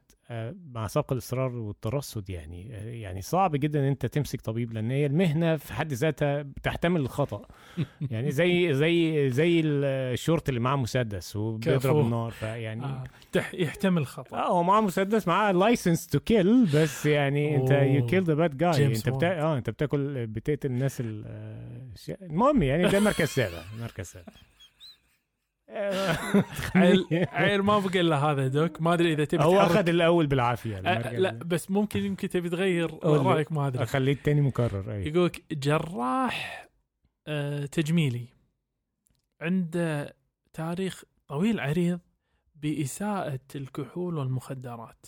مع 0.75 0.87
سبق 0.87 1.13
الاصرار 1.13 1.57
والترصد 1.57 2.31
يعني 2.31 2.69
يعني 3.01 3.23
صعب 3.23 3.57
جدا 3.57 3.81
إن 3.81 3.85
أنت 3.85 4.07
تمسك 4.07 4.41
طبيب 4.41 4.73
لأن 4.73 4.91
هي 4.91 5.07
المهنة 5.07 5.57
في 5.57 5.73
حد 5.73 5.93
ذاتها 5.93 6.43
بتحتمل 6.43 7.01
الخطأ 7.01 7.47
يعني 8.11 8.31
زي 8.31 8.75
زي 8.75 9.31
زي 9.31 9.61
الشرطي 9.65 10.49
اللي 10.49 10.61
معاه 10.61 10.77
مسدس 10.77 11.37
وبيضرب. 11.37 12.01
النار 12.01 12.31
فيعني 12.31 12.85
آه. 12.85 13.05
يحتمل 13.53 14.07
خطأ 14.07 14.37
آه 14.37 14.49
هو 14.49 14.63
معاه 14.63 14.81
مسدس 14.81 15.29
معاه 15.29 15.53
license 15.53 16.07
to 16.07 16.21
kill 16.21 16.67
بس 16.75 17.07
يعني 17.07 17.57
أنت 17.57 17.71
you. 17.71 18.07
kill 18.07 18.25
the 18.25 18.35
bad 18.35 18.57
guy 18.57 18.87
أنت 18.87 19.09
بتا... 19.09 19.41
آه 19.41 19.59
أنت 19.59 19.71
بتاكل 19.71 20.27
بتقتل 20.27 20.71
الناس 20.71 21.01
ال... 21.01 21.25
آه، 21.27 22.17
المهم 22.23 22.63
يعني 22.63 22.89
ده 22.89 23.01
مركز 23.01 23.29
سابع 23.29 23.63
مركز 23.81 24.07
سابع 24.07 24.33
عيل 26.75 27.07
عيل 27.13 27.63
ما 27.63 27.79
بقى 27.79 28.01
إلا 28.01 28.17
هذا 28.17 28.49
دوك. 28.49 28.81
ما 28.81 28.95
أدري 28.95 29.13
إذا 29.13 29.25
تبي 29.25 29.45
هو 29.45 29.61
أخذ 29.61 29.89
الأول 29.89 30.27
بالعافية 30.27 30.79
المركز 30.79 31.15
لا 31.15 31.31
بس 31.31 31.71
ممكن 31.71 32.05
يمكن 32.05 32.29
تبي 32.29 32.49
تغير. 32.49 33.05
رأيك 33.05 33.53
ما 33.53 33.67
أدري. 33.67 33.83
أخليه 33.83 34.13
التاني 34.13 34.41
مكرر 34.41 34.93
أي. 34.93 35.09
يقولك 35.09 35.43
جراح 35.53 36.69
آه 37.27 37.67
تجميلي. 37.67 38.27
عنده 39.41 40.17
تاريخ 40.53 41.05
طويل 41.29 41.61
عريض 41.61 42.01
بإساءة 42.55 43.41
الكحول 43.55 44.17
والمخدرات. 44.19 45.07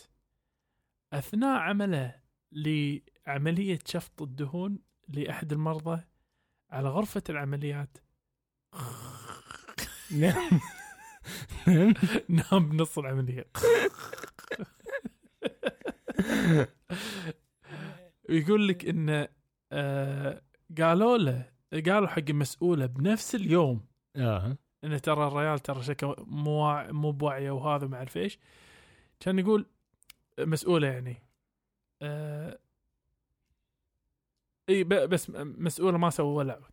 أثناء 1.12 1.59
عمله 1.59 2.15
لعملية 2.53 3.79
شفط 3.87 4.23
الدهون 4.23 4.79
لأحد 5.09 5.53
المرضى 5.53 6.01
على 6.71 6.89
غرفة 6.89 7.23
العمليات 7.31 7.99
نعم. 10.11 10.61
نام 12.29 12.69
بنص 12.69 12.99
العملية 12.99 13.47
ويقول 18.29 18.69
لك 18.69 18.85
انه 18.87 19.29
آه 19.73 20.43
قالوا 20.79 21.19
له 21.19 21.51
قالوا 21.73 22.09
حق 22.09 22.23
المسؤولة 22.29 22.87
بنفس 22.87 23.35
اليوم. 23.35 23.87
آه. 24.17 24.57
انه 24.85 24.99
ترى 24.99 25.27
الريال 25.27 25.59
ترى 25.59 25.83
شكله 25.83 26.17
مو 26.19 26.83
مو 26.93 27.13
بوعية 27.13 27.51
وهذا 27.51 27.87
ما 27.87 27.97
أعرف 27.97 28.17
إيش. 28.17 28.39
كان 29.21 29.39
يقول 29.39 29.67
مسؤولة 30.39 30.89
يعني. 30.89 31.23
آه 32.03 32.59
إي 34.69 34.85
بس 34.85 35.31
مسؤولة 35.37 35.99
ما 35.99 36.11
سووا 36.11 36.39
ولا 36.39 36.53
عود 36.53 36.65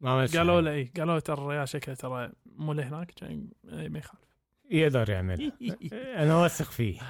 ما 0.00 0.26
قالوا. 0.26 0.60
له 0.60 0.70
اي 0.70 0.92
قالوا 0.96 1.14
له 1.14 1.20
ترى 1.20 1.38
الريال 1.38 1.68
شكله 1.68 1.94
ترى 1.94 2.32
مو 2.46 2.72
لهناك 2.72 3.10
كان 3.10 3.48
إي 3.72 3.88
ما 3.88 3.98
يخالف 3.98 4.28
يقدر 4.70 5.10
يعمل 5.10 5.52
أنا 6.22 6.36
واثق 6.36 6.70
فيه 6.70 7.00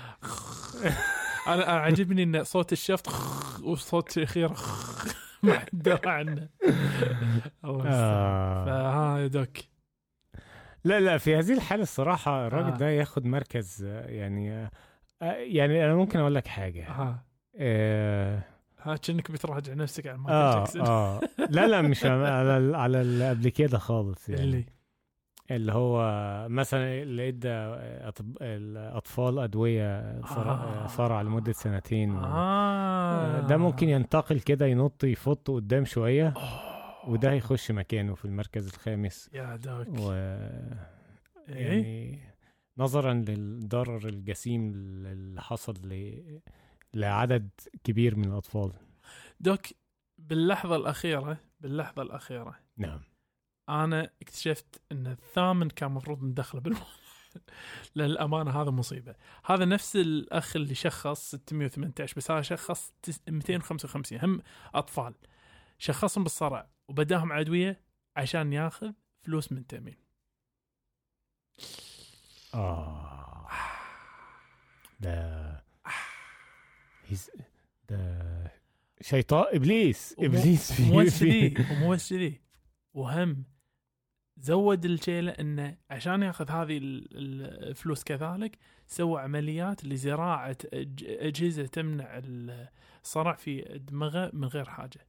أنا 1.48 1.64
عجبني 1.64 2.22
إن 2.22 2.44
صوت 2.44 2.72
الشفط 2.72 3.08
وصوت 3.68 4.18
الأخير 4.18 4.48
ما 5.42 5.58
حد 5.58 5.68
درى 5.72 6.00
عنه 6.10 6.48
الله. 7.64 7.84
آه. 7.86 8.64
فها 8.64 9.18
يا 9.18 9.26
دوك 9.26 9.56
لا 10.84 11.00
لا 11.00 11.18
في 11.18 11.36
هذه 11.36 11.52
الحالة 11.52 11.82
الصراحة 11.82 12.46
الراجل 12.46 12.72
آه. 12.72 12.76
ده 12.76 12.88
ياخد 12.88 13.26
مركز 13.26 13.84
آه، 13.84 14.06
يعني 14.06 14.68
يعني 15.36 15.84
أنا 15.84 15.94
ممكن 15.94 16.18
أقول 16.18 16.34
لك 16.34 16.46
حاجة 16.46 16.86
آه 17.56 18.42
ها 18.82 18.96
كأنك 18.96 19.30
بتراجع 19.30 19.74
نفسك 19.74 20.06
على 20.06 20.18
مايكل 20.18 20.32
آه 20.32 20.58
جاكسون 20.58 20.82
آه 20.86 21.20
لا 21.50 21.66
لا 21.66 21.82
مش 21.82 22.04
على 22.06 22.56
ال- 22.58 22.74
على 22.74 23.28
قبل 23.28 23.48
كده 23.48 23.78
خالص 23.78 24.28
يعني 24.28 24.42
اللي 24.44 24.64
اللي 25.50 25.72
هو 25.72 25.98
مثلا 26.50 27.02
اللي 27.02 27.28
ادى. 27.28 27.48
الأطفال 28.40 29.38
أدوية 29.38 30.20
صرع, 30.86 31.20
آه. 31.20 31.22
لمده 31.22 31.52
سنتين 31.52 32.16
آه. 32.16 33.40
ده 33.40 33.56
ممكن 33.56 33.88
ينتقل 33.88 34.40
كده 34.40 34.66
ينط 34.66 35.04
يفط 35.04 35.50
قدام 35.50 35.84
شوية 35.84 36.34
وده 37.06 37.30
هيخش 37.32 37.70
مكانه 37.70 38.14
في 38.14 38.24
المركز 38.24 38.66
الخامس 38.66 39.30
يا 39.34 39.56
دوك 39.56 39.88
و 40.00 40.12
إيه؟ 40.12 40.76
يعني 41.48 42.18
نظرا 42.78 43.12
للضرر 43.14 44.08
الجسيم 44.08 44.72
اللي 45.06 45.42
حصل 45.42 45.74
ل... 45.84 46.22
لعدد 46.94 47.50
كبير 47.84 48.16
من 48.16 48.24
الأطفال. 48.24 48.72
دوك 49.40 49.66
باللحظة 50.18 50.76
الأخيرة 50.76 51.38
باللحظة 51.60 52.02
الأخيرة 52.02 52.58
نعم. 52.76 53.00
أنا 53.68 54.10
اكتشفت 54.22 54.82
إن 54.92 55.06
الثامن 55.06 55.68
كان 55.70 55.90
المفروض 55.90 56.22
ندخله 56.24 56.60
بالموضوع 56.60 56.86
للأمانة 57.96 58.62
هذا 58.62 58.70
مصيبة. 58.70 59.14
هذا 59.44 59.64
نفس 59.64 59.96
الأخ 59.96 60.56
اللي 60.56 60.74
شخص 60.74 61.30
618 61.30 62.14
بس 62.16 62.30
هذا 62.30 62.42
شخص 62.42 62.92
تس- 63.02 63.22
255 63.28 64.18
هم 64.24 64.42
أطفال. 64.74 65.14
شخصهم 65.78 66.24
بالصرع 66.24 66.68
وبداهم 66.88 67.32
ادويه 67.32 67.84
عشان 68.16 68.52
ياخذ 68.52 68.92
فلوس 69.22 69.52
من 69.52 69.66
تأمين. 69.66 69.96
آه. 72.54 73.48
ده 75.00 75.67
هيز 77.08 77.30
ده 77.88 78.52
شيطان 79.00 79.44
إبليس 79.56 80.14
إبليس 80.18 80.72
في 80.72 80.82
مو 80.92 80.98
بس 81.02 81.20
كذي 81.20 81.54
ومو 81.70 81.90
بس 81.90 82.10
كذي 82.10 82.40
وهم 82.94 83.44
زود 84.36 84.84
الشيله 84.84 85.30
انه 85.32 85.76
عشان 85.90 86.22
يأخذ 86.22 86.50
هذه 86.50 86.78
ال- 86.78 87.16
ال- 87.18 87.68
الفلوس 87.68 88.04
كذلك 88.04 88.58
سوى 88.86 89.20
عمليات 89.20 89.84
لزراعة 89.84 90.56
أجهزة 91.02 91.66
تمنع 91.66 92.20
الصرع 93.04 93.32
في 93.34 93.60
دماغه 93.78 94.30
من 94.32 94.48
غير 94.48 94.64
حاجة. 94.64 95.06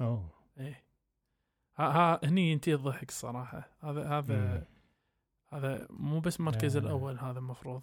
أوه. 0.00 0.30
إيه. 0.58 0.84
ها, 1.76 1.84
ها 1.88 2.20
هني 2.24 2.52
ينتهي 2.52 2.74
الضحك 2.74 3.08
الصراحة. 3.08 3.70
هذا 3.82 4.08
هذا 4.08 4.54
مم. 4.54 4.64
هذا 5.52 5.86
مو 5.90 6.20
بس 6.20 6.40
المركز 6.40 6.76
آه. 6.76 6.80
الأول 6.80 7.18
هذا 7.18 7.38
المفروض. 7.38 7.82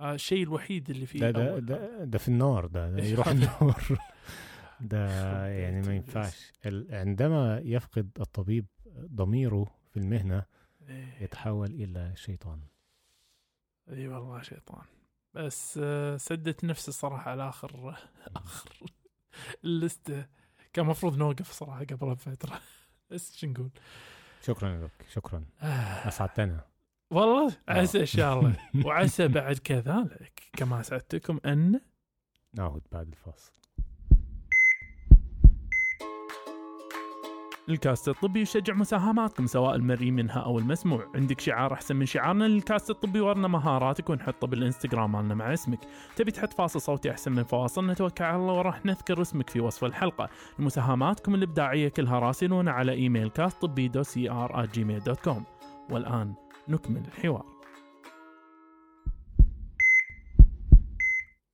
الشيء 0.00 0.42
الوحيد 0.42 0.90
اللي 0.90 1.06
فيه 1.06 1.18
ده 1.20 1.30
ده. 1.30 1.58
ده, 1.58 2.04
ده 2.04 2.18
في 2.18 2.28
النار 2.28 2.66
ده, 2.66 2.90
ده 2.90 3.02
يروح 3.04 3.28
النار. 3.34 3.98
ده 4.80 5.46
يعني 5.48 5.80
ما 5.86 5.94
ينفعش. 5.96 6.52
ال- 6.66 6.94
عندما 6.94 7.58
يفقد 7.64 8.10
الطبيب 8.20 8.66
ضميره 8.98 9.66
في 9.90 9.96
المهنة 9.96 10.42
إيه. 10.88 11.22
يتحول 11.22 11.70
إلى 11.70 12.12
شيطان. 12.16 12.60
إي 13.90 14.08
والله 14.08 14.42
شيطان. 14.42 14.82
بس 15.34 15.80
آه، 15.82 16.16
سدت 16.16 16.64
نفسي 16.64 16.88
الصراحه 16.88 17.30
على 17.30 17.48
آخر 17.48 17.94
آخر 18.36 18.70
اللستة 19.64 20.26
كان 20.72 20.84
المفروض 20.84 21.16
نوقف 21.18 21.52
صراحة 21.52 21.84
قبل 21.84 22.16
فترة. 22.16 22.60
بس 23.10 23.36
شو 23.36 23.46
نقول؟ 23.46 23.70
شكرا 24.42 24.80
دوك 24.80 24.90
شكرا. 25.12 25.44
آه، 25.62 26.08
أسعدتنا. 26.08 26.60
والله 27.10 27.46
آه. 27.68 27.72
عسى 27.72 28.00
إن 28.00 28.06
شاء 28.06 28.38
الله. 28.38 28.56
وعسى 28.86 29.28
بعد 29.28 29.58
كذلك 29.58 30.42
كما 30.56 30.82
سعدتكم 30.82 31.40
أن 31.46 31.80
نعود 32.54 32.82
بعد 32.92 33.08
الفاصل. 33.08 33.52
الكاست 37.68 38.08
الطبي 38.08 38.40
يشجع 38.40 38.74
مساهماتكم 38.74 39.46
سواء 39.46 39.74
المرئي 39.74 40.10
منها 40.10 40.40
أو 40.40 40.58
المسموع. 40.58 41.06
عندك 41.14 41.40
شعار 41.40 41.72
أحسن 41.72 41.96
من 41.96 42.06
شعارنا؟ 42.06 42.44
للكاست 42.44 42.90
الطبي 42.90 43.20
ورنا 43.20 43.48
مهاراتك 43.48 44.10
ونحطه 44.10 44.46
بالإنستغرام 44.46 45.12
مالنا 45.12 45.34
مع 45.34 45.52
اسمك. 45.52 45.78
تبي 46.16 46.30
تحط 46.30 46.52
فاصل 46.52 46.80
صوتي 46.80 47.10
أحسن 47.10 47.32
من 47.32 47.42
فواصل 47.42 47.86
نتوكل 47.86 48.24
على 48.24 48.36
الله 48.36 48.52
وراح 48.52 48.86
نذكر 48.86 49.22
اسمك 49.22 49.50
في 49.50 49.60
وصف 49.60 49.84
الحلقة. 49.84 50.28
مساهماتكم 50.58 51.34
الإبداعية 51.34 51.88
كلها 51.88 52.18
راسلونا 52.18 52.70
على 52.70 52.92
إيميل 52.92 53.28
كاست 53.28 53.62
طبي 53.62 53.88
دو 53.88 54.02
سي 54.02 54.30
ار 54.30 54.66
جيميل 54.66 55.00
dot 55.00 55.20
com 55.20 55.44
والآن 55.90 56.34
نكمل 56.70 57.00
الحوار. 57.06 57.46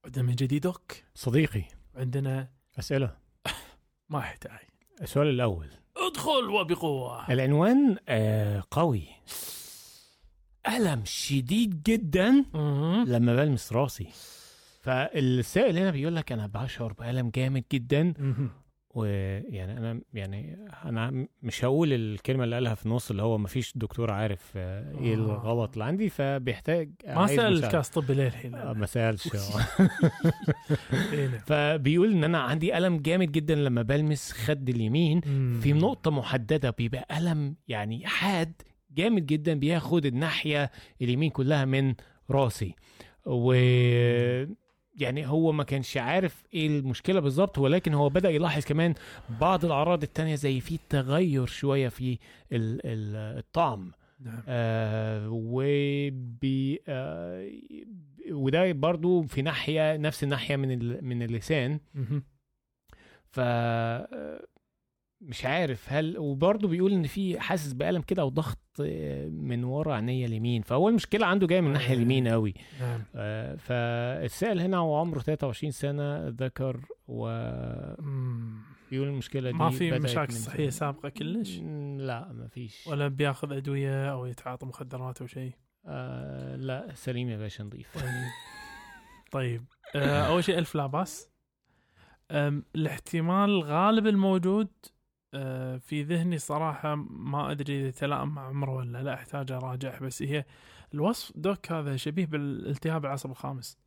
عدنا 0.05 0.23
من 0.25 0.35
جديد 0.35 0.63
doc؟ 0.63 0.93
صديقي. 1.15 1.65
عندنا 1.95 2.49
أسئلة 2.79 3.17
ما 4.11 4.19
يحتاج. 4.19 4.59
السؤال 5.03 5.27
الأول. 5.27 5.69
ادخل 5.97 6.51
وبقوة. 6.51 7.33
العنوان 7.33 7.97
آه 8.09 8.63
قوي. 8.71 9.09
ألم 10.69 11.03
شديد 11.05 11.83
جدا. 11.83 12.45
لما 13.07 13.37
بلمس 13.37 13.73
راسي. 13.73 14.09
فالسائل 14.83 15.79
هنا 15.79 15.91
بيقول 15.91 16.17
لك 16.17 16.33
أنا 16.33 16.47
بشعر 16.47 16.93
بألم 16.93 17.31
جامد 17.31 17.65
جدا. 17.73 18.15
ويعني 18.97 19.79
أنا 19.79 20.01
يعني 20.15 20.69
أنا 20.85 21.27
مش 21.43 21.65
هقول 21.65 21.93
الكلمة 21.93 22.45
اللي 22.45 22.57
قالها 22.57 22.75
في 22.75 22.87
النص 22.87 23.11
اللي 23.11 23.23
هو 23.23 23.39
مفيش 23.39 23.73
دكتور 23.77 24.11
عارف 24.11 24.53
آه، 24.57 24.99
إيه 24.99 25.13
آه. 25.13 25.15
الغلط 25.15 25.73
اللي 25.73 25.85
عندي 25.85 26.09
فبيحتاج 26.09 26.91
ما 27.07 27.15
عايز 27.15 27.37
سال 27.37 27.53
مساعدة. 27.53 27.67
الكاس 27.67 27.91
طبي 27.91 28.15
للحين 28.15 28.55
آه، 28.55 28.73
ما 28.73 28.87
سألش 28.87 29.35
آه. 29.35 29.61
إيه. 31.13 31.29
فبيقول 31.47 32.13
إن 32.13 32.25
أنا 32.25 32.39
عندي 32.39 32.79
ألم 32.79 32.97
جامد 32.97 33.33
جدا 33.33 33.55
لما 33.55 33.83
بلمس 33.83 34.33
خد 34.33 34.69
اليمين 34.69 35.21
في. 35.61 35.73
نقطة 35.73 36.11
محددة 36.11 36.71
بيبقى 36.71 37.19
ألم 37.19 37.57
يعني 37.69 38.07
حاد 38.07 38.63
جامد 38.91 39.27
جدا 39.27 39.55
بياخد 39.55 40.07
الناحية 40.07 40.71
اليمين 41.03 41.31
كلها 41.31 41.65
من 41.65 41.95
راسي 42.31 42.75
و 43.27 43.53
يعني 44.97 45.27
هو 45.27 45.53
ما 45.53 45.65
كانش 45.65 45.97
عارف 45.97 46.45
إيه 46.55 46.67
المشكلة 46.67 47.21
بالظبط 47.21 47.59
ولكن 47.59 47.95
هو 47.95 48.09
بدأ 48.09 48.31
يلاحظ 48.31 48.65
كمان 48.65 48.95
بعض 49.41 49.65
الأعراض 49.65 50.03
التانية 50.03 50.35
زي 50.35 50.61
في 50.61 50.79
تغير 50.89 51.47
شوية 51.47 51.89
في 51.89 52.13
ال- 52.53 52.81
ال- 52.87 53.39
الطعم. 53.39 53.93
نعم. 54.21 54.43
آه 54.49 55.29
وبي 55.31 56.83
آه 56.89 57.51
وده 58.31 58.73
برضو 58.73 59.23
في 59.23 59.43
ناحية 59.43 59.97
نفس 59.97 60.25
الناحية 60.25 60.57
من 60.57 61.05
من 61.05 61.23
اللسان. 61.23 61.81
ف 63.31 63.41
آه، 63.41 64.47
مش 65.21 65.45
عارف 65.45 65.93
هل 65.93 66.19
وبرضه 66.19 66.69
بيقول 66.69 66.93
إن 66.93 67.03
في 67.03 67.41
حاسس 67.41 67.73
بألم 67.73 68.03
كده 68.03 68.23
أو 68.23 68.29
ضغط 68.29 68.59
آه، 68.81 69.29
من 69.29 69.65
ورا 69.65 69.95
عينيا 69.95 70.27
اليمين. 70.27 70.63
فهو 70.63 70.89
المشكلة 70.89 71.27
عنده 71.27 71.47
جاية 71.47 71.61
من 71.61 71.67
الناحيه 71.67 71.95
اليمين 71.95 72.29
قوي 72.29 72.55
نعم. 72.81 73.05
آه، 73.15 73.55
فالسائل 73.57 74.61
هنا 74.61 74.77
هو 74.77 74.97
عمره 74.97 75.19
23 75.21 75.71
سنة 75.71 76.29
ذكر 76.29 76.81
وبيقول 77.09 77.97
مم. 78.09 78.63
المشكلة 78.93 79.51
دي 79.51 79.57
ما 79.57 79.71
في 79.71 79.91
مشاكل 79.91 80.33
صحية 80.33 80.69
سابقة 80.71 81.09
كلش؟ 81.09 81.59
لا 81.99 82.33
ما 82.33 82.49
فيش. 82.49 82.87
ولا 82.87 83.09
بياخذ 83.09 83.53
أدوية 83.53 84.13
أو 84.13 84.27
يتعاطى 84.27 84.67
مخدرات 84.67 85.21
أو 85.21 85.27
شيء؟ 85.27 85.53
آه 85.87 86.57
لا 86.57 86.91
سليم 86.95 87.29
يا 87.29 87.37
باشا 87.37 87.63
نضيف. 87.63 87.95
طيب. 87.95 88.05
طيب. 89.33 89.65
آه، 89.97 90.27
أول 90.27 90.45
شيء 90.45 90.59
ألف 90.59 90.75
لا 90.75 90.87
باس 90.87 91.31
الاحتمال 92.31 93.51
الغالب 93.51 94.07
الموجود 94.07 94.69
آه، 94.85 94.96
في 95.79 96.03
ذهني 96.03 96.39
صراحة 96.39 96.95
ما 97.11 97.51
أدري 97.51 97.81
إذا 97.81 97.91
تلائم 97.91 98.29
مع 98.29 98.47
عمره 98.47 98.75
ولا 98.75 99.03
لا 99.03 99.15
أحتاج 99.15 99.53
أراجع 99.53 99.99
بس 99.99 100.23
هي 100.23 100.45
الوصف 100.95 101.33
doc 101.37 101.73
هذا 101.73 101.97
شبيه 101.97 102.27
بالالتهاب 102.27 103.05
العصب 103.05 103.31
الخامس. 103.31 103.79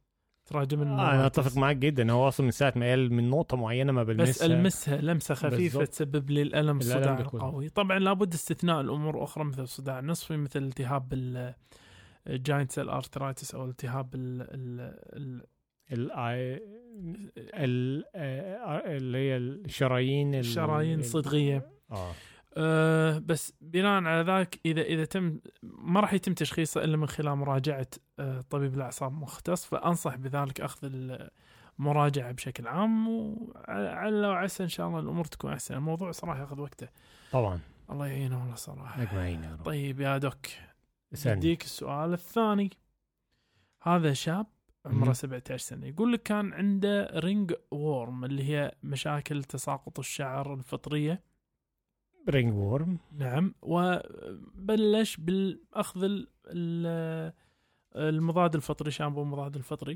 trigeminal 0.46 0.82
آه 0.82 1.14
أنا 1.14 1.26
أتفق 1.26 1.58
معاك 1.58 1.78
جدا. 1.78 2.12
هو 2.12 2.28
أصلا 2.28 2.46
من 2.46 2.52
ساعة 2.52 2.74
ما 2.76 2.90
قال 2.90 3.14
من 3.14 3.30
نقطة 3.30 3.58
معينة 3.58 3.92
ما 3.92 4.04
بس 4.04 4.16
بلمسها. 4.16 4.46
ألمسها 4.46 4.98
لمسة 5.02 5.36
خفيفة 5.36 5.58
بالضبط. 5.58 5.88
تسبب 5.88 6.30
لي 6.30 6.42
الألم 6.42 6.78
الألم 6.78 6.78
الصداع. 6.78 7.20
القوي. 7.20 7.70
طبعا 7.70 8.00
لابد 8.00 8.34
استثناء 8.34 8.82
الأمور 8.82 9.18
الاخرى 9.18 9.44
مثل 9.44 9.62
الصداع 9.62 10.00
النصفي 10.00 10.38
مثل 10.38 10.64
التهاب 10.64 11.14
ال 12.28 12.35
giant 12.35 12.72
cell 12.72 12.90
arteritis 12.90 13.56
أو 13.56 13.66
التهاب 13.66 14.16
ال 14.16 14.42
ال 14.42 14.80
ال 15.16 15.44
ال 15.92 16.12
آه، 18.16 18.98
اللي 18.98 19.18
هي 19.18 19.38
الشرايين 19.38 20.34
ال- 20.34 20.40
الشرايين 20.40 20.94
ال- 21.00 21.04
الصدغية. 21.04 21.72
آه. 21.92 22.12
أه 22.58 23.18
بس 23.18 23.54
بناء 23.62 24.04
على 24.04 24.22
ذاك 24.24 24.60
إذا 24.66 24.82
إذا 24.82 25.06
تم 25.06 25.40
ما 25.64 26.00
راح 26.00 26.14
يتم 26.14 26.34
تشخيصه 26.34 26.84
إلا 26.84 26.98
من 26.98 27.08
خلال 27.08 27.36
مراجعة 27.36 27.88
أه 28.20 28.42
طبيب 28.42 28.74
الأعصاب 28.74 29.12
مختص 29.14 29.66
فأنصح 29.66 30.16
بذلك 30.16 30.62
أخذ 30.62 30.90
المراجعه 31.80 32.32
بشكل 32.32 32.68
عام 32.68 33.08
وعلى 33.10 34.28
وعسى 34.28 34.64
إن 34.64 34.70
شاء 34.70 34.88
الله 34.88 35.00
الأمور 35.00 35.26
تكون 35.26 35.52
أحسن. 35.54 35.76
الموضوع 35.76 36.12
صراحة 36.12 36.40
ياخذ 36.42 36.60
وقته. 36.62 36.88
طبعا. 37.32 37.60
الله 37.92 38.08
يعينه 38.08 38.40
والله 38.42 38.56
صراحة. 38.56 39.02
اجمعين 39.04 39.58
طيب 39.66 40.00
يا 40.00 40.18
دوك 40.18 40.46
اسألني. 41.14 41.36
بديك 41.40 41.64
السؤال 41.64 42.14
الثاني. 42.14 42.70
هذا 43.84 44.14
شاب 44.14 44.46
عمره 44.86 45.04
مهم. 45.06 45.14
17 45.14 45.58
سنة. 45.58 45.88
يقول 45.88 46.14
لك 46.14 46.24
كان 46.24 46.54
عنده 46.54 47.12
ringworm 47.20 48.26
اللي 48.26 48.44
هي 48.44 48.72
مشاكل 48.84 49.44
تساقط 49.44 50.00
الشعر 50.00 50.54
الفطرية. 50.54 51.24
ringworm. 52.30 52.98
نعم 53.12 53.56
وبلش 53.62 55.18
بالأخذ 55.18 56.04
ال- 56.04 56.28
ال- 56.46 57.34
المضاد 57.96 58.56
الفطري 58.56 58.92
شامبو 58.92 59.22
المضاد 59.22 59.56
الفطري. 59.56 59.96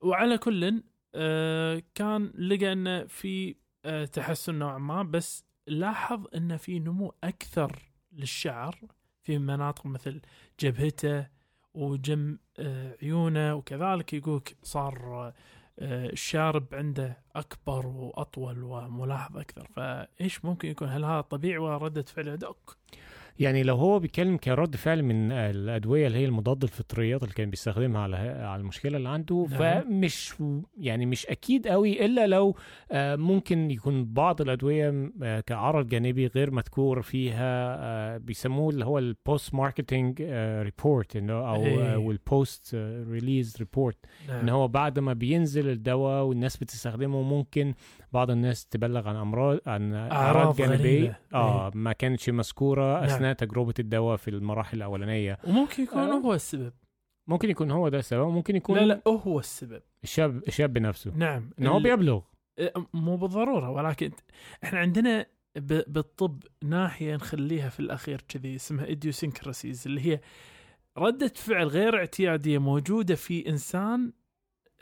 وعلى 0.00 0.38
كل 0.38 0.82
آه، 1.14 1.82
كان 1.94 2.24
لقى 2.26 2.72
انه 2.72 3.04
في 3.06 3.56
آه، 3.84 4.04
تحسن 4.04 4.54
نوعا 4.54 4.78
ما 4.78 5.02
بس 5.02 5.44
لاحظ 5.66 6.26
انه 6.34 6.56
في 6.56 6.78
نمو 6.78 7.14
أكثر 7.24 7.92
للشعر 8.12 8.78
في 9.22 9.38
مناطق 9.38 9.86
مثل 9.86 10.20
جبهته 10.60 11.26
وجم 11.74 12.38
آه، 12.58 12.96
عيونه 13.02 13.54
وكذلك 13.54 14.12
يقولك 14.12 14.56
صار 14.62 15.32
آه، 15.78 16.06
الشارب 16.06 16.66
عنده 16.72 17.18
أكبر 17.36 17.86
وأطول 17.86 18.62
وملاحظ 18.62 19.38
أكثر 19.38 19.68
فإيش 19.76 20.44
ممكن 20.44 20.68
يكون 20.68 20.88
هل 20.88 21.04
هذا 21.04 21.20
طبيعي 21.20 21.58
وردة 21.58 22.02
فعل 22.02 22.36
doc؟ 22.36 22.76
يعني 23.40 23.62
لو 23.62 23.76
هو 23.76 23.98
بيتكلم 23.98 24.36
كرد 24.36 24.76
فعل 24.76 25.02
من 25.02 25.32
الأدوية 25.32 26.06
اللي 26.06 26.18
هي 26.18 26.24
المضاد 26.24 26.62
الفطريات 26.62 27.22
اللي 27.22 27.34
كان 27.34 27.50
بيستخدمها 27.50 28.00
على 28.02 28.16
على 28.16 28.60
المشكلة 28.60 28.96
اللي 28.96 29.08
عنده 29.08 29.46
نعم. 29.50 29.58
فمش 29.58 30.34
يعني 30.78 31.06
مش 31.06 31.26
أكيد 31.26 31.68
قوي 31.68 32.04
إلا 32.04 32.26
لو 32.26 32.56
آه، 32.92 33.16
ممكن 33.16 33.70
يكون 33.70 34.04
بعض 34.04 34.40
الأدوية 34.40 35.12
آه، 35.22 35.40
كعرض 35.40 35.88
جانبي 35.88 36.26
غير 36.26 36.50
مذكور 36.50 37.02
فيها 37.02 37.76
آه، 37.80 38.16
بيسموه 38.18 38.70
اللي 38.70 38.84
هو 38.84 38.98
ال 38.98 39.09
post 39.09 39.54
marketing 39.54 40.22
report 40.62 41.16
أو. 41.16 42.06
وال 42.06 42.29
post 42.29 42.74
release 43.10 43.56
report 43.58 43.96
إن 44.30 44.48
هو 44.48 44.68
بعد 44.68 44.98
ما 44.98 45.12
بينزل 45.12 45.68
الدواء 45.68 46.24
والناس 46.24 46.56
بتستخدمه 46.56 47.22
ممكن 47.22 47.74
بعض 48.12 48.30
الناس 48.30 48.66
تبلغ 48.66 49.08
عن 49.08 49.16
أمراض 49.16 49.58
عن 49.66 49.94
أعراض 49.94 50.56
جانبية. 50.56 51.20
آه 51.34 51.70
ما 51.74 51.92
كانتش 51.92 52.30
مذكورة 52.30 52.94
نعم. 53.00 53.04
أثناء 53.04 53.32
تجربة 53.32 53.74
الدواء 53.78 54.16
في 54.16 54.28
المراحل 54.28 54.76
الأولانية. 54.76 55.38
وممكن 55.44 55.82
يكون 55.82 55.98
آه. 55.98 56.12
هو 56.12 56.34
السبب. 56.34 56.72
ممكن 57.28 57.50
يكون 57.50 57.70
هو 57.70 57.88
ده 57.88 57.98
السبب 57.98 58.28
ممكن 58.28 58.56
يكون 58.56 58.78
لا 58.78 58.84
لا 58.84 59.02
هو 59.08 59.38
السبب. 59.38 59.82
الشاب 60.04 60.42
الشاب 60.48 60.72
بنفسه. 60.72 61.12
نعم. 61.16 61.50
إن 61.60 61.66
هو 61.66 61.76
ال- 61.78 61.82
بيبلغ. 61.82 62.20
آه، 62.58 62.86
مو 62.94 63.16
بالضرورة 63.16 63.70
ولكن 63.70 64.10
إحنا 64.64 64.78
عندنا 64.78 65.26
ب- 65.56 65.92
بالطب 65.92 66.42
ناحية 66.64 67.14
نخليها 67.14 67.68
في 67.68 67.80
الأخير 67.80 68.20
كذي 68.28 68.56
اسمها 68.56 68.86
idiosyncrasies 68.86 69.86
اللي 69.86 70.00
هي 70.06 70.20
ردة 70.98 71.32
فعل 71.36 71.66
غير 71.66 71.96
اعتيادية 71.96 72.58
موجودة 72.58 73.14
في 73.14 73.48
إنسان 73.48 74.12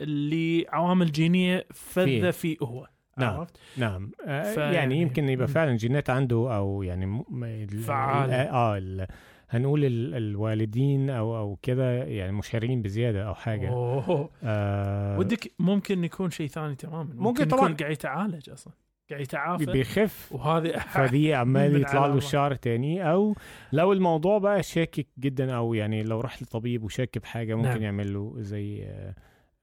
اللي 0.01 0.65
عوامل 0.69 1.11
جينية 1.11 1.67
فذة 1.73 2.31
فيه 2.31 2.57
هو. 2.63 2.87
نعم. 3.19 3.39
عرفت؟ 3.39 3.57
نعم 3.77 4.11
آه 4.27 4.43
ف- 4.53 4.57
يعني 4.57 5.01
يمكن 5.01 5.29
يبقى. 5.29 5.47
فعلا 5.47 5.77
جينات 5.77 6.09
عنده 6.09 6.55
أو 6.55 6.83
يعني 6.83 7.05
م... 7.05 7.23
م- 7.29 7.43
ال- 7.43 7.69
فعالة. 7.79 8.41
ال- 8.41 8.47
آه 8.47 8.77
ال... 8.77 9.07
هنقول 9.49 9.85
ال... 9.85 10.15
الوالدين 10.15 11.09
أو 11.09 11.37
أو 11.37 11.57
كده 11.61 12.03
يعني 12.03 12.31
مشهرين 12.31 12.81
بزيادة 12.81 13.27
أو 13.27 13.33
حاجة 13.35 13.69
أوه 13.69 14.29
آه 14.43 15.19
ودك 15.19 15.51
ممكن 15.59 16.03
يكون 16.03 16.29
شيء 16.29 16.47
ثاني 16.47 16.75
تماما 16.75 17.03
ممكن, 17.03 17.17
ممكن 17.23 17.45
طبعاً. 17.45 17.73
قاعد 17.73 17.91
يتعالج 17.91 18.49
أصلا 18.49 18.73
قاعد 19.09 19.21
يتعافى 19.21 19.65
بيخف 19.65 20.31
وهذه 20.31 20.71
فدي 20.93 21.33
عمال 21.33 21.81
يطلع 21.81 22.05
له. 22.05 22.17
الشعر 22.17 22.55
تاني 22.55 23.11
أو 23.11 23.35
لو 23.73 23.93
الموضوع 23.93 24.37
بقى 24.37 24.63
شاكك 24.63 25.07
جدا 25.19 25.55
أو 25.55 25.73
يعني 25.73 26.03
لو 26.03 26.19
راح 26.19 26.41
لطبيب 26.41 26.83
وشاك 26.83 27.17
بحاجة 27.17 27.55
ممكن 27.55 27.69
نعم. 27.69 27.81
يعمل 27.81 28.13
له 28.13 28.33
زي 28.37 28.83
آه، 28.83 29.15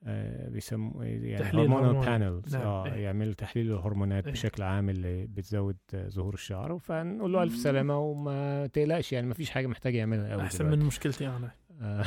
آه، 0.07 0.49
بيسموا 0.49 1.05
يعني 1.05 1.37
تحليل 1.37 1.73
هرمونال. 1.73 2.07
بانلز 2.07 2.57
نعم، 2.57 2.67
آه 2.67 2.87
إيه. 2.87 2.93
يعمل 2.93 3.35
تحليل 3.35 3.73
الهرمونات 3.73 4.25
إيه. 4.25 4.33
بشكل 4.33 4.63
عام 4.63 4.91
اللي 4.91 5.27
بتزود 5.27 5.77
آه، 5.95 6.09
ظهور 6.09 6.35
الشعر 6.35 6.79
فنقول 6.79 7.33
له 7.33 7.43
ألف 7.43 7.57
سلامة 7.57 7.99
وما 7.99 8.67
تقلقش 8.67 9.13
يعني 9.13 9.27
ما 9.27 9.35
فيش 9.35 9.51
حاجة 9.51 9.67
محتاج 9.67 9.95
يعملها 9.95 10.33
قوي 10.33 10.43
أحسن 10.43 10.67
من 10.67 10.79
مشكلتي 10.79 11.27
أنا 11.29 11.51
آه. 11.81 12.05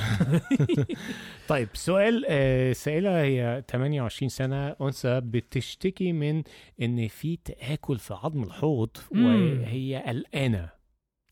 طيب 1.50 1.70
سؤال 1.74 2.26
آه، 2.30 2.74
سائلة 2.74 3.22
هي 3.22 3.64
28 3.72 4.30
سنة 4.30 4.76
أنثى 4.82 5.22
بتشتكي 5.22 6.14
من 6.14 6.44
إن 6.82 7.08
في 7.08 7.38
تآكل 7.38 7.98
في 8.00 8.14
عظم 8.14 8.44
الحوض. 8.44 8.98
وهي 9.12 10.04
قلقانة 10.08 10.70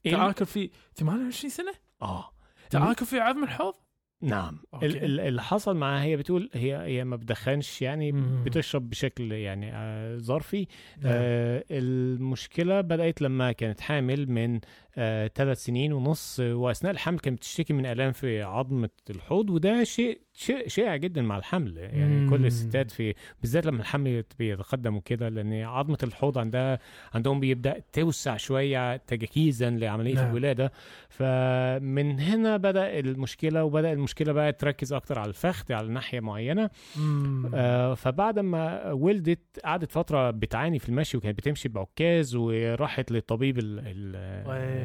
إيه 0.06 0.12
تآكل 0.12 0.46
في 0.46 0.70
28 0.96 1.50
سنة 1.50 1.74
آه 2.02 2.32
تآكل 2.70 3.06
في 3.06 3.20
عظم 3.20 3.44
الحوض 3.44 3.74
نعم 4.22 4.60
أوكي. 4.74 4.86
ال- 4.86 5.04
ال- 5.04 5.20
اللي 5.20 5.42
حصل 5.42 5.76
معاها 5.78 6.04
هي 6.04 6.18
بتقول 6.18 6.50
هي 6.54 6.76
هي 6.78 7.04
ما 7.04 7.16
بتدخنش 7.16 7.82
يعني 7.82 8.12
مم. 8.12 8.44
بتشرب 8.44 8.90
بشكل 8.90 9.32
يعني 9.32 9.72
آه، 9.74 10.18
ظرفي 10.18 10.68
نعم. 10.98 11.14
آه 11.16 11.64
المشكلة 11.72 12.82
بدأت 12.82 13.22
لما 13.22 13.52
كانت 13.52 13.82
حامل 13.82 14.30
من 14.32 14.60
ثلاث 15.36 15.64
سنين 15.64 15.94
ونص 15.94 16.40
آه، 16.40 16.56
وأثناء 16.56 16.92
الحمل 16.94 17.20
كانت 17.20 17.38
بتشتكي 17.38 17.74
من 17.74 17.86
آلام 17.86 18.12
في 18.12 18.42
عظمة 18.42 18.90
الحوض 19.10 19.50
وده 19.50 19.84
شيء 19.84 20.22
شيء 20.34 20.68
شائع 20.68 20.96
جدا 20.96 21.22
مع 21.22 21.38
الحمل 21.38 21.78
يعني 21.78 22.16
مم. 22.16 22.30
كل 22.30 22.46
الستات 22.46 22.92
في 22.92 23.14
بالذات 23.42 23.66
لما 23.66 23.82
الحمل 23.82 24.24
بيتقدم 24.40 24.96
وكده 24.96 25.30
لأن 25.30 25.54
عظمة 25.54 25.98
الحوض 26.04 26.38
عندها 26.38 26.80
عندهم 27.14 27.40
بيبدأ 27.40 27.82
توسع 27.94 28.38
شوية 28.38 28.98
تجهيزا 28.98 29.70
لعملية 29.70 30.16
نعم. 30.16 30.30
الولادة 30.30 30.72
فمن 31.10 32.20
هنا 32.20 32.58
بدأ 32.58 33.00
المشكلة 33.00 33.64
وبدأ 33.64 33.94
المشكلة 33.94 34.34
بقى 34.34 34.54
تركز 34.54 34.94
أكتر 34.94 35.20
على 35.20 35.30
الفخذ 35.30 35.74
على 35.74 35.88
ناحية 35.88 36.20
معينة 36.20 36.70
مم. 36.96 37.52
آه 37.54 37.94
فبعد 37.94 38.40
ما 38.40 38.92
ولدت 38.92 39.60
قعدت 39.66 39.92
فترة 39.92 40.32
بتعاني 40.32 40.80
في 40.80 40.90
المشي 40.90 41.18
وكانت 41.18 41.38
بتمشي 41.38 41.70
بعكاز 41.70 42.36
وراحت 42.36 43.12
للطبيب 43.12 43.58
ال 43.60 43.80
ال 43.80 44.16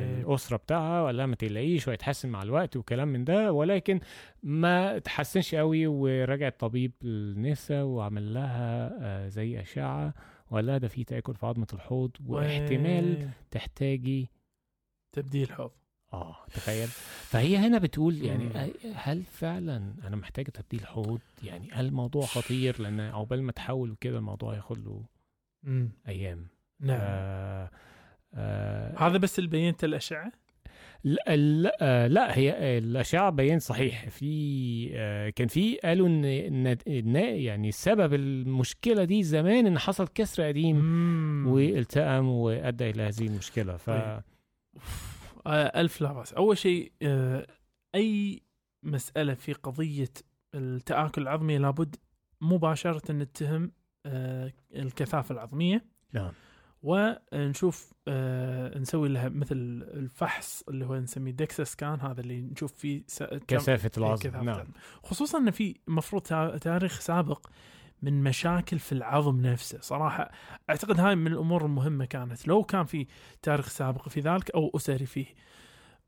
طيب. 0.05 0.29
الأسرة 0.29 0.57
بتاعها 0.57 1.03
وقال 1.03 1.17
لها 1.17 1.27
ما 1.27 1.35
تقلقيش 1.37 1.89
وهيتحسن 1.89 2.29
مع 2.29 2.43
الوقت 2.43 2.77
وكلام 2.77 3.09
من 3.09 3.25
ده 3.25 3.53
ولكن 3.53 4.01
ما 4.43 4.99
تحسنش 4.99 5.55
قوي 5.55 5.87
ورجعت 5.87 6.61
طبيب 6.61 6.93
النساء 7.05 7.85
وعمل 7.85 8.35
لها 8.35 8.93
آه 9.01 9.29
زي 9.29 9.61
أشعة 9.61 10.15
وقال 10.51 10.67
لها 10.67 10.79
ده 10.79 10.89
في 10.89 11.05
تآكل 11.05 11.35
في 11.35 11.47
عظمة 11.47 11.67
الحوض 11.73 12.11
واحتمال 12.27 13.29
تحتاجي 13.51 14.31
تبديل 15.13 15.53
حوض. 15.53 15.71
آه 16.13 16.37
تخيل. 16.55 16.87
فهي 17.23 17.57
هنا 17.57 17.79
بتقول 17.79 18.23
يعني. 18.25 18.73
هل 18.95 19.23
فعلا 19.25 19.95
أنا 20.05 20.17
محتاجة 20.17 20.51
تبديل 20.51 20.87
حوض؟ 20.87 21.21
يعني 21.43 21.71
هل 21.73 21.87
الموضوع 21.87 22.27
خطير؟ 22.27 22.83
لأن 22.83 23.01
عقبال 23.01 23.43
ما 23.43 23.53
تحول 23.53 23.91
وكده 23.91 24.19
الموضوع 24.19 24.55
ياخد 24.55 24.79
له. 24.79 25.05
أيام. 26.09 26.47
نعم. 26.81 26.99
آه 27.01 27.71
آه 28.35 28.99
هذا 28.99 29.18
بس 29.18 29.39
اللي 29.39 29.51
بينت 29.51 29.85
الأشعة؟ 29.85 30.33
لا, 31.05 31.37
لا, 31.37 31.76
آه 31.80 32.07
لا 32.07 32.39
هي 32.39 32.78
الأشعة 32.78 33.30
بين 33.30 33.59
صحيح. 33.59 34.09
في 34.09 34.91
آه 34.95 35.30
كان 35.30 35.49
في 35.49 35.76
قالوا 35.76 36.09
إن 36.09 36.24
إن 36.89 37.16
يعني 37.16 37.72
سبب 37.72 38.14
المشكلة 38.14 39.05
دي 39.05 39.22
زمان 39.22 39.66
إن 39.66 39.78
حصل 39.78 40.09
كسر 40.09 40.43
قديم. 40.43 41.47
والتئم 41.47 42.28
وأدى 42.28 42.91
إلى 42.91 43.03
هذه 43.03 43.26
المشكلة. 43.26 43.76
ف 43.76 43.91
طيب. 43.91 44.22
آه، 45.47 45.80
ألف 45.80 46.01
لا 46.01 46.12
بأس. 46.12 46.33
أول 46.33 46.59
شيء 46.59 46.93
أي 47.95 48.43
مسألة 48.83 49.35
في 49.35 49.53
قضية 49.53 50.09
التآكل 50.55 51.22
العظمي 51.22 51.59
لابد 51.59 51.97
مباشرة 52.41 53.12
نتهم 53.12 53.72
الكثافة 54.76 55.33
العظمية. 55.33 55.85
نعم. 56.12 56.33
ونشوف 56.83 57.93
آه، 58.09 58.78
نسوي 58.78 59.09
لها 59.09 59.28
مثل 59.28 59.57
الفحص 59.95 60.62
اللي 60.68 60.87
هو 60.87 60.97
نسميه 60.97 61.33
دكسا 61.33 61.64
سكان 61.64 62.01
هذا 62.01 62.20
اللي 62.20 62.41
نشوف 62.41 62.72
فيه 62.72 63.03
كثافه 63.49 63.91
إيه، 63.97 64.07
العظم 64.07 64.45
نعم. 64.45 64.66
خصوصا 65.03 65.39
إن 65.39 65.51
في 65.51 65.76
مفروض 65.89 66.22
تا- 66.22 66.59
تاريخ 66.59 67.01
سابق 67.01 67.47
من 68.03 68.22
مشاكل 68.22 68.78
في 68.78 68.93
العظم 68.93 69.41
نفسه. 69.41 69.80
صراحة 69.80 70.30
أعتقد 70.70 71.01
هاي 71.01 71.14
من 71.16 71.26
الأمور 71.33 71.64
المهمة 71.64 72.05
كانت. 72.05 72.49
لو 72.49 72.62
كان 72.64 72.85
في 72.85 73.07
تاريخ 73.43 73.68
سابق 73.68 74.09
في 74.09 74.20
ذلك 74.20 74.51
أو 74.51 74.70
أسري 74.76 75.07
فيه. 75.07 75.26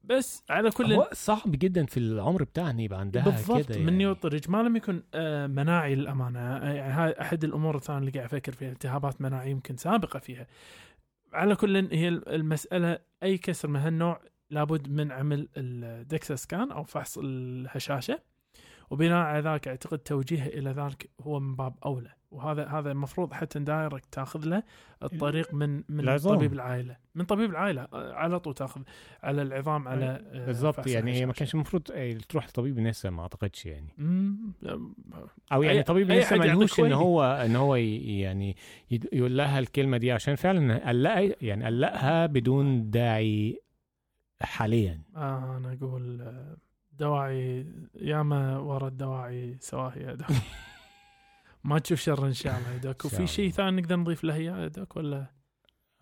بس 0.09 0.43
على 0.51 0.71
كل 0.71 0.93
هو 0.93 1.09
صعب 1.13 1.51
جدا 1.51 1.87
في 1.87 1.97
العمر 1.97 2.43
بتاعنا 2.43 2.83
يبقى 2.83 3.01
عندها 3.01 3.25
بالضبط 3.25 3.67
كده 3.67 3.79
من 3.79 4.01
يعني. 4.01 4.05
يطرج 4.05 4.51
ما 4.51 4.63
لم 4.63 4.77
يكن 4.77 5.03
آه، 5.15 5.47
مناعي 5.47 5.95
للأمانة. 5.95 6.39
آه، 6.41 6.73
يعني 6.73 6.93
هاي 6.93 7.15
أحد 7.21 7.45
الأمور 7.45 7.77
الثانية 7.77 7.99
اللي 8.01 8.11
قاعد 8.11 8.25
أفكر 8.25 8.53
فيها 8.53 8.73
التهابات 8.73 9.21
مناعية 9.21 9.51
يمكن 9.51 9.77
سابقة 9.77 10.19
فيها. 10.19 10.47
على 11.33 11.57
كل 11.57 11.77
هي 11.77 12.09
المسألة 12.09 12.99
أي 13.23 13.39
كسر 13.39 13.69
من 13.69 13.81
هالنوع 13.81 14.21
لابد 14.51 14.89
من 14.89 15.13
عمل 15.13 15.49
الدكسا 15.57 16.35
سكان 16.35 16.73
أو 16.73 16.83
فحص 16.85 17.19
الهشاشة. 17.23 18.19
وبناء 18.91 19.19
على 19.25 19.51
ذلك 19.51 19.69
أعتقد 19.69 19.99
توجيهه 19.99 20.47
إلى 20.47 20.71
ذلك 20.71 21.11
هو 21.21 21.41
من 21.41 21.57
باب 21.57 21.75
أولى. 21.85 22.11
وهذا 22.35 22.67
هذا 22.67 22.91
المفروض 22.93 23.33
حتى 23.33 23.59
دايركت 23.59 24.05
تاخذ 24.13 24.45
له 24.45 24.63
الطريق 25.03 25.55
من 25.55 25.77
من 25.89 26.01
العظام. 26.01 26.35
طبيب 26.37 26.53
العائلة 26.53 26.97
من 27.15 27.25
طبيب 27.25 27.51
العائلة 27.51 27.83
آه، 27.93 28.13
على 28.13 28.41
طول 28.41 28.55
تاخذ 28.55 28.83
على 29.23 29.43
العظام 29.43 29.89
على 29.89 30.05
آه، 30.33 30.47
بالظبط 30.47 30.75
فحص 30.77 30.87
يعني 30.87 31.13
هي 31.13 31.27
ما. 31.27 31.33
كانش 31.33 31.55
المفروض 31.55 31.83
آه، 31.93 32.13
تروح 32.29 32.47
لطبيب 32.49 32.79
النساء 32.79 33.13
ما 33.13 33.23
أعتقدش 33.23 33.67
يعني 33.67 33.95
مم، 33.99 34.53
أو 35.53 35.63
يعني 35.63 35.83
أي- 35.83 35.85
طبيب 35.87 36.11
النساء 36.11 36.39
ملهوش 36.39 36.81
إن. 36.81 36.93
هو 36.93 37.23
إن 37.25 37.57
هو 37.57 37.75
يعني 37.75 38.57
يقول 38.91 39.37
لها 39.37 39.59
الكلمة 39.59 39.97
دي 39.97 40.13
عشان 40.13 40.35
فعلا 40.35 40.89
قلقها 40.89 41.35
يعني 41.41 41.65
قلقها 41.65 42.27
بدون 42.27 42.91
داعي 42.91 43.61
حاليا 44.43 45.03
آه 45.17 45.57
أنا 45.57 45.73
أقول 45.83 46.21
آه، 46.21 46.57
دواعي 46.99 47.67
ياما 47.95 48.59
ورا 48.59 48.89
الدواعي 48.89 49.57
سواهي 49.61 50.17
دوك 50.17 50.27
ما 51.65 51.79
تشوف 51.79 51.99
شر 52.01 52.27
إن 52.27 52.33
شاء 52.33 52.59
الله 52.59 52.79
شاء 52.79 53.07
وفي 53.07 53.27
شيء. 53.27 53.51
ثاني 53.51 53.81
نقدر 53.81 53.97
نضيف 53.97 54.25
له 54.25 54.35
إياه 54.35 54.59
يا 54.59 54.69
دوك 54.69 54.97
ولا؟ 54.97 55.27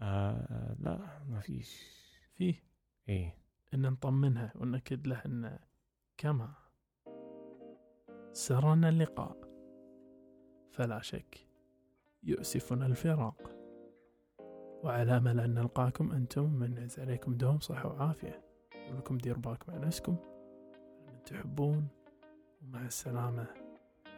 آه 0.00 0.76
لا 0.78 1.22
ما 1.28 1.40
فيش. 1.40 1.82
فيه 2.34 2.62
إيه. 3.08 3.38
إن 3.74 3.82
نطمنها 3.82 4.52
ونأكد 4.56 5.06
له 5.06 5.22
إن 5.26 5.58
كما 6.16 6.54
سرنا 8.32 8.88
اللقاء. 8.88 9.36
فلا 10.72 11.00
شك 11.00 11.48
يؤسفنا 12.22 12.86
الفراق. 12.86 13.50
وعلى 14.84 15.16
أمل 15.16 15.40
أن 15.40 15.54
نلقاكم 15.54 16.12
أنتم 16.12 16.52
من 16.52 16.76
يعز 16.76 17.00
عليكم 17.00 17.34
دوم 17.34 17.58
صحة 17.58 17.88
وعافية. 17.88 18.44
ولكم 18.90 19.18
دير 19.18 19.38
بالكم 19.38 19.72
على 19.72 19.86
نفسكم. 19.86 20.16
من 21.06 21.22
تحبون 21.22 21.88
ومع 22.62 22.86
السلامة 22.86 23.46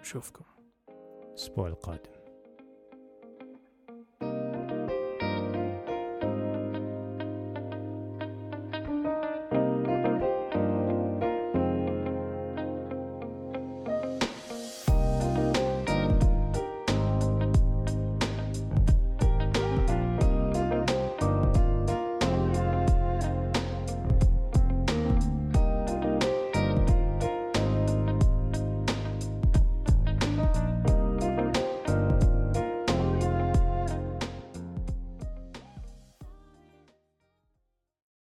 نشوفكم. 0.01 0.54
الأسبوع 1.35 1.67
القادم 1.69 2.14